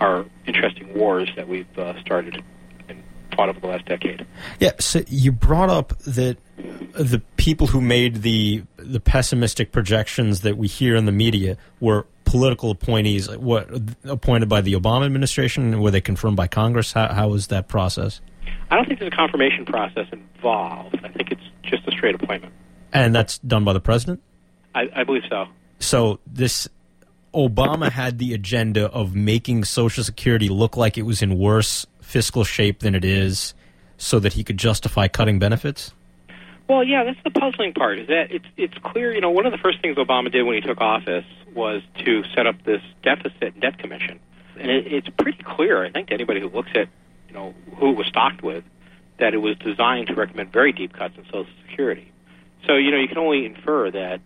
our 0.00 0.26
interesting 0.46 0.94
wars 0.94 1.30
that 1.36 1.48
we've 1.48 1.78
uh, 1.78 1.98
started 2.00 2.42
fought 3.40 3.48
over 3.48 3.60
the 3.60 3.66
last 3.66 3.86
decade. 3.86 4.26
Yeah, 4.58 4.72
so 4.78 5.02
you 5.08 5.32
brought 5.32 5.70
up 5.70 5.98
that 6.00 6.36
the 6.92 7.22
people 7.36 7.66
who 7.66 7.80
made 7.80 8.16
the 8.16 8.64
the 8.76 9.00
pessimistic 9.00 9.72
projections 9.72 10.42
that 10.42 10.56
we 10.56 10.68
hear 10.68 10.94
in 10.96 11.06
the 11.06 11.12
media 11.12 11.56
were 11.80 12.06
political 12.24 12.70
appointees. 12.70 13.34
What 13.36 13.68
appointed 14.04 14.48
by 14.48 14.60
the 14.60 14.74
Obama 14.74 15.06
administration? 15.06 15.80
Were 15.80 15.90
they 15.90 16.00
confirmed 16.00 16.36
by 16.36 16.48
Congress? 16.48 16.92
How, 16.92 17.12
how 17.12 17.28
was 17.28 17.46
that 17.48 17.68
process? 17.68 18.20
I 18.70 18.76
don't 18.76 18.86
think 18.86 19.00
there's 19.00 19.12
a 19.12 19.16
confirmation 19.16 19.64
process 19.64 20.06
involved. 20.12 20.98
I 21.02 21.08
think 21.08 21.32
it's 21.32 21.42
just 21.62 21.86
a 21.88 21.92
straight 21.92 22.14
appointment. 22.14 22.52
And 22.92 23.14
that's 23.14 23.38
done 23.38 23.64
by 23.64 23.72
the 23.72 23.80
president. 23.80 24.22
I, 24.74 24.88
I 24.94 25.04
believe 25.04 25.22
so. 25.28 25.46
So 25.78 26.20
this 26.26 26.68
Obama 27.34 27.90
had 27.90 28.18
the 28.18 28.34
agenda 28.34 28.86
of 28.90 29.14
making 29.14 29.64
Social 29.64 30.04
Security 30.04 30.48
look 30.48 30.76
like 30.76 30.98
it 30.98 31.02
was 31.02 31.22
in 31.22 31.38
worse 31.38 31.86
fiscal 32.10 32.44
shape 32.44 32.80
than 32.80 32.94
it 32.94 33.04
is, 33.04 33.54
so 33.96 34.18
that 34.18 34.32
he 34.32 34.42
could 34.42 34.58
justify 34.58 35.06
cutting 35.08 35.38
benefits. 35.38 35.92
Well, 36.68 36.84
yeah, 36.84 37.04
that's 37.04 37.18
the 37.24 37.30
puzzling 37.30 37.72
part. 37.72 37.98
Is 37.98 38.08
that 38.08 38.30
it's 38.30 38.44
it's 38.56 38.78
clear. 38.82 39.12
You 39.12 39.20
know, 39.20 39.30
one 39.30 39.46
of 39.46 39.52
the 39.52 39.58
first 39.58 39.80
things 39.80 39.96
Obama 39.96 40.30
did 40.30 40.42
when 40.42 40.54
he 40.54 40.60
took 40.60 40.80
office 40.80 41.24
was 41.54 41.82
to 42.04 42.22
set 42.34 42.46
up 42.46 42.62
this 42.64 42.82
deficit 43.02 43.58
debt 43.58 43.78
commission, 43.78 44.20
and 44.56 44.70
it, 44.70 44.92
it's 44.92 45.08
pretty 45.08 45.42
clear. 45.42 45.84
I 45.84 45.90
think 45.90 46.08
to 46.08 46.14
anybody 46.14 46.40
who 46.40 46.48
looks 46.48 46.70
at 46.74 46.88
you 47.28 47.34
know 47.34 47.54
who 47.76 47.90
it 47.90 47.96
was 47.96 48.06
stocked 48.06 48.42
with, 48.42 48.64
that 49.18 49.34
it 49.34 49.38
was 49.38 49.56
designed 49.58 50.08
to 50.08 50.14
recommend 50.14 50.52
very 50.52 50.72
deep 50.72 50.92
cuts 50.92 51.16
in 51.16 51.24
Social 51.24 51.46
Security. 51.68 52.10
So 52.66 52.76
you 52.76 52.90
know 52.90 52.98
you 52.98 53.08
can 53.08 53.18
only 53.18 53.46
infer 53.46 53.90
that 53.90 54.20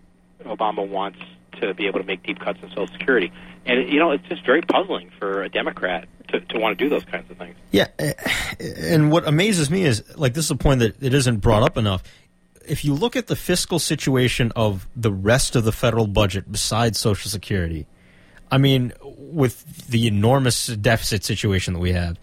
Obama 0.44 0.86
wants 0.86 1.20
to 1.60 1.72
be 1.72 1.86
able 1.86 2.00
to 2.00 2.06
make 2.06 2.22
deep 2.22 2.40
cuts 2.40 2.58
in 2.62 2.68
Social 2.68 2.88
Security, 2.88 3.32
and 3.66 3.92
you 3.92 3.98
know 3.98 4.12
it's 4.12 4.26
just 4.28 4.44
very 4.44 4.62
puzzling 4.62 5.10
for 5.18 5.42
a 5.42 5.48
Democrat 5.48 6.08
to, 6.28 6.40
to 6.40 6.58
want 6.58 6.78
to 6.78 6.84
do 6.84 6.88
those 6.88 7.04
kinds 7.04 7.30
of 7.30 7.36
things. 7.36 7.56
Yeah, 7.70 7.88
eh, 7.98 8.12
eh, 8.60 8.94
and 8.94 9.10
what 9.10 9.26
amazes 9.26 9.70
me 9.70 9.84
is 9.84 10.02
like 10.16 10.34
this 10.34 10.46
is 10.46 10.50
a 10.50 10.56
point 10.56 10.80
that 10.80 11.02
it 11.02 11.14
isn't 11.14 11.38
brought 11.38 11.62
up 11.62 11.76
enough. 11.76 12.02
If 12.66 12.84
you 12.84 12.94
look 12.94 13.14
at 13.16 13.26
the 13.26 13.36
fiscal 13.36 13.78
situation 13.78 14.52
of 14.56 14.88
the 14.96 15.12
rest 15.12 15.54
of 15.54 15.64
the 15.64 15.72
federal 15.72 16.06
budget 16.06 16.50
besides 16.50 16.98
Social 16.98 17.30
Security, 17.30 17.86
I 18.50 18.58
mean, 18.58 18.92
with 19.02 19.88
the 19.88 20.06
enormous 20.06 20.68
deficit 20.68 21.24
situation 21.24 21.74
that 21.74 21.80
we 21.80 21.92
have, 21.92 22.18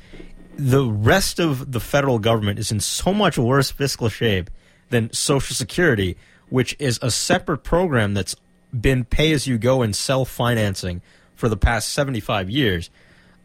the 0.58 0.86
rest 0.86 1.40
of 1.40 1.72
the 1.72 1.80
federal 1.80 2.20
government 2.20 2.58
is 2.58 2.72
in 2.72 2.80
so 2.80 3.14
much 3.14 3.38
worse 3.38 3.70
fiscal 3.70 4.10
shape 4.10 4.50
than 4.90 5.12
Social 5.14 5.56
Security, 5.56 6.18
which 6.50 6.76
is 6.80 7.00
a 7.02 7.12
separate 7.12 7.60
program 7.60 8.14
that's 8.14 8.36
been 8.80 9.04
pay 9.04 9.32
as 9.32 9.48
you 9.48 9.58
go 9.58 9.82
and 9.82 9.96
self 9.96 10.30
financing 10.30 11.02
for 11.42 11.50
the 11.50 11.58
past 11.58 11.90
75 11.94 12.52
years. 12.52 12.92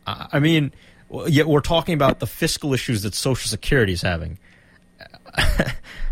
I 0.06 0.38
mean, 0.38 0.70
yet 1.28 1.48
we're 1.48 1.62
talking 1.62 1.94
about 1.94 2.20
the 2.20 2.26
fiscal 2.26 2.74
issues 2.74 3.02
that 3.02 3.14
Social 3.14 3.48
Security 3.48 3.94
is 3.94 4.02
having. 4.02 4.38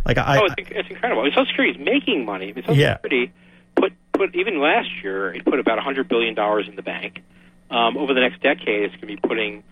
like 0.06 0.16
I, 0.16 0.38
oh, 0.40 0.46
it's, 0.56 0.70
it's 0.70 0.88
incredible. 0.88 1.20
I 1.20 1.24
mean, 1.26 1.32
Social 1.34 1.46
Security 1.46 1.78
is 1.78 1.84
making 1.84 2.24
money. 2.24 2.48
I 2.48 2.52
mean, 2.54 2.64
Social 2.64 2.76
Yeah. 2.76 2.96
Security 2.96 3.32
put 3.76 3.92
put 4.12 4.34
even 4.34 4.60
last 4.60 4.88
year 5.02 5.34
it 5.34 5.44
put 5.44 5.60
about 5.60 5.78
a 5.78 5.82
hundred 5.82 6.08
billion 6.08 6.34
dollars 6.34 6.68
in 6.68 6.74
the 6.74 6.82
bank. 6.82 7.22
Um, 7.70 7.98
over 7.98 8.14
the 8.14 8.20
next 8.20 8.40
decade, 8.40 8.84
it's 8.84 8.94
going 8.94 9.00
to 9.02 9.06
be 9.06 9.16
putting 9.16 9.62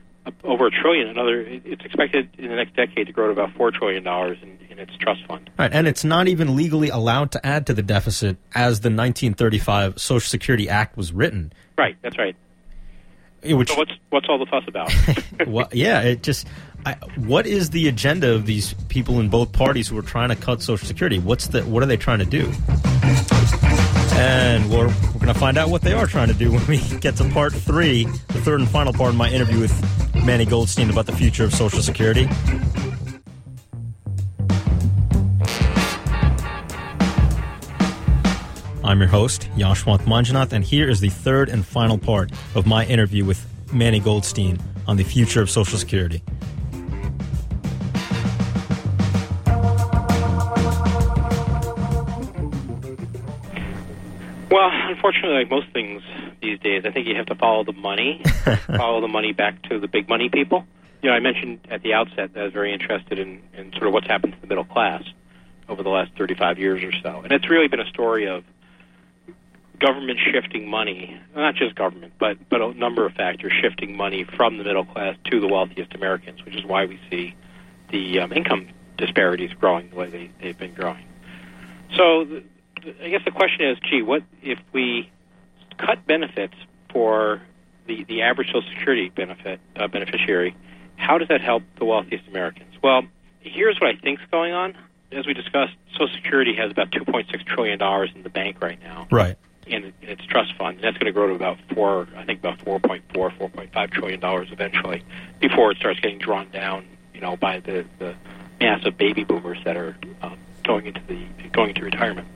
over 0.45 0.67
a 0.67 0.71
trillion. 0.71 1.09
Another, 1.09 1.41
it's 1.41 1.85
expected 1.85 2.29
in 2.39 2.49
the 2.49 2.55
next 2.57 2.75
decade 2.77 3.07
to 3.07 3.13
grow 3.13 3.27
to 3.27 3.33
about 3.33 3.53
four 3.57 3.71
trillion 3.71 4.03
dollars 4.05 4.39
in, 4.43 4.59
in 4.71 4.79
its 4.79 4.97
trust 4.97 5.25
fund. 5.27 5.51
right, 5.59 5.73
and 5.73 5.87
it's 5.89 6.05
not 6.05 6.29
even 6.29 6.55
legally 6.57 6.89
allowed 6.89 7.33
to 7.33 7.45
add 7.47 7.67
to 7.67 7.75
the 7.75 7.83
deficit 7.83 8.37
as 8.55 8.81
the 8.81 8.89
1935 8.89 10.01
Social 10.01 10.29
Security 10.29 10.69
Act 10.69 10.97
was 10.97 11.13
written. 11.13 11.53
Right. 11.77 11.97
That's 12.03 12.19
right. 12.19 12.37
Which, 13.45 13.71
So 13.71 13.77
what's 13.77 13.93
what's 14.11 14.27
all 14.29 14.39
the 14.39 14.47
fuss 14.47 14.63
about? 14.69 14.93
Wha- 15.49 15.69
yeah, 15.73 16.03
it 16.03 16.23
just. 16.23 16.47
I, 16.87 16.95
what 17.17 17.47
is 17.47 17.71
the 17.71 17.87
agenda 17.89 18.33
of 18.35 18.45
these 18.47 18.75
people 18.89 19.21
in 19.21 19.29
both 19.29 19.53
parties 19.53 19.87
who 19.89 19.97
are 19.99 20.03
trying 20.03 20.29
to 20.31 20.37
cut 20.37 20.63
Social 20.63 20.87
Security? 20.87 21.19
What's 21.19 21.49
the 21.49 21.63
what 21.63 21.83
are 21.83 21.87
they 21.87 21.97
trying 21.97 22.19
to 22.21 22.25
do? 22.25 22.53
And 24.23 24.71
we're, 24.71 24.87
we're 24.87 25.21
going 25.21 25.27
to 25.27 25.35
find 25.35 25.59
out 25.59 25.69
what 25.69 25.83
they 25.83 25.95
are 25.95 26.07
trying 26.07 26.29
to 26.29 26.35
do 26.35 26.53
when 26.53 26.65
we 26.69 26.79
get 27.01 27.17
to 27.17 27.29
part 27.31 27.53
three, 27.53 28.05
the 28.05 28.41
third 28.41 28.61
and 28.61 28.69
final 28.69 28.93
part 28.93 29.09
of 29.09 29.17
my 29.17 29.29
interview 29.29 29.59
with 29.59 29.75
Manny 30.25 30.45
Goldstein 30.45 30.91
about 30.91 31.07
the 31.07 31.13
future 31.13 31.43
of 31.43 31.53
Social 31.53 31.83
Security. 31.83 32.29
I'm 38.85 39.01
your 39.01 39.09
host, 39.09 39.49
Yashwant 39.57 40.03
Manjunath, 40.03 40.53
and 40.53 40.63
here 40.65 40.89
is 40.89 41.01
the 41.01 41.09
third 41.09 41.49
and 41.49 41.67
final 41.67 41.99
part 41.99 42.31
of 42.55 42.65
my 42.65 42.87
interview 42.87 43.25
with 43.25 43.45
Manny 43.73 43.99
Goldstein 43.99 44.57
on 44.87 44.97
the 44.97 45.03
future 45.03 45.43
of 45.43 45.51
Social 45.51 45.79
Security. 45.79 46.23
Well, 54.53 54.71
unfortunately, 54.71 55.39
like 55.39 55.51
most 55.51 55.73
things 55.73 56.03
these 56.43 56.59
days, 56.61 56.85
I 56.85 56.91
think 56.91 57.07
you 57.07 57.17
have 57.17 57.27
to 57.27 57.35
follow 57.35 57.65
the 57.65 57.73
money, 57.73 58.23
follow 58.67 59.01
the 59.01 59.09
money 59.09 59.33
back 59.33 59.63
to 59.71 59.81
the 59.81 59.89
big 59.89 60.09
money 60.09 60.29
people. 60.29 60.67
You 61.01 61.09
know, 61.09 61.17
I 61.17 61.21
mentioned 61.21 61.61
at 61.71 61.83
the 61.83 61.95
outset 61.95 62.35
that 62.35 62.41
I 62.41 62.45
was 62.45 62.53
very 62.53 62.73
interested 62.73 63.19
in, 63.19 63.41
in 63.55 63.73
sort 63.73 63.87
of 63.87 63.95
what's 63.95 64.07
happened 64.07 64.35
to 64.35 64.41
the 64.41 64.47
middle 64.47 64.65
class 64.65 65.03
over 65.69 65.83
the 65.83 65.89
last 65.89 66.13
35 66.19 66.59
years 66.59 66.83
or 66.85 66.93
so. 67.03 67.23
And 67.23 67.33
it's 67.33 67.49
really 67.49 67.69
been 67.69 67.81
a 67.81 67.89
story 67.89 68.29
of 68.29 68.45
government 69.79 70.19
shifting 70.31 70.69
money, 70.69 71.19
not 71.35 71.55
just 71.55 71.75
government, 71.75 72.13
but, 72.19 72.37
but 72.51 72.61
a 72.61 72.75
number 72.75 73.07
of 73.07 73.15
factors 73.15 73.53
shifting 73.61 73.97
money 73.97 74.25
from 74.25 74.59
the 74.59 74.65
middle 74.65 74.85
class 74.85 75.17
to 75.31 75.41
the 75.41 75.49
wealthiest 75.49 75.95
Americans, 75.95 76.45
which 76.45 76.55
is 76.55 76.65
why 76.65 76.85
we 76.85 77.01
see 77.11 77.35
the 77.91 78.21
um, 78.21 78.33
income 78.33 78.69
disparities 78.99 79.51
growing 79.55 79.91
the 79.91 79.97
way 79.97 80.11
they, 80.11 80.31
they've 80.41 80.59
been 80.59 80.75
growing. 80.75 81.05
So 81.97 82.43
I 83.03 83.09
guess 83.09 83.23
the 83.25 83.31
question 83.31 83.67
is, 83.69 83.79
gee, 83.89 84.03
what 84.03 84.23
if 84.43 84.59
we 84.73 85.11
cut 85.79 86.07
benefits 86.07 86.55
for 86.93 87.43
the, 87.87 88.05
the 88.05 88.23
average 88.23 88.49
Social 88.49 88.63
Security 88.71 89.09
benefit 89.09 89.61
uh, 89.77 89.89
beneficiary? 89.89 90.57
How 90.97 91.19
does 91.19 91.29
that 91.29 91.41
help 91.41 91.63
the 91.79 91.85
wealthiest 91.85 92.29
Americans? 92.29 92.75
Well, 92.83 93.03
here's 93.41 93.81
what 93.81 93.91
I 93.95 93.99
think 93.99 94.21
is 94.21 94.27
going 94.31 94.53
on. 94.53 94.77
As 95.11 95.27
we 95.27 95.35
discussed, 95.35 95.75
Social 95.93 96.09
Security 96.15 96.55
has 96.57 96.71
about 96.71 96.91
2.6 96.91 97.45
trillion 97.45 97.79
dollars 97.79 98.11
in 98.15 98.23
the 98.23 98.31
bank 98.31 98.63
right 98.63 98.81
now 98.83 99.07
Right. 99.11 99.37
in, 99.67 99.93
in 100.01 100.09
its 100.09 100.25
trust 100.25 100.55
fund. 100.57 100.77
And 100.77 100.85
that's 100.85 100.97
going 100.97 101.07
to 101.07 101.13
grow 101.13 101.29
to 101.29 101.35
about 101.35 101.59
four, 101.75 102.09
I 102.17 102.25
think 102.25 102.41
about 102.41 102.59
4.4, 102.61 103.03
4.5 103.13 103.91
trillion 103.91 104.21
dollars 104.21 104.49
eventually, 104.53 105.03
before 105.41 105.73
it 105.73 105.79
starts 105.79 106.01
getting 106.01 106.19
drawn 106.19 106.49
down, 106.51 106.87
you 107.15 107.21
know, 107.21 107.37
by 107.37 107.61
the, 107.61 107.85
the 107.99 108.15
massive 108.61 108.97
baby 108.97 109.25
boomers 109.25 109.59
that 109.65 109.77
are 109.77 109.97
um, 110.23 110.39
going 110.65 110.87
into 110.87 111.01
the 111.09 111.19
going 111.53 111.71
into 111.71 111.83
retirement. 111.83 112.27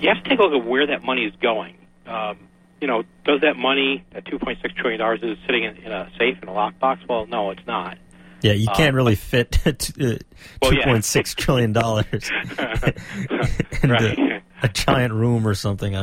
You 0.00 0.08
have 0.08 0.22
to 0.22 0.28
take 0.28 0.38
a 0.38 0.42
look 0.42 0.62
at 0.62 0.66
where 0.66 0.86
that 0.86 1.02
money 1.02 1.24
is 1.24 1.34
going. 1.40 1.76
Um, 2.06 2.38
you 2.80 2.86
know, 2.86 3.02
does 3.24 3.42
that 3.42 3.56
money, 3.56 4.04
that 4.12 4.24
2.6 4.24 4.74
trillion 4.74 4.98
dollars, 4.98 5.20
is 5.22 5.32
it 5.32 5.38
sitting 5.46 5.64
in, 5.64 5.76
in 5.76 5.92
a 5.92 6.10
safe 6.18 6.38
in 6.42 6.48
a 6.48 6.52
lockbox? 6.52 7.06
Well, 7.08 7.26
no, 7.26 7.50
it's 7.50 7.66
not. 7.66 7.98
Yeah, 8.42 8.52
you 8.52 8.68
can't 8.68 8.90
um, 8.90 8.96
really 8.96 9.16
fit 9.16 9.52
two 9.78 10.18
point 10.60 11.04
six 11.04 11.34
trillion 11.36 11.72
dollars 11.74 12.30
into 13.82 13.88
right. 13.88 14.42
a 14.62 14.68
giant 14.68 15.12
room 15.12 15.46
or 15.46 15.54
something. 15.54 15.94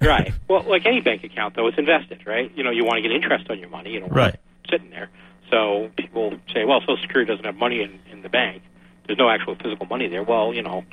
right. 0.00 0.32
Well, 0.48 0.64
like 0.68 0.86
any 0.86 1.00
bank 1.00 1.22
account, 1.22 1.54
though, 1.54 1.68
it's 1.68 1.78
invested, 1.78 2.26
right? 2.26 2.50
You 2.56 2.64
know, 2.64 2.70
you 2.70 2.84
want 2.84 2.96
to 2.96 3.02
get 3.02 3.12
interest 3.12 3.48
on 3.48 3.60
your 3.60 3.68
money. 3.68 3.90
You 3.90 4.00
don't 4.00 4.12
right. 4.12 4.36
sitting 4.68 4.90
there. 4.90 5.08
So 5.50 5.90
people 5.96 6.34
say, 6.52 6.64
well, 6.64 6.80
Social 6.80 6.96
Security 6.96 7.30
doesn't 7.30 7.44
have 7.44 7.56
money 7.56 7.82
in, 7.82 8.00
in 8.10 8.22
the 8.22 8.28
bank. 8.28 8.62
There's 9.06 9.18
no 9.18 9.28
actual 9.28 9.54
physical 9.54 9.86
money 9.86 10.08
there. 10.08 10.22
Well, 10.22 10.54
you 10.54 10.62
know, 10.62 10.84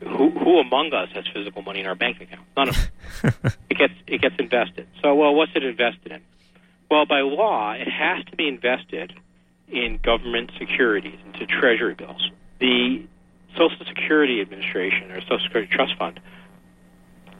who, 0.00 0.30
who 0.30 0.58
among 0.58 0.92
us 0.92 1.08
has 1.14 1.24
physical 1.32 1.62
money 1.62 1.80
in 1.80 1.86
our 1.86 1.94
bank 1.94 2.20
account? 2.20 2.46
None 2.56 2.68
of 2.68 2.76
us. 2.76 3.56
it 3.70 3.78
gets 3.78 3.94
it 4.06 4.20
gets 4.20 4.36
invested. 4.38 4.86
So, 5.02 5.14
well, 5.14 5.34
what's 5.34 5.52
it 5.54 5.64
invested 5.64 6.12
in? 6.12 6.22
Well, 6.90 7.06
by 7.06 7.20
law, 7.20 7.72
it 7.72 7.88
has 7.88 8.24
to 8.26 8.36
be 8.36 8.48
invested 8.48 9.12
in 9.68 9.98
government 10.02 10.52
securities, 10.58 11.18
into 11.26 11.46
Treasury 11.46 11.94
bills. 11.94 12.30
The 12.58 13.04
Social 13.52 13.84
Security 13.86 14.40
Administration 14.40 15.10
or 15.10 15.20
Social 15.22 15.40
Security 15.40 15.70
Trust 15.70 15.96
Fund 15.98 16.20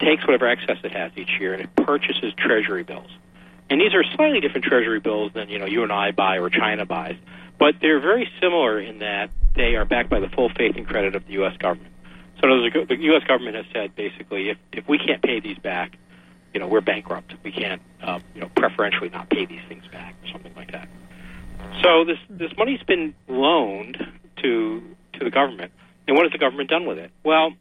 takes 0.01 0.25
whatever 0.27 0.47
excess 0.49 0.79
it 0.85 0.93
has 0.93 1.13
each 1.17 1.31
year 1.41 1.55
and 1.55 1.63
it 1.63 1.75
purchases 1.77 2.33
Treasury 2.37 2.85
bills. 2.85 3.11
And 3.71 3.81
these 3.81 3.95
are 3.95 4.05
slightly 4.17 4.41
different 4.41 4.65
Treasury 4.65 5.01
bills 5.01 5.33
than 5.35 5.49
you 5.49 5.59
know 5.59 5.67
you 5.67 5.83
and 5.83 5.93
I 5.93 6.11
buy 6.11 6.39
or 6.39 6.51
China 6.51 6.87
buys, 6.87 7.17
but 7.59 7.77
they're 7.81 8.01
very 8.01 8.29
similar 8.41 8.81
in 8.81 8.99
that 8.99 9.31
they 9.55 9.75
are 9.75 9.85
backed 9.85 10.09
by 10.09 10.21
the 10.21 10.29
full 10.29 10.49
faith 10.51 10.77
and 10.77 10.87
credit 10.87 11.15
of 11.15 11.27
the 11.27 11.33
U.S. 11.35 11.57
government. 11.59 11.93
So 12.41 12.47
the 12.47 12.97
U.S. 12.97 13.25
government 13.25 13.57
has 13.57 13.67
said 13.73 13.97
basically, 13.97 14.51
if 14.51 14.59
if 14.73 14.89
we 14.89 14.99
can't 14.99 15.23
pay 15.23 15.41
these 15.41 15.59
back, 15.59 15.97
you 16.55 16.61
know 16.61 16.69
we're 16.69 16.81
bankrupt. 16.81 17.35
We 17.43 17.51
can't 17.51 17.83
uh, 18.03 18.21
you 18.35 18.41
know 18.41 18.51
preferentially 18.55 19.09
not 19.09 19.29
pay 19.29 19.45
these 19.45 19.63
things 19.69 19.85
back 19.91 20.15
or 20.23 20.29
something 20.33 20.55
like 20.55 20.73
that. 20.73 20.89
So 21.83 22.05
this 22.05 22.19
this 22.31 22.57
money's 22.57 22.83
been 22.83 23.15
loaned 23.27 23.99
to 24.43 24.83
to 25.15 25.25
the 25.25 25.31
government, 25.31 25.73
and 26.07 26.17
what 26.17 26.25
has 26.25 26.33
the 26.33 26.39
government 26.39 26.71
done 26.71 26.87
with 26.87 26.99
it? 26.99 27.11
Well, 27.25 27.53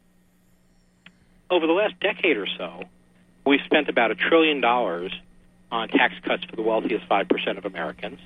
over 1.50 1.66
the 1.66 1.72
last 1.72 1.98
decade 2.00 2.36
or 2.36 2.46
so, 2.46 2.84
we've 3.44 3.60
spent 3.64 3.88
about 3.88 4.12
a 4.12 4.14
trillion 4.14 4.60
dollars 4.60 5.12
on 5.72 5.88
tax 5.88 6.14
cuts 6.24 6.44
for 6.44 6.56
the 6.56 6.62
wealthiest 6.62 7.04
five 7.06 7.28
percent 7.28 7.58
of 7.58 7.64
Americans. 7.64 8.20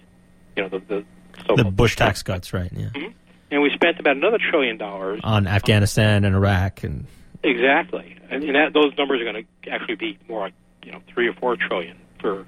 You 0.57 0.65
know 0.65 0.69
the 0.69 1.05
the, 1.47 1.55
the 1.57 1.65
Bush 1.65 1.97
tax 1.97 2.23
cuts, 2.23 2.53
right? 2.53 2.71
Yeah. 2.73 2.87
Mm-hmm. 2.89 3.13
And 3.53 3.61
we 3.61 3.71
spent 3.71 4.01
about 4.01 4.17
another 4.17 4.39
trillion 4.39 4.79
dollars 4.79 5.21
on 5.23 5.47
Afghanistan 5.47 6.25
and 6.25 6.35
Iraq, 6.35 6.85
and 6.85 7.07
exactly, 7.43 8.17
and, 8.31 8.43
and 8.43 8.55
that, 8.55 8.73
those 8.73 8.97
numbers 8.97 9.21
are 9.21 9.31
going 9.31 9.47
to 9.63 9.71
actually 9.71 9.97
be 9.97 10.19
more 10.27 10.41
like 10.41 10.55
you 10.83 10.91
know 10.91 11.03
three 11.13 11.29
or 11.29 11.35
four 11.35 11.57
trillion 11.57 11.99
for 12.19 12.47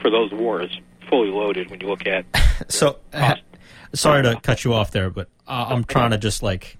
for 0.00 0.10
those 0.10 0.30
wars, 0.30 0.78
fully 1.10 1.28
loaded. 1.28 1.70
When 1.70 1.80
you 1.80 1.88
look 1.88 2.06
at 2.06 2.24
so, 2.68 3.00
ha- 3.12 3.40
sorry 3.94 4.22
to 4.22 4.40
cut 4.40 4.64
you 4.64 4.74
off 4.74 4.92
there, 4.92 5.10
but 5.10 5.28
uh, 5.48 5.66
I'm 5.70 5.82
trying 5.82 6.12
to 6.12 6.18
just 6.18 6.40
like 6.40 6.78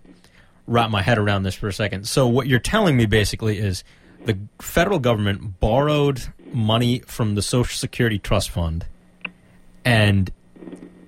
wrap 0.68 0.88
my 0.88 1.02
head 1.02 1.18
around 1.18 1.42
this 1.42 1.56
for 1.56 1.66
a 1.66 1.72
second. 1.72 2.06
So 2.06 2.28
what 2.28 2.46
you're 2.46 2.60
telling 2.60 2.96
me 2.96 3.06
basically 3.06 3.58
is 3.58 3.82
the 4.24 4.38
federal 4.60 5.00
government 5.00 5.58
borrowed 5.58 6.22
money 6.52 7.00
from 7.00 7.34
the 7.34 7.42
Social 7.42 7.76
Security 7.76 8.20
Trust 8.20 8.50
Fund 8.50 8.86
and 9.84 10.30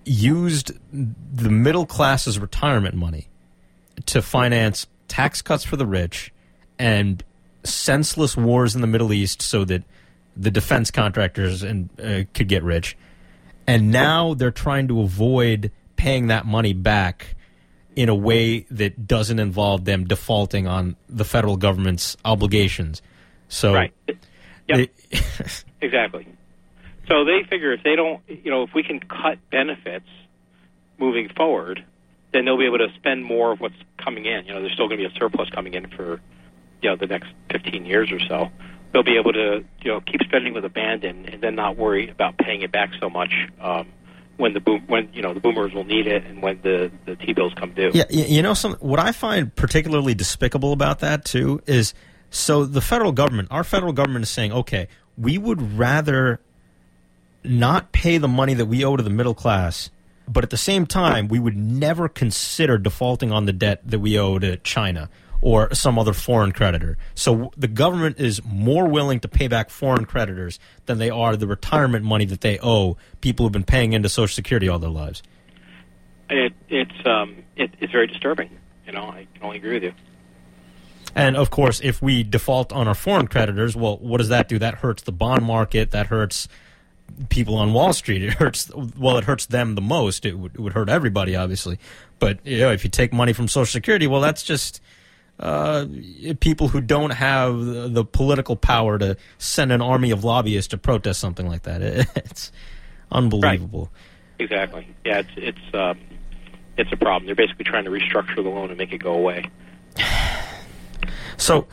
used 0.06 0.72
the 0.92 1.50
middle 1.50 1.84
class's 1.84 2.38
retirement 2.38 2.94
money 2.94 3.28
to 4.06 4.22
finance 4.22 4.86
tax 5.08 5.42
cuts 5.42 5.64
for 5.64 5.76
the 5.76 5.86
rich 5.86 6.32
and 6.78 7.22
senseless 7.64 8.36
wars 8.36 8.74
in 8.74 8.80
the 8.80 8.86
Middle 8.86 9.12
East 9.12 9.42
so 9.42 9.64
that 9.64 9.82
the 10.36 10.50
defense 10.50 10.90
contractors 10.90 11.62
and 11.62 11.88
uh, 12.00 12.22
could 12.34 12.48
get 12.48 12.62
rich. 12.62 12.96
And 13.66 13.90
now 13.90 14.34
they're 14.34 14.50
trying 14.50 14.88
to 14.88 15.00
avoid 15.00 15.72
paying 15.96 16.28
that 16.28 16.46
money 16.46 16.72
back 16.72 17.34
in 17.96 18.08
a 18.08 18.14
way 18.14 18.60
that 18.70 19.08
doesn't 19.08 19.38
involve 19.38 19.84
them 19.86 20.04
defaulting 20.04 20.66
on 20.66 20.94
the 21.08 21.24
federal 21.24 21.56
government's 21.56 22.16
obligations. 22.24 23.00
So, 23.48 23.74
right. 23.74 23.92
Yep. 24.06 24.18
They, 24.68 25.20
exactly. 25.80 26.26
So 27.08 27.24
they 27.24 27.42
figure 27.48 27.72
if 27.72 27.82
they 27.82 27.96
don't, 27.96 28.22
you 28.28 28.50
know, 28.50 28.62
if 28.62 28.70
we 28.74 28.82
can 28.82 29.00
cut 29.00 29.38
benefits 29.50 30.08
moving 30.98 31.28
forward, 31.28 31.84
then 32.32 32.44
they'll 32.44 32.58
be 32.58 32.66
able 32.66 32.78
to 32.78 32.88
spend 32.96 33.24
more 33.24 33.52
of 33.52 33.60
what's 33.60 33.76
coming 34.02 34.26
in. 34.26 34.46
You 34.46 34.54
know, 34.54 34.60
there's 34.60 34.72
still 34.72 34.88
going 34.88 35.00
to 35.00 35.08
be 35.08 35.14
a 35.14 35.18
surplus 35.18 35.48
coming 35.50 35.74
in 35.74 35.88
for, 35.88 36.20
you 36.82 36.90
know, 36.90 36.96
the 36.96 37.06
next 37.06 37.28
15 37.52 37.86
years 37.86 38.10
or 38.10 38.20
so. 38.20 38.50
They'll 38.92 39.02
be 39.02 39.18
able 39.18 39.32
to, 39.32 39.64
you 39.82 39.90
know, 39.90 40.00
keep 40.00 40.22
spending 40.22 40.54
with 40.54 40.64
abandon 40.64 41.26
and 41.26 41.42
then 41.42 41.54
not 41.54 41.76
worry 41.76 42.08
about 42.08 42.38
paying 42.38 42.62
it 42.62 42.72
back 42.72 42.90
so 43.00 43.08
much 43.08 43.32
um, 43.60 43.88
when 44.36 44.52
the 44.52 44.60
boom, 44.60 44.84
when 44.86 45.08
you 45.12 45.22
know 45.22 45.34
the 45.34 45.40
boomers 45.40 45.72
will 45.72 45.84
need 45.84 46.06
it 46.06 46.24
and 46.24 46.42
when 46.42 46.60
the 46.62 46.90
the 47.04 47.16
T 47.16 47.32
bills 47.32 47.52
come 47.54 47.72
due. 47.72 47.90
Yeah, 47.94 48.04
you 48.10 48.42
know, 48.42 48.54
some 48.54 48.74
what 48.74 49.00
I 49.00 49.12
find 49.12 49.54
particularly 49.54 50.14
despicable 50.14 50.72
about 50.72 51.00
that 51.00 51.24
too 51.24 51.62
is 51.66 51.94
so 52.30 52.64
the 52.64 52.80
federal 52.80 53.12
government, 53.12 53.48
our 53.50 53.64
federal 53.64 53.92
government 53.92 54.24
is 54.24 54.30
saying, 54.30 54.52
okay, 54.52 54.88
we 55.16 55.38
would 55.38 55.78
rather 55.78 56.40
not 57.48 57.92
pay 57.92 58.18
the 58.18 58.28
money 58.28 58.54
that 58.54 58.66
we 58.66 58.84
owe 58.84 58.96
to 58.96 59.02
the 59.02 59.10
middle 59.10 59.34
class, 59.34 59.90
but 60.28 60.44
at 60.44 60.50
the 60.50 60.56
same 60.56 60.86
time, 60.86 61.28
we 61.28 61.38
would 61.38 61.56
never 61.56 62.08
consider 62.08 62.78
defaulting 62.78 63.32
on 63.32 63.46
the 63.46 63.52
debt 63.52 63.80
that 63.84 63.98
we 64.00 64.18
owe 64.18 64.38
to 64.38 64.56
China 64.58 65.08
or 65.40 65.72
some 65.74 65.98
other 65.98 66.12
foreign 66.12 66.52
creditor. 66.52 66.96
So 67.14 67.52
the 67.56 67.68
government 67.68 68.18
is 68.18 68.42
more 68.44 68.88
willing 68.88 69.20
to 69.20 69.28
pay 69.28 69.48
back 69.48 69.70
foreign 69.70 70.04
creditors 70.04 70.58
than 70.86 70.98
they 70.98 71.10
are 71.10 71.36
the 71.36 71.46
retirement 71.46 72.04
money 72.04 72.24
that 72.26 72.40
they 72.40 72.58
owe 72.62 72.96
people 73.20 73.44
who've 73.44 73.52
been 73.52 73.64
paying 73.64 73.92
into 73.92 74.08
Social 74.08 74.34
Security 74.34 74.68
all 74.68 74.78
their 74.78 74.90
lives. 74.90 75.22
It, 76.28 76.52
it's 76.68 77.06
um, 77.06 77.44
it, 77.56 77.70
it's 77.80 77.92
very 77.92 78.08
disturbing. 78.08 78.50
You 78.86 78.92
know, 78.92 79.02
I 79.02 79.26
can 79.34 79.42
only 79.42 79.58
agree 79.58 79.74
with 79.74 79.84
you. 79.84 79.92
And 81.14 81.36
of 81.36 81.50
course, 81.50 81.80
if 81.82 82.02
we 82.02 82.22
default 82.24 82.72
on 82.72 82.88
our 82.88 82.94
foreign 82.94 83.28
creditors, 83.28 83.76
well, 83.76 83.96
what 83.98 84.18
does 84.18 84.28
that 84.28 84.48
do? 84.48 84.58
That 84.58 84.74
hurts 84.74 85.02
the 85.02 85.12
bond 85.12 85.44
market. 85.44 85.92
That 85.92 86.06
hurts 86.06 86.48
people 87.28 87.56
on 87.56 87.72
Wall 87.72 87.92
Street. 87.92 88.22
It 88.22 88.34
hurts. 88.34 88.70
Well, 88.98 89.18
it 89.18 89.24
hurts 89.24 89.46
them 89.46 89.74
the 89.74 89.80
most. 89.80 90.26
It 90.26 90.38
would, 90.38 90.54
it 90.54 90.60
would 90.60 90.72
hurt 90.72 90.88
everybody, 90.88 91.36
obviously. 91.36 91.78
But 92.18 92.44
you 92.44 92.58
know, 92.58 92.72
if 92.72 92.84
you 92.84 92.90
take 92.90 93.12
money 93.12 93.32
from 93.32 93.48
Social 93.48 93.70
Security, 93.70 94.06
well, 94.06 94.20
that's 94.20 94.42
just 94.42 94.80
uh, 95.38 95.86
people 96.40 96.68
who 96.68 96.80
don't 96.80 97.10
have 97.10 97.58
the, 97.58 97.88
the, 97.88 98.04
political 98.04 98.56
power 98.56 98.98
to 98.98 99.16
send 99.36 99.70
an 99.70 99.82
army 99.82 100.10
of 100.10 100.24
lobbyists 100.24 100.68
to 100.68 100.78
protest 100.78 101.20
something 101.20 101.46
like 101.46 101.62
that. 101.62 101.82
It's 102.16 102.52
unbelievable. 103.12 103.90
Right. 103.92 104.48
Exactly. 104.50 104.88
Yeah, 105.04 105.20
it's 105.20 105.30
it's 105.36 105.74
um, 105.74 105.98
it's 106.76 106.92
a 106.92 106.96
problem. 106.96 107.26
They're 107.26 107.34
basically 107.34 107.64
trying 107.64 107.84
to 107.84 107.90
restructure 107.90 108.36
the 108.36 108.42
loan 108.48 108.68
and 108.70 108.78
make 108.78 108.92
it 108.92 108.98
go 108.98 109.14
away. 109.14 109.50
So, 111.38 111.68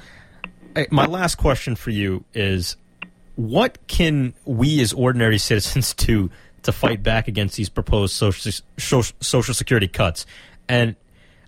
my 0.92 1.06
last 1.06 1.36
question 1.36 1.78
for 1.78 1.90
you 1.90 2.26
is 2.34 2.76
what 3.36 3.88
can 3.88 4.34
we 4.46 4.82
as 4.82 4.94
ordinary 4.94 5.38
citizens 5.38 5.94
do 5.96 6.30
to 6.64 6.72
fight 6.72 7.04
back 7.04 7.28
against 7.28 7.58
these 7.58 7.70
proposed 7.70 8.14
social, 8.14 9.04
social 9.20 9.54
security 9.54 9.88
cuts? 9.88 10.26
And 10.68 10.96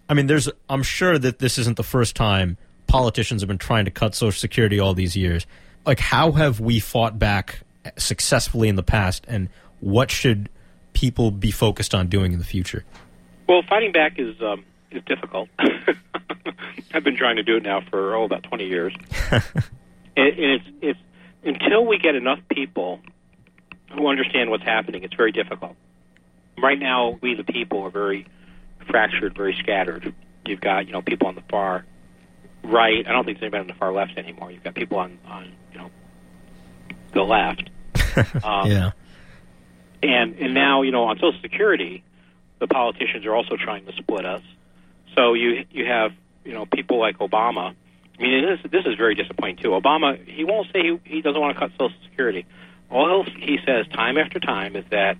I 0.09 0.13
mean, 0.13 0.27
there's 0.27 0.49
I'm 0.69 0.83
sure 0.83 1.17
that 1.17 1.39
this 1.39 1.57
isn't 1.57 1.77
the 1.77 1.83
first 1.83 2.15
time 2.15 2.57
politicians 2.87 3.41
have 3.41 3.47
been 3.47 3.57
trying 3.57 3.85
to 3.85 3.91
cut 3.91 4.15
social 4.15 4.39
security 4.39 4.79
all 4.79 4.93
these 4.93 5.15
years. 5.15 5.45
Like, 5.85 5.99
how 5.99 6.31
have 6.33 6.59
we 6.59 6.79
fought 6.79 7.17
back 7.19 7.59
successfully 7.97 8.69
in 8.69 8.75
the 8.75 8.83
past, 8.83 9.25
and 9.27 9.49
what 9.79 10.09
should 10.11 10.49
people 10.93 11.31
be 11.31 11.51
focused 11.51 11.93
on 11.93 12.07
doing 12.07 12.33
in 12.33 12.39
the 12.39 12.45
future? 12.45 12.83
Well, 13.47 13.61
fighting 13.67 13.91
back 13.91 14.17
is 14.17 14.39
um, 14.41 14.65
is 14.91 15.03
difficult. 15.05 15.49
I've 16.93 17.03
been 17.03 17.17
trying 17.17 17.35
to 17.35 17.43
do 17.43 17.57
it 17.57 17.63
now 17.63 17.81
for 17.81 18.15
oh 18.15 18.23
about 18.23 18.43
twenty 18.43 18.65
years, 18.65 18.93
and, 19.31 19.43
and 20.15 20.61
it's 20.61 20.65
it's 20.81 20.99
until 21.45 21.85
we 21.85 21.97
get 21.99 22.15
enough 22.15 22.39
people 22.49 22.99
who 23.93 24.07
understand 24.07 24.49
what's 24.49 24.63
happening, 24.63 25.03
it's 25.03 25.13
very 25.13 25.31
difficult. 25.31 25.75
Right 26.61 26.79
now, 26.79 27.17
we 27.21 27.35
the 27.35 27.43
people 27.43 27.83
are 27.83 27.89
very 27.89 28.27
fractured, 28.89 29.35
very 29.35 29.55
scattered. 29.59 30.13
You've 30.45 30.61
got 30.61 30.87
you 30.87 30.93
know 30.93 31.01
people 31.01 31.27
on 31.27 31.35
the 31.35 31.43
far 31.49 31.85
right. 32.63 33.07
I 33.07 33.11
don't 33.11 33.25
think 33.25 33.39
there's 33.39 33.53
anybody 33.53 33.61
on 33.61 33.67
the 33.67 33.79
far 33.79 33.93
left 33.93 34.17
anymore. 34.17 34.51
You've 34.51 34.63
got 34.63 34.75
people 34.75 34.97
on 34.97 35.19
on 35.27 35.51
you 35.71 35.77
know 35.77 35.91
the 37.13 37.21
left. 37.21 37.69
Um, 38.45 38.71
yeah. 38.71 38.91
And 40.01 40.37
and 40.39 40.53
now 40.53 40.83
you 40.83 40.91
know 40.91 41.03
on 41.03 41.17
Social 41.17 41.41
Security, 41.41 42.01
the 42.59 42.67
politicians 42.67 43.25
are 43.25 43.35
also 43.35 43.57
trying 43.57 43.85
to 43.87 43.91
split 43.91 44.25
us. 44.25 44.41
So 45.15 45.33
you 45.33 45.65
you 45.69 45.85
have 45.85 46.13
you 46.45 46.53
know 46.53 46.65
people 46.65 46.97
like 46.97 47.17
Obama. 47.17 47.75
I 48.17 48.21
mean, 48.21 48.45
this 48.45 48.71
this 48.71 48.85
is 48.85 48.95
very 48.97 49.15
disappointing 49.15 49.57
too. 49.57 49.69
Obama 49.69 50.23
he 50.27 50.43
won't 50.43 50.67
say 50.73 50.81
he, 50.81 50.99
he 51.03 51.21
doesn't 51.21 51.39
want 51.39 51.55
to 51.55 51.59
cut 51.59 51.71
Social 51.71 51.97
Security. 52.09 52.45
All 52.89 53.23
he 53.23 53.57
says 53.65 53.87
time 53.93 54.17
after 54.17 54.39
time 54.39 54.75
is 54.75 54.85
that 54.91 55.17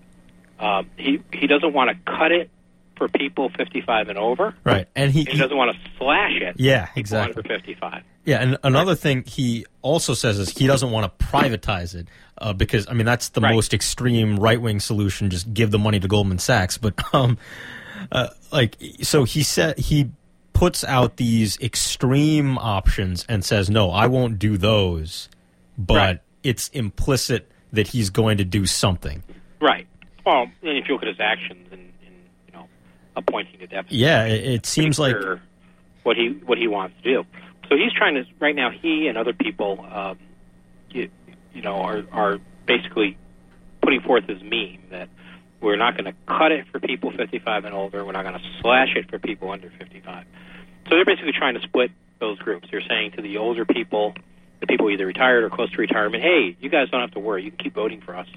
uh, 0.60 0.84
he 0.98 1.22
he 1.34 1.48
doesn't 1.48 1.74
want 1.74 1.90
to 1.90 2.12
cut 2.12 2.32
it 2.32 2.50
for 2.98 3.10
people 3.10 3.50
55 3.50 4.08
and 4.08 4.18
over. 4.18 4.56
Right, 4.64 4.88
and 4.96 5.12
he, 5.12 5.26
he, 5.26 5.38
doesn't 5.38 5.56
want 5.58 5.76
to 5.76 5.92
slash 5.98 6.32
it. 6.42 6.56
Yeah, 6.58 6.88
exactly. 6.96 7.36
Under 7.38 7.50
55. 7.50 8.04
Yeah, 8.24 8.42
and 8.42 8.58
another 8.64 8.96
thing 8.96 9.24
he 9.26 9.66
also 9.82 10.14
says 10.14 10.40
is 10.40 10.50
he 10.50 10.66
doesn't 10.66 10.92
want 10.92 11.20
to 11.20 11.26
privatize 11.26 11.94
it 11.94 12.08
uh, 12.38 12.54
because 12.54 12.88
I 12.88 12.94
mean 12.94 13.06
that's 13.06 13.30
the 13.30 13.42
Right. 13.42 13.54
most 13.54 13.74
extreme 13.74 14.38
right 14.38 14.62
wing 14.62 14.80
solution. 14.80 15.30
Just 15.30 15.54
give 15.54 15.72
the 15.72 15.80
money 15.80 16.00
to 16.00 16.08
Goldman 16.08 16.40
Sachs. 16.40 16.78
But 16.78 16.94
um, 17.14 17.38
uh, 18.12 18.30
like 18.52 18.78
so 19.02 19.26
he 19.26 19.44
said 19.44 19.78
he 19.78 20.12
puts 20.56 20.84
out 20.84 21.18
these 21.18 21.60
extreme 21.60 22.58
options 22.58 23.26
and 23.30 23.46
says 23.46 23.70
no, 23.70 23.92
I 23.92 24.08
won't 24.08 24.40
do 24.40 24.58
those. 24.58 25.30
But 25.78 25.96
Right. 25.96 26.20
it's 26.44 26.70
implicit 26.70 27.52
that 27.74 27.88
he's 27.88 28.10
going 28.10 28.38
to 28.38 28.46
do 28.46 28.66
something. 28.66 29.22
Right. 29.60 29.86
Well, 30.26 30.44
and 30.64 30.78
if 30.78 30.88
you 30.88 30.94
look 30.96 31.04
at 31.04 31.10
his 31.10 31.20
actions 31.20 31.68
and, 31.72 31.82
in 32.02 32.14
you 32.48 32.54
know 32.54 32.68
appointing 33.16 33.60
the 33.60 33.68
deficit, 33.68 33.92
Yeah, 33.98 34.26
it, 34.26 34.46
it 34.46 34.66
seems 34.66 34.98
like 34.98 35.16
what 36.04 36.16
he 36.16 36.30
what 36.46 36.58
he 36.58 36.68
wants 36.68 36.96
to 37.04 37.04
do. 37.04 37.26
So 37.70 37.76
he's 37.76 37.92
trying 37.94 38.16
to 38.16 38.24
right 38.40 38.56
now. 38.56 38.70
He 38.72 39.08
and 39.08 39.18
other 39.18 39.34
people, 39.34 39.86
um, 39.92 40.18
you, 40.90 41.10
you 41.54 41.62
know, 41.62 41.76
are 41.82 42.04
are 42.12 42.40
basically 42.66 43.18
putting 43.82 44.02
forth 44.02 44.26
this 44.26 44.42
meme 44.42 44.80
that 44.92 45.10
we're 45.66 45.76
not 45.76 45.98
going 45.98 46.06
to 46.06 46.14
cut 46.28 46.52
it 46.52 46.68
for 46.72 46.80
people 46.80 47.12
55 47.12 47.66
and 47.66 47.74
older. 47.74 48.06
We're 48.06 48.12
not 48.12 48.24
going 48.24 48.36
to 48.36 48.46
slash 48.62 48.90
it 48.96 49.10
for 49.10 49.18
people 49.18 49.50
under 49.50 49.72
55. 49.80 50.26
So 50.84 50.90
they're 50.92 51.06
basically 51.06 51.32
trying 51.32 51.56
to 51.56 51.62
split 51.62 51.92
those 52.20 52.38
groups. 52.38 52.68
They're 52.72 52.84
saying 52.88 53.14
to 53.14 53.22
the 53.24 53.38
older 53.38 53.66
people, 53.66 54.14
the 54.60 54.68
people 54.68 54.90
either 54.92 55.06
retired 55.06 55.44
or 55.44 55.50
close 55.50 55.72
to 55.72 55.78
retirement, 55.78 56.24
hey, 56.24 56.56
you 56.60 56.70
guys 56.70 56.90
don't 56.92 57.02
have 57.02 57.12
to 57.12 57.20
worry. 57.20 57.44
You 57.44 57.50
can 57.50 57.58
keep 57.58 57.74
voting 57.74 58.02
for 58.02 58.16
us. 58.16 58.28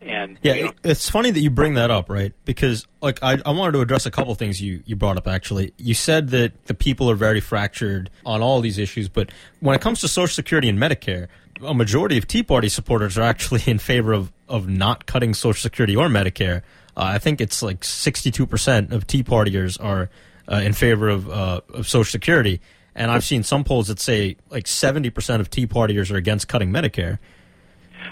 And 0.00 0.38
Yeah, 0.42 0.54
you 0.54 0.64
know, 0.64 0.72
it's 0.82 1.08
funny 1.08 1.30
that 1.30 1.40
you 1.40 1.50
bring 1.50 1.74
that 1.74 1.90
up, 1.90 2.08
right? 2.08 2.32
Because 2.44 2.88
like 3.02 3.22
I, 3.22 3.38
I 3.44 3.50
wanted 3.50 3.72
to 3.72 3.80
address 3.82 4.06
a 4.06 4.10
couple 4.10 4.34
things 4.34 4.60
you, 4.60 4.82
you 4.86 4.96
brought 4.96 5.16
up 5.16 5.28
actually. 5.28 5.74
You 5.76 5.94
said 5.94 6.30
that 6.30 6.64
the 6.64 6.74
people 6.74 7.08
are 7.10 7.14
very 7.14 7.40
fractured 7.40 8.10
on 8.26 8.42
all 8.42 8.60
these 8.60 8.78
issues, 8.78 9.08
but 9.08 9.30
when 9.60 9.76
it 9.76 9.80
comes 9.80 10.00
to 10.00 10.08
Social 10.08 10.34
Security 10.34 10.68
and 10.68 10.78
Medicare, 10.78 11.28
a 11.64 11.74
majority 11.74 12.18
of 12.18 12.26
Tea 12.26 12.42
Party 12.42 12.68
supporters 12.68 13.16
are 13.16 13.22
actually 13.22 13.62
in 13.66 13.78
favor 13.78 14.12
of, 14.12 14.32
of 14.52 14.68
not 14.68 15.06
cutting 15.06 15.34
Social 15.34 15.60
Security 15.60 15.96
or 15.96 16.08
Medicare. 16.08 16.62
Uh, 16.96 17.04
I 17.04 17.18
think 17.18 17.40
it's 17.40 17.62
like 17.62 17.80
62% 17.80 18.92
of 18.92 19.06
Tea 19.06 19.24
Partiers 19.24 19.82
are 19.82 20.10
uh, 20.50 20.56
in 20.56 20.74
favor 20.74 21.08
of, 21.08 21.28
uh, 21.30 21.62
of 21.72 21.88
Social 21.88 22.10
Security. 22.10 22.60
And 22.94 23.10
I've 23.10 23.24
seen 23.24 23.42
some 23.42 23.64
polls 23.64 23.88
that 23.88 23.98
say 23.98 24.36
like 24.50 24.64
70% 24.64 25.40
of 25.40 25.48
Tea 25.48 25.66
Partiers 25.66 26.12
are 26.12 26.16
against 26.16 26.48
cutting 26.48 26.70
Medicare. 26.70 27.18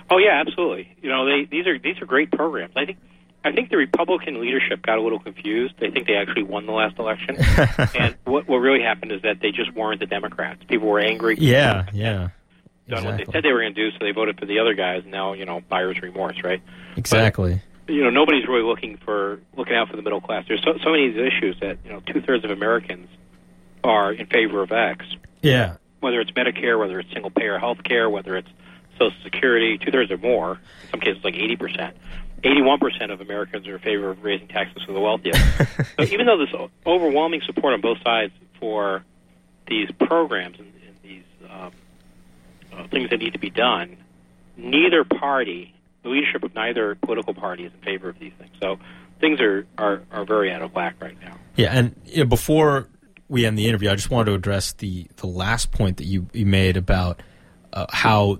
Oh 0.08 0.18
yeah, 0.18 0.40
absolutely. 0.40 0.96
You 1.02 1.10
know, 1.10 1.26
they 1.26 1.44
these 1.44 1.66
are 1.66 1.78
these 1.78 2.00
are 2.00 2.06
great 2.06 2.30
programs. 2.30 2.72
I 2.76 2.86
think 2.86 2.98
I 3.44 3.52
think 3.52 3.70
the 3.70 3.76
Republican 3.76 4.40
leadership 4.40 4.82
got 4.82 4.98
a 4.98 5.02
little 5.02 5.18
confused. 5.18 5.74
They 5.78 5.90
think 5.90 6.06
they 6.06 6.14
actually 6.14 6.44
won 6.44 6.66
the 6.66 6.72
last 6.72 6.98
election, 6.98 7.36
and 7.98 8.16
what 8.24 8.48
what 8.48 8.58
really 8.58 8.82
happened 8.82 9.12
is 9.12 9.22
that 9.22 9.40
they 9.40 9.50
just 9.50 9.72
weren't 9.74 10.00
the 10.00 10.06
Democrats. 10.06 10.62
People 10.68 10.88
were 10.88 11.00
angry. 11.00 11.36
Yeah, 11.38 11.86
yeah. 11.92 12.28
Done 12.90 13.04
what 13.04 13.16
they 13.18 13.24
said 13.32 13.42
they 13.44 13.52
were 13.52 13.60
going 13.60 13.74
to 13.74 13.90
do, 13.90 13.90
so 13.92 14.04
they 14.04 14.12
voted 14.12 14.38
for 14.38 14.46
the 14.46 14.58
other 14.58 14.74
guys. 14.74 15.02
And 15.02 15.10
now 15.12 15.32
you 15.32 15.44
know, 15.44 15.60
buyer's 15.68 16.00
remorse, 16.00 16.42
right? 16.44 16.62
Exactly. 16.96 17.62
You 17.88 18.04
know, 18.04 18.10
nobody's 18.10 18.46
really 18.46 18.62
looking 18.62 18.96
for 18.98 19.40
looking 19.56 19.74
out 19.74 19.88
for 19.88 19.96
the 19.96 20.02
middle 20.02 20.20
class. 20.20 20.44
There's 20.46 20.62
so 20.62 20.74
so 20.82 20.90
many 20.90 21.08
of 21.08 21.14
these 21.14 21.32
issues 21.32 21.56
that 21.60 21.78
you 21.84 21.90
know 21.92 22.00
two 22.06 22.20
thirds 22.20 22.44
of 22.44 22.50
Americans 22.50 23.08
are 23.82 24.12
in 24.12 24.26
favor 24.26 24.62
of 24.62 24.70
X, 24.72 25.06
Yeah. 25.42 25.76
whether 26.00 26.20
it's 26.20 26.30
Medicare, 26.32 26.78
whether 26.78 27.00
it's 27.00 27.10
single 27.12 27.30
payer 27.30 27.58
health 27.58 27.82
care, 27.82 28.08
whether 28.10 28.36
it's 28.36 28.48
Social 28.98 29.16
Security, 29.24 29.78
two 29.78 29.90
thirds 29.90 30.10
or 30.10 30.18
more, 30.18 30.60
in 30.84 30.90
some 30.90 31.00
cases 31.00 31.24
like 31.24 31.34
80%. 31.34 31.92
81% 32.42 33.12
of 33.12 33.20
Americans 33.20 33.66
are 33.68 33.74
in 33.76 33.80
favor 33.82 34.10
of 34.10 34.22
raising 34.22 34.48
taxes 34.48 34.82
for 34.84 34.92
the 34.92 35.00
wealthiest. 35.00 35.38
so 35.98 36.04
even 36.04 36.26
though 36.26 36.38
there's 36.38 36.54
overwhelming 36.86 37.40
support 37.44 37.74
on 37.74 37.80
both 37.80 37.98
sides 38.02 38.32
for 38.58 39.04
these 39.66 39.90
programs 39.92 40.58
and, 40.58 40.72
and 40.86 40.96
these 41.02 41.22
um, 41.50 41.70
things 42.88 43.10
that 43.10 43.18
need 43.18 43.32
to 43.32 43.38
be 43.38 43.50
done, 43.50 43.96
neither 44.56 45.04
party, 45.04 45.74
the 46.02 46.08
leadership 46.08 46.42
of 46.42 46.54
neither 46.54 46.94
political 46.96 47.34
party 47.34 47.64
is 47.64 47.72
in 47.72 47.80
favor 47.80 48.08
of 48.08 48.18
these 48.18 48.32
things. 48.38 48.50
So 48.60 48.78
things 49.20 49.40
are, 49.40 49.66
are, 49.78 50.02
are 50.10 50.24
very 50.24 50.52
out 50.52 50.62
of 50.62 50.74
whack 50.74 50.96
right 51.00 51.20
now. 51.20 51.36
Yeah, 51.56 51.76
and 51.76 51.94
you 52.06 52.18
know, 52.18 52.28
before 52.28 52.88
we 53.28 53.46
end 53.46 53.58
the 53.58 53.68
interview, 53.68 53.90
I 53.90 53.94
just 53.94 54.10
wanted 54.10 54.30
to 54.30 54.34
address 54.34 54.72
the 54.72 55.06
the 55.16 55.26
last 55.26 55.72
point 55.72 55.98
that 55.98 56.04
you, 56.04 56.26
you 56.32 56.46
made 56.46 56.76
about 56.76 57.22
uh, 57.72 57.86
how 57.90 58.38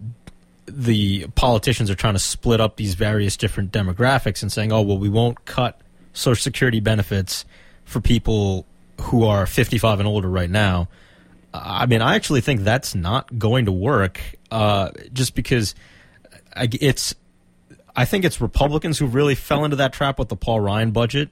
the 0.66 1.26
politicians 1.34 1.91
are 1.91 1.95
trying 1.95 2.14
to 2.14 2.20
split 2.20 2.61
up 2.61 2.76
these 2.76 2.95
various 2.95 3.36
different 3.36 3.72
demographics 3.72 4.43
and 4.43 4.51
saying, 4.51 4.72
"Oh, 4.72 4.82
well, 4.82 4.99
we 4.99 5.09
won't 5.09 5.45
cut 5.45 5.80
Social 6.12 6.43
Security 6.43 6.80
benefits 6.80 7.45
for 7.84 8.01
people 8.01 8.66
who 9.01 9.24
are 9.24 9.47
55 9.47 10.01
and 10.01 10.09
older 10.09 10.28
right 10.28 10.51
now." 10.51 10.88
I 11.53 11.86
mean, 11.86 12.03
I 12.03 12.14
actually 12.14 12.40
think 12.40 12.61
that's 12.61 12.94
not 12.94 13.38
going 13.38 13.66
to 13.66 13.72
work, 13.72 14.20
uh, 14.51 14.90
just 15.12 15.34
because 15.34 15.74
I, 16.55 16.68
it's. 16.80 17.14
I 17.96 18.05
think 18.05 18.24
it's 18.24 18.40
Republicans 18.40 18.98
who 18.98 19.07
really 19.07 19.34
fell 19.34 19.64
into 19.64 19.76
that 19.76 19.92
trap 19.92 20.18
with 20.18 20.28
the 20.28 20.36
Paul 20.36 20.61
Ryan 20.61 20.92
budget, 20.92 21.28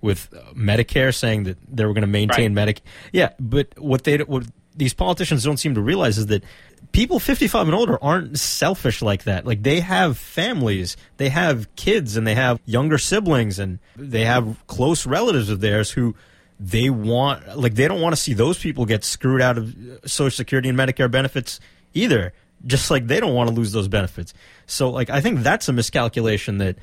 with 0.00 0.30
Medicare 0.54 1.14
saying 1.14 1.44
that 1.44 1.58
they 1.70 1.84
were 1.86 1.92
going 1.92 2.02
to 2.02 2.08
maintain 2.08 2.54
Medicaid. 2.54 2.80
Yeah, 3.12 3.30
but 3.38 3.78
what 3.78 4.04
they 4.04 4.18
what 4.18 4.44
these 4.74 4.94
politicians 4.94 5.44
don't 5.44 5.58
seem 5.58 5.74
to 5.74 5.80
realize 5.80 6.18
is 6.18 6.26
that 6.26 6.44
people 6.92 7.20
55 7.20 7.68
and 7.68 7.74
older 7.74 8.02
aren't 8.02 8.38
selfish 8.38 9.02
like 9.02 9.24
that. 9.24 9.46
Like 9.46 9.62
they 9.62 9.80
have 9.80 10.18
families, 10.18 10.96
they 11.16 11.28
have 11.28 11.74
kids, 11.76 12.16
and 12.16 12.26
they 12.26 12.34
have 12.34 12.60
younger 12.64 12.98
siblings, 12.98 13.58
and 13.58 13.78
they 13.96 14.24
have 14.24 14.66
close 14.66 15.06
relatives 15.06 15.48
of 15.48 15.60
theirs 15.60 15.90
who 15.92 16.14
they 16.62 16.90
want 16.90 17.58
like 17.58 17.74
they 17.74 17.88
don't 17.88 18.00
want 18.00 18.14
to 18.14 18.20
see 18.20 18.34
those 18.34 18.58
people 18.58 18.86
get 18.86 19.02
screwed 19.02 19.42
out 19.42 19.58
of 19.58 19.74
uh, 19.74 20.06
Social 20.06 20.36
Security 20.36 20.68
and 20.68 20.78
Medicare 20.78 21.10
benefits 21.10 21.58
either. 21.92 22.32
Just 22.64 22.92
like 22.92 23.08
they 23.08 23.18
don't 23.18 23.34
want 23.34 23.48
to 23.48 23.54
lose 23.54 23.72
those 23.72 23.88
benefits. 23.88 24.32
So 24.66 24.88
like 24.90 25.10
I 25.10 25.20
think 25.20 25.40
that's 25.40 25.68
a 25.68 25.72
miscalculation 25.72 26.58
that 26.58 26.76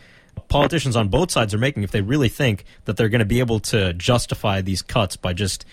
politicians 0.49 0.97
on 0.97 1.07
both 1.07 1.32
sides 1.32 1.53
are 1.53 1.57
making 1.57 1.84
if 1.84 1.91
they 1.91 2.01
really 2.01 2.27
think 2.27 2.65
that 2.86 2.97
they're 2.97 3.09
going 3.09 3.19
to 3.19 3.25
be 3.25 3.39
able 3.39 3.59
to 3.59 3.93
justify 3.93 4.59
these 4.59 4.82
cuts 4.82 5.15
by 5.15 5.32
just 5.32 5.65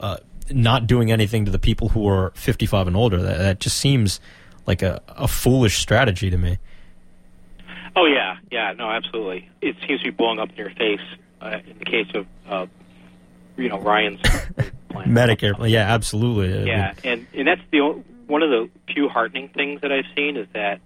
uh, 0.00 0.18
not 0.50 0.86
doing 0.86 1.10
anything 1.10 1.46
to 1.46 1.50
the 1.50 1.58
people 1.58 1.88
who 1.88 2.06
are 2.06 2.32
55 2.34 2.88
and 2.88 2.96
older. 2.96 3.22
That, 3.22 3.38
that 3.38 3.60
just 3.60 3.78
seems 3.78 4.20
like 4.66 4.82
a, 4.82 5.00
a 5.08 5.26
foolish 5.26 5.78
strategy 5.78 6.28
to 6.28 6.36
me. 6.36 6.58
Oh 7.96 8.06
yeah, 8.06 8.36
yeah, 8.50 8.72
no, 8.72 8.90
absolutely. 8.90 9.48
It 9.62 9.76
seems 9.86 10.00
to 10.00 10.04
be 10.04 10.10
blowing 10.10 10.38
up 10.38 10.50
in 10.50 10.56
your 10.56 10.70
face 10.70 11.00
uh, 11.40 11.58
in 11.66 11.78
the 11.78 11.84
case 11.84 12.08
of, 12.14 12.26
uh, 12.46 12.66
you 13.56 13.68
know, 13.68 13.78
Ryan's 13.78 14.20
plan. 14.88 15.08
Medicare, 15.08 15.68
yeah, 15.68 15.92
absolutely. 15.92 16.62
I 16.62 16.64
Yeah, 16.64 16.94
and 17.04 17.26
and 17.34 17.48
that's 17.48 17.62
the 17.70 18.02
one 18.26 18.42
of 18.42 18.50
the 18.50 18.70
few 18.92 19.08
heartening 19.08 19.48
things 19.48 19.80
that 19.82 19.92
I've 19.92 20.06
seen 20.16 20.36
is 20.36 20.46
that 20.54 20.80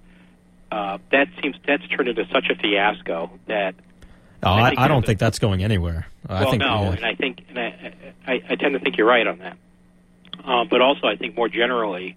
uh, 0.71 0.99
that 1.13 1.29
seems 1.43 1.57
that's 1.67 1.87
turned 1.89 2.09
into 2.09 2.27
such 2.33 2.49
a 2.51 2.55
fiasco 2.55 3.31
that 3.47 3.75
oh, 4.43 4.51
I 4.51 4.71
I, 4.71 4.75
I 4.85 4.89
don't 4.89 5.03
a- 5.05 5.07
think 5.07 5.19
that's 5.19 5.39
going 5.39 5.63
anywhere. 5.63 6.07
I 6.29 6.43
well, 6.43 6.51
think 6.51 6.61
no, 6.61 6.83
yeah. 6.83 6.91
and 6.93 7.05
I 7.05 7.15
think 7.15 7.45
and 7.49 7.59
I, 7.59 7.95
I 8.27 8.33
I 8.51 8.57
tend 8.57 8.75
to 8.75 8.81
think 8.81 8.97
you're 8.97 9.07
right 9.07 9.27
on 9.27 9.39
that. 9.39 9.57
Um, 10.45 10.69
but 10.69 10.81
also, 10.81 11.07
I 11.07 11.17
think 11.17 11.37
more 11.37 11.49
generally, 11.49 12.17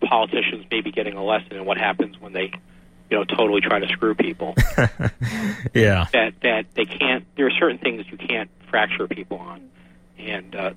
politicians 0.00 0.66
may 0.70 0.80
be 0.80 0.90
getting 0.90 1.14
a 1.14 1.24
lesson 1.24 1.52
in 1.52 1.64
what 1.64 1.78
happens 1.78 2.18
when 2.18 2.32
they, 2.32 2.52
you 3.10 3.16
know, 3.16 3.24
totally 3.24 3.60
try 3.60 3.78
to 3.78 3.88
screw 3.88 4.14
people. 4.14 4.54
yeah, 5.74 6.06
that 6.12 6.34
that 6.42 6.66
they 6.74 6.84
can't. 6.84 7.24
There 7.36 7.46
are 7.46 7.50
certain 7.58 7.78
things 7.78 8.04
you 8.10 8.16
can't 8.16 8.50
fracture 8.70 9.06
people 9.06 9.38
on, 9.38 9.70
and 10.18 10.54
uh, 10.54 10.70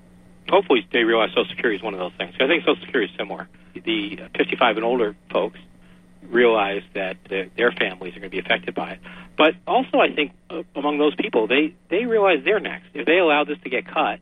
hopefully 0.48 0.86
they 0.92 1.04
realize 1.04 1.30
Social 1.30 1.46
Security 1.46 1.76
is 1.76 1.82
one 1.82 1.94
of 1.94 2.00
those 2.00 2.12
things. 2.18 2.34
I 2.40 2.46
think 2.46 2.64
Social 2.64 2.82
Security 2.84 3.12
is 3.12 3.18
similar. 3.18 3.48
The 3.74 4.28
55 4.36 4.76
and 4.76 4.84
older 4.84 5.16
folks 5.30 5.58
realize 6.22 6.82
that 6.94 7.16
uh, 7.30 7.44
their 7.56 7.72
families 7.72 8.14
are 8.16 8.20
going 8.20 8.30
to 8.30 8.36
be 8.36 8.38
affected 8.38 8.74
by 8.74 8.92
it, 8.92 9.00
but 9.36 9.54
also 9.66 9.98
I 9.98 10.14
think 10.14 10.32
uh, 10.50 10.62
among 10.76 10.98
those 10.98 11.14
people, 11.16 11.46
they 11.46 11.74
they 11.88 12.04
realize 12.04 12.44
they're 12.44 12.60
next. 12.60 12.86
If 12.94 13.06
they 13.06 13.18
allow 13.18 13.44
this 13.44 13.58
to 13.64 13.70
get 13.70 13.86
cut 13.86 14.20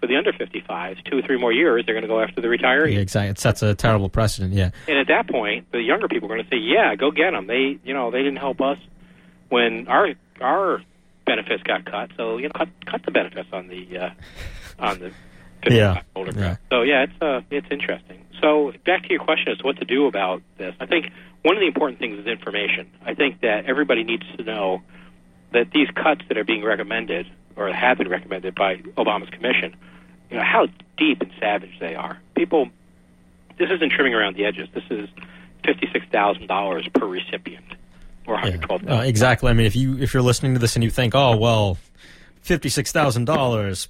for 0.00 0.06
the 0.06 0.16
under 0.16 0.32
55s, 0.32 1.04
two 1.04 1.18
or 1.18 1.22
three 1.22 1.38
more 1.38 1.52
years, 1.52 1.84
they're 1.86 1.94
going 1.94 2.02
to 2.02 2.08
go 2.08 2.20
after 2.20 2.40
the 2.40 2.48
retirees. 2.48 2.94
yeah, 2.94 3.00
exactly. 3.00 3.30
It 3.30 3.38
sets 3.38 3.62
a 3.62 3.74
terrible 3.74 4.08
precedent. 4.10 4.52
Yeah, 4.52 4.70
And 4.88 4.98
at 4.98 5.06
that 5.08 5.28
point, 5.28 5.70
the 5.72 5.80
younger 5.80 6.08
people 6.08 6.30
are 6.30 6.34
going 6.36 6.44
to 6.44 6.50
say, 6.50 6.58
"Yeah, 6.60 6.94
go 6.96 7.10
get 7.10 7.30
them. 7.30 7.46
They, 7.46 7.78
you 7.84 7.94
know, 7.94 8.10
they 8.10 8.18
didn't 8.22 8.38
help 8.38 8.60
us 8.60 8.78
when 9.48 9.88
our 9.88 10.08
our 10.40 10.82
benefits 11.26 11.62
got 11.62 11.84
cut. 11.84 12.10
So 12.16 12.38
you 12.38 12.44
know, 12.44 12.52
cut 12.54 12.68
cut 12.86 13.02
the 13.04 13.10
benefits 13.10 13.48
on 13.52 13.68
the 13.68 13.98
uh, 13.98 14.10
on 14.78 14.98
the 14.98 15.12
Yeah, 15.70 16.02
older 16.14 16.32
yeah. 16.36 16.56
So 16.70 16.82
yeah, 16.82 17.04
it's 17.04 17.22
uh, 17.22 17.40
it's 17.50 17.66
interesting. 17.70 18.24
So 18.40 18.72
back 18.84 19.02
to 19.04 19.10
your 19.10 19.22
question 19.24 19.52
as 19.52 19.58
to 19.58 19.64
what 19.64 19.78
to 19.78 19.84
do 19.84 20.06
about 20.06 20.42
this. 20.58 20.74
I 20.78 20.86
think 20.86 21.10
one 21.42 21.56
of 21.56 21.60
the 21.60 21.66
important 21.66 21.98
things 21.98 22.18
is 22.18 22.26
information. 22.26 22.90
I 23.04 23.14
think 23.14 23.40
that 23.40 23.66
everybody 23.66 24.04
needs 24.04 24.24
to 24.36 24.44
know 24.44 24.82
that 25.52 25.70
these 25.72 25.88
cuts 25.90 26.22
that 26.28 26.36
are 26.36 26.44
being 26.44 26.62
recommended 26.62 27.26
or 27.56 27.72
have 27.72 27.98
been 27.98 28.08
recommended 28.08 28.54
by 28.54 28.76
Obama's 28.76 29.30
commission, 29.30 29.74
you 30.30 30.36
know, 30.36 30.42
how 30.44 30.66
deep 30.96 31.20
and 31.22 31.32
savage 31.40 31.78
they 31.80 31.94
are. 31.94 32.18
People, 32.34 32.68
this 33.58 33.70
isn't 33.70 33.90
trimming 33.90 34.14
around 34.14 34.36
the 34.36 34.44
edges. 34.44 34.68
This 34.74 34.84
is 34.90 35.08
fifty-six 35.64 36.06
thousand 36.12 36.46
dollars 36.46 36.86
per 36.94 37.06
recipient, 37.06 37.64
or 38.26 38.40
twelve 38.58 38.88
Uh, 38.88 38.94
exactly. 39.04 39.50
I 39.50 39.52
mean, 39.52 39.66
if 39.66 39.76
you 39.76 39.98
if 39.98 40.12
you're 40.14 40.22
listening 40.22 40.54
to 40.54 40.58
this 40.58 40.76
and 40.76 40.82
you 40.84 40.90
think, 40.90 41.14
oh 41.14 41.36
well, 41.36 41.78
fifty-six 42.42 42.92
thousand 42.92 43.24
dollars. 43.26 43.88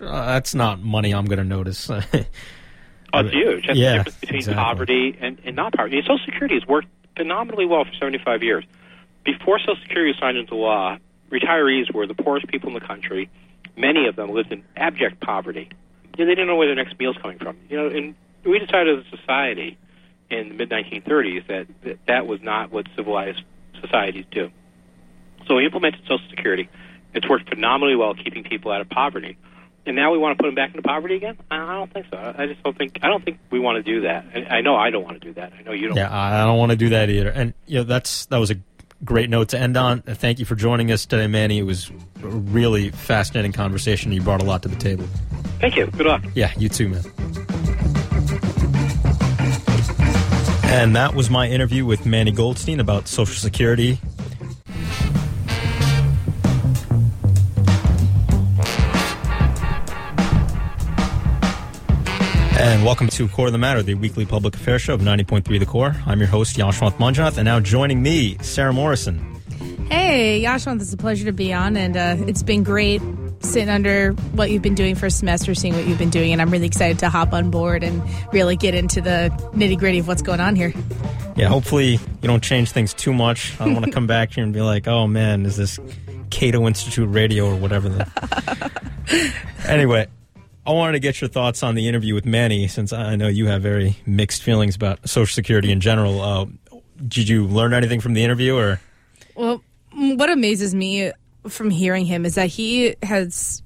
Uh, 0.00 0.26
that's 0.26 0.54
not 0.54 0.80
money 0.80 1.12
I'm 1.14 1.24
going 1.24 1.38
to 1.38 1.44
notice. 1.44 1.88
oh, 1.90 2.00
it's 2.12 3.32
huge. 3.32 3.66
That's 3.66 3.78
Yeah, 3.78 3.92
the 3.92 3.96
difference 3.98 4.18
between 4.20 4.36
exactly. 4.38 4.62
poverty 4.62 5.18
and, 5.20 5.38
and 5.44 5.56
not 5.56 5.72
poverty. 5.72 6.00
Social 6.02 6.18
Security 6.24 6.54
has 6.54 6.66
worked 6.66 6.88
phenomenally 7.16 7.64
well 7.66 7.84
for 7.84 7.92
75 7.94 8.42
years. 8.42 8.64
Before 9.24 9.58
Social 9.58 9.76
Security 9.82 10.12
was 10.12 10.18
signed 10.20 10.36
into 10.36 10.54
law, 10.54 10.98
retirees 11.30 11.92
were 11.94 12.06
the 12.06 12.14
poorest 12.14 12.46
people 12.48 12.68
in 12.68 12.74
the 12.74 12.80
country. 12.86 13.30
Many 13.76 14.06
of 14.06 14.16
them 14.16 14.30
lived 14.30 14.52
in 14.52 14.62
abject 14.76 15.20
poverty. 15.20 15.70
You 16.18 16.24
know, 16.24 16.30
they 16.30 16.34
didn't 16.34 16.46
know 16.48 16.56
where 16.56 16.66
their 16.68 16.76
next 16.76 16.98
meal's 16.98 17.16
coming 17.20 17.38
from. 17.38 17.56
You 17.70 17.76
know, 17.78 17.88
and 17.88 18.14
we 18.44 18.58
decided 18.58 18.98
as 18.98 19.04
a 19.12 19.16
society 19.16 19.78
in 20.30 20.48
the 20.50 20.54
mid 20.54 20.70
1930s 20.70 21.46
that, 21.48 21.66
that 21.84 21.98
that 22.06 22.26
was 22.26 22.42
not 22.42 22.70
what 22.70 22.86
civilized 22.96 23.42
societies 23.80 24.24
do. 24.30 24.50
So 25.46 25.56
we 25.56 25.64
implemented 25.64 26.00
Social 26.02 26.28
Security. 26.30 26.68
It's 27.14 27.28
worked 27.28 27.48
phenomenally 27.48 27.96
well 27.96 28.14
keeping 28.14 28.44
people 28.44 28.72
out 28.72 28.80
of 28.80 28.88
poverty. 28.88 29.38
And 29.86 29.94
now 29.94 30.10
we 30.10 30.18
want 30.18 30.36
to 30.36 30.42
put 30.42 30.48
them 30.48 30.56
back 30.56 30.70
into 30.70 30.82
poverty 30.82 31.14
again? 31.14 31.38
I 31.48 31.74
don't 31.74 31.92
think 31.92 32.06
so. 32.10 32.34
I 32.36 32.46
just 32.46 32.60
don't 32.64 32.76
think 32.76 32.98
I 33.02 33.08
don't 33.08 33.24
think 33.24 33.38
we 33.50 33.60
want 33.60 33.76
to 33.76 33.82
do 33.82 34.00
that. 34.02 34.26
I 34.50 34.60
know 34.60 34.74
I 34.74 34.90
don't 34.90 35.04
want 35.04 35.20
to 35.20 35.26
do 35.26 35.32
that. 35.34 35.52
I 35.56 35.62
know 35.62 35.72
you 35.72 35.88
don't. 35.88 35.96
Yeah, 35.96 36.08
I 36.12 36.44
don't 36.44 36.58
want 36.58 36.72
to 36.72 36.76
do 36.76 36.88
that 36.88 37.08
either. 37.08 37.30
And 37.30 37.54
you 37.66 37.78
know, 37.78 37.84
that's 37.84 38.26
that 38.26 38.38
was 38.38 38.50
a 38.50 38.56
great 39.04 39.30
note 39.30 39.50
to 39.50 39.58
end 39.58 39.76
on. 39.76 40.02
Thank 40.02 40.40
you 40.40 40.44
for 40.44 40.56
joining 40.56 40.90
us 40.90 41.06
today, 41.06 41.28
Manny. 41.28 41.58
It 41.58 41.62
was 41.62 41.90
a 42.22 42.26
really 42.26 42.90
fascinating 42.90 43.52
conversation. 43.52 44.10
You 44.10 44.22
brought 44.22 44.42
a 44.42 44.44
lot 44.44 44.62
to 44.64 44.68
the 44.68 44.76
table. 44.76 45.06
Thank 45.60 45.76
you. 45.76 45.86
Good 45.86 46.06
luck. 46.06 46.24
Yeah, 46.34 46.52
you 46.58 46.68
too, 46.68 46.88
man. 46.88 47.85
And 50.76 50.94
that 50.94 51.14
was 51.14 51.30
my 51.30 51.48
interview 51.48 51.86
with 51.86 52.04
Manny 52.04 52.30
Goldstein 52.30 52.80
about 52.80 53.08
Social 53.08 53.34
Security. 53.34 53.98
And 62.58 62.84
welcome 62.84 63.08
to 63.08 63.26
Core 63.28 63.46
of 63.46 63.52
the 63.52 63.58
Matter, 63.58 63.82
the 63.82 63.94
weekly 63.94 64.26
public 64.26 64.54
affairs 64.54 64.82
show 64.82 64.92
of 64.92 65.00
90.3 65.00 65.58
The 65.58 65.64
Core. 65.64 65.96
I'm 66.04 66.18
your 66.18 66.28
host, 66.28 66.58
Yashwant 66.58 66.98
Manjunath, 66.98 67.38
and 67.38 67.46
now 67.46 67.58
joining 67.58 68.02
me, 68.02 68.36
Sarah 68.42 68.74
Morrison. 68.74 69.40
Hey, 69.90 70.42
Yashwant, 70.42 70.82
it's 70.82 70.92
a 70.92 70.98
pleasure 70.98 71.24
to 71.24 71.32
be 71.32 71.54
on, 71.54 71.78
and 71.78 71.96
uh, 71.96 72.16
it's 72.26 72.42
been 72.42 72.62
great 72.62 73.00
sitting 73.46 73.68
under 73.68 74.12
what 74.32 74.50
you've 74.50 74.62
been 74.62 74.74
doing 74.74 74.94
for 74.94 75.06
a 75.06 75.10
semester, 75.10 75.54
seeing 75.54 75.74
what 75.74 75.86
you've 75.86 75.98
been 75.98 76.10
doing, 76.10 76.32
and 76.32 76.42
I'm 76.42 76.50
really 76.50 76.66
excited 76.66 76.98
to 77.00 77.08
hop 77.08 77.32
on 77.32 77.50
board 77.50 77.82
and 77.82 78.02
really 78.32 78.56
get 78.56 78.74
into 78.74 79.00
the 79.00 79.30
nitty 79.54 79.78
gritty 79.78 79.98
of 79.98 80.08
what's 80.08 80.22
going 80.22 80.40
on 80.40 80.56
here. 80.56 80.72
Yeah, 81.36 81.48
hopefully 81.48 81.92
you 81.92 82.28
don't 82.28 82.42
change 82.42 82.72
things 82.72 82.94
too 82.94 83.12
much. 83.12 83.58
I 83.60 83.64
don't 83.64 83.74
want 83.74 83.86
to 83.86 83.92
come 83.94 84.06
back 84.06 84.32
here 84.32 84.44
and 84.44 84.52
be 84.52 84.62
like, 84.62 84.88
oh 84.88 85.06
man, 85.06 85.46
is 85.46 85.56
this 85.56 85.78
Cato 86.30 86.66
Institute 86.66 87.08
Radio 87.08 87.46
or 87.46 87.56
whatever. 87.56 87.88
The... 87.88 89.32
anyway, 89.68 90.06
I 90.66 90.72
wanted 90.72 90.92
to 90.92 91.00
get 91.00 91.20
your 91.20 91.28
thoughts 91.28 91.62
on 91.62 91.74
the 91.74 91.88
interview 91.88 92.14
with 92.14 92.26
Manny 92.26 92.68
since 92.68 92.92
I 92.92 93.16
know 93.16 93.28
you 93.28 93.46
have 93.46 93.62
very 93.62 93.96
mixed 94.06 94.42
feelings 94.42 94.76
about 94.76 95.08
Social 95.08 95.32
Security 95.32 95.70
in 95.70 95.80
general. 95.80 96.20
Uh, 96.20 96.46
did 97.06 97.28
you 97.28 97.46
learn 97.46 97.72
anything 97.72 98.00
from 98.00 98.14
the 98.14 98.24
interview 98.24 98.56
or? 98.56 98.80
Well, 99.34 99.62
what 99.92 100.30
amazes 100.30 100.74
me 100.74 101.12
from 101.48 101.70
hearing 101.70 102.06
him 102.06 102.24
is 102.24 102.34
that 102.36 102.48
he 102.48 102.94
has 103.02 103.62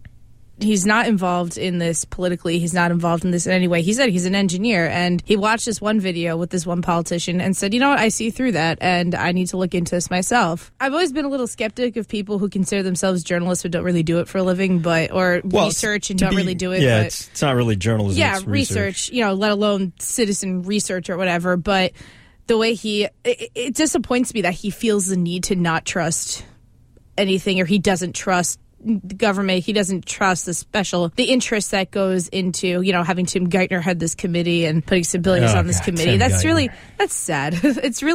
he's 0.62 0.84
not 0.84 1.06
involved 1.08 1.56
in 1.56 1.78
this 1.78 2.04
politically 2.04 2.58
he's 2.58 2.74
not 2.74 2.90
involved 2.90 3.24
in 3.24 3.30
this 3.30 3.46
in 3.46 3.52
any 3.54 3.66
way 3.66 3.80
he 3.80 3.94
said 3.94 4.10
he's 4.10 4.26
an 4.26 4.34
engineer 4.34 4.86
and 4.88 5.22
he 5.24 5.34
watched 5.34 5.64
this 5.64 5.80
one 5.80 5.98
video 5.98 6.36
with 6.36 6.50
this 6.50 6.66
one 6.66 6.82
politician 6.82 7.40
and 7.40 7.56
said 7.56 7.72
you 7.72 7.80
know 7.80 7.88
what 7.88 7.98
i 7.98 8.10
see 8.10 8.28
through 8.28 8.52
that 8.52 8.76
and 8.82 9.14
i 9.14 9.32
need 9.32 9.46
to 9.46 9.56
look 9.56 9.74
into 9.74 9.94
this 9.94 10.10
myself 10.10 10.70
i've 10.78 10.92
always 10.92 11.12
been 11.14 11.24
a 11.24 11.30
little 11.30 11.46
skeptic 11.46 11.96
of 11.96 12.06
people 12.08 12.38
who 12.38 12.46
consider 12.50 12.82
themselves 12.82 13.24
journalists 13.24 13.62
but 13.62 13.70
don't 13.72 13.84
really 13.84 14.02
do 14.02 14.18
it 14.18 14.28
for 14.28 14.36
a 14.36 14.42
living 14.42 14.80
but 14.80 15.10
or 15.12 15.40
Well, 15.44 15.64
research 15.64 16.10
and 16.10 16.18
don't 16.20 16.28
be- 16.28 16.36
really 16.36 16.54
do 16.54 16.72
it 16.72 16.82
Yeah, 16.82 16.98
but 16.98 17.06
it's, 17.06 17.28
it's 17.28 17.40
not 17.40 17.56
really 17.56 17.76
journalism. 17.76 18.20
yeah 18.20 18.36
it's 18.36 18.44
research. 18.46 19.08
you 19.08 19.24
know 19.24 19.32
let 19.32 19.52
alone 19.52 19.94
citizen 19.98 20.60
research 20.64 21.08
or 21.08 21.16
whatever 21.16 21.56
but 21.56 21.92
the 22.48 22.58
way 22.58 22.74
he 22.74 23.04
it, 23.24 23.50
it 23.54 23.74
disappoints 23.74 24.34
me 24.34 24.42
that 24.42 24.52
he 24.52 24.68
feels 24.68 25.06
the 25.06 25.16
need 25.16 25.44
to 25.44 25.56
not 25.56 25.86
trust 25.86 26.44
anything 27.20 27.60
or 27.60 27.64
he 27.64 27.78
doesn't 27.78 28.14
trust 28.14 28.58
the 28.82 29.14
government 29.14 29.62
he 29.62 29.74
doesn't 29.74 30.06
trust 30.06 30.46
the 30.46 30.54
special 30.54 31.10
the 31.16 31.24
interest 31.24 31.70
that 31.72 31.90
goes 31.90 32.28
into 32.28 32.80
you 32.80 32.94
know 32.94 33.02
having 33.02 33.26
tim 33.26 33.46
geithner 33.50 33.78
head 33.82 34.00
this 34.00 34.14
committee 34.14 34.64
and 34.64 34.86
putting 34.86 35.04
civilians 35.04 35.52
Oh, 35.54 35.58
on 35.58 35.66
this 35.66 35.80
God, 35.80 35.84
committee. 35.84 36.12
Tim 36.12 36.18
that's 36.18 36.46
really 36.46 36.70
that's 36.96 37.12
sad. 37.14 37.52
It's 37.62 38.02
really 38.02 38.08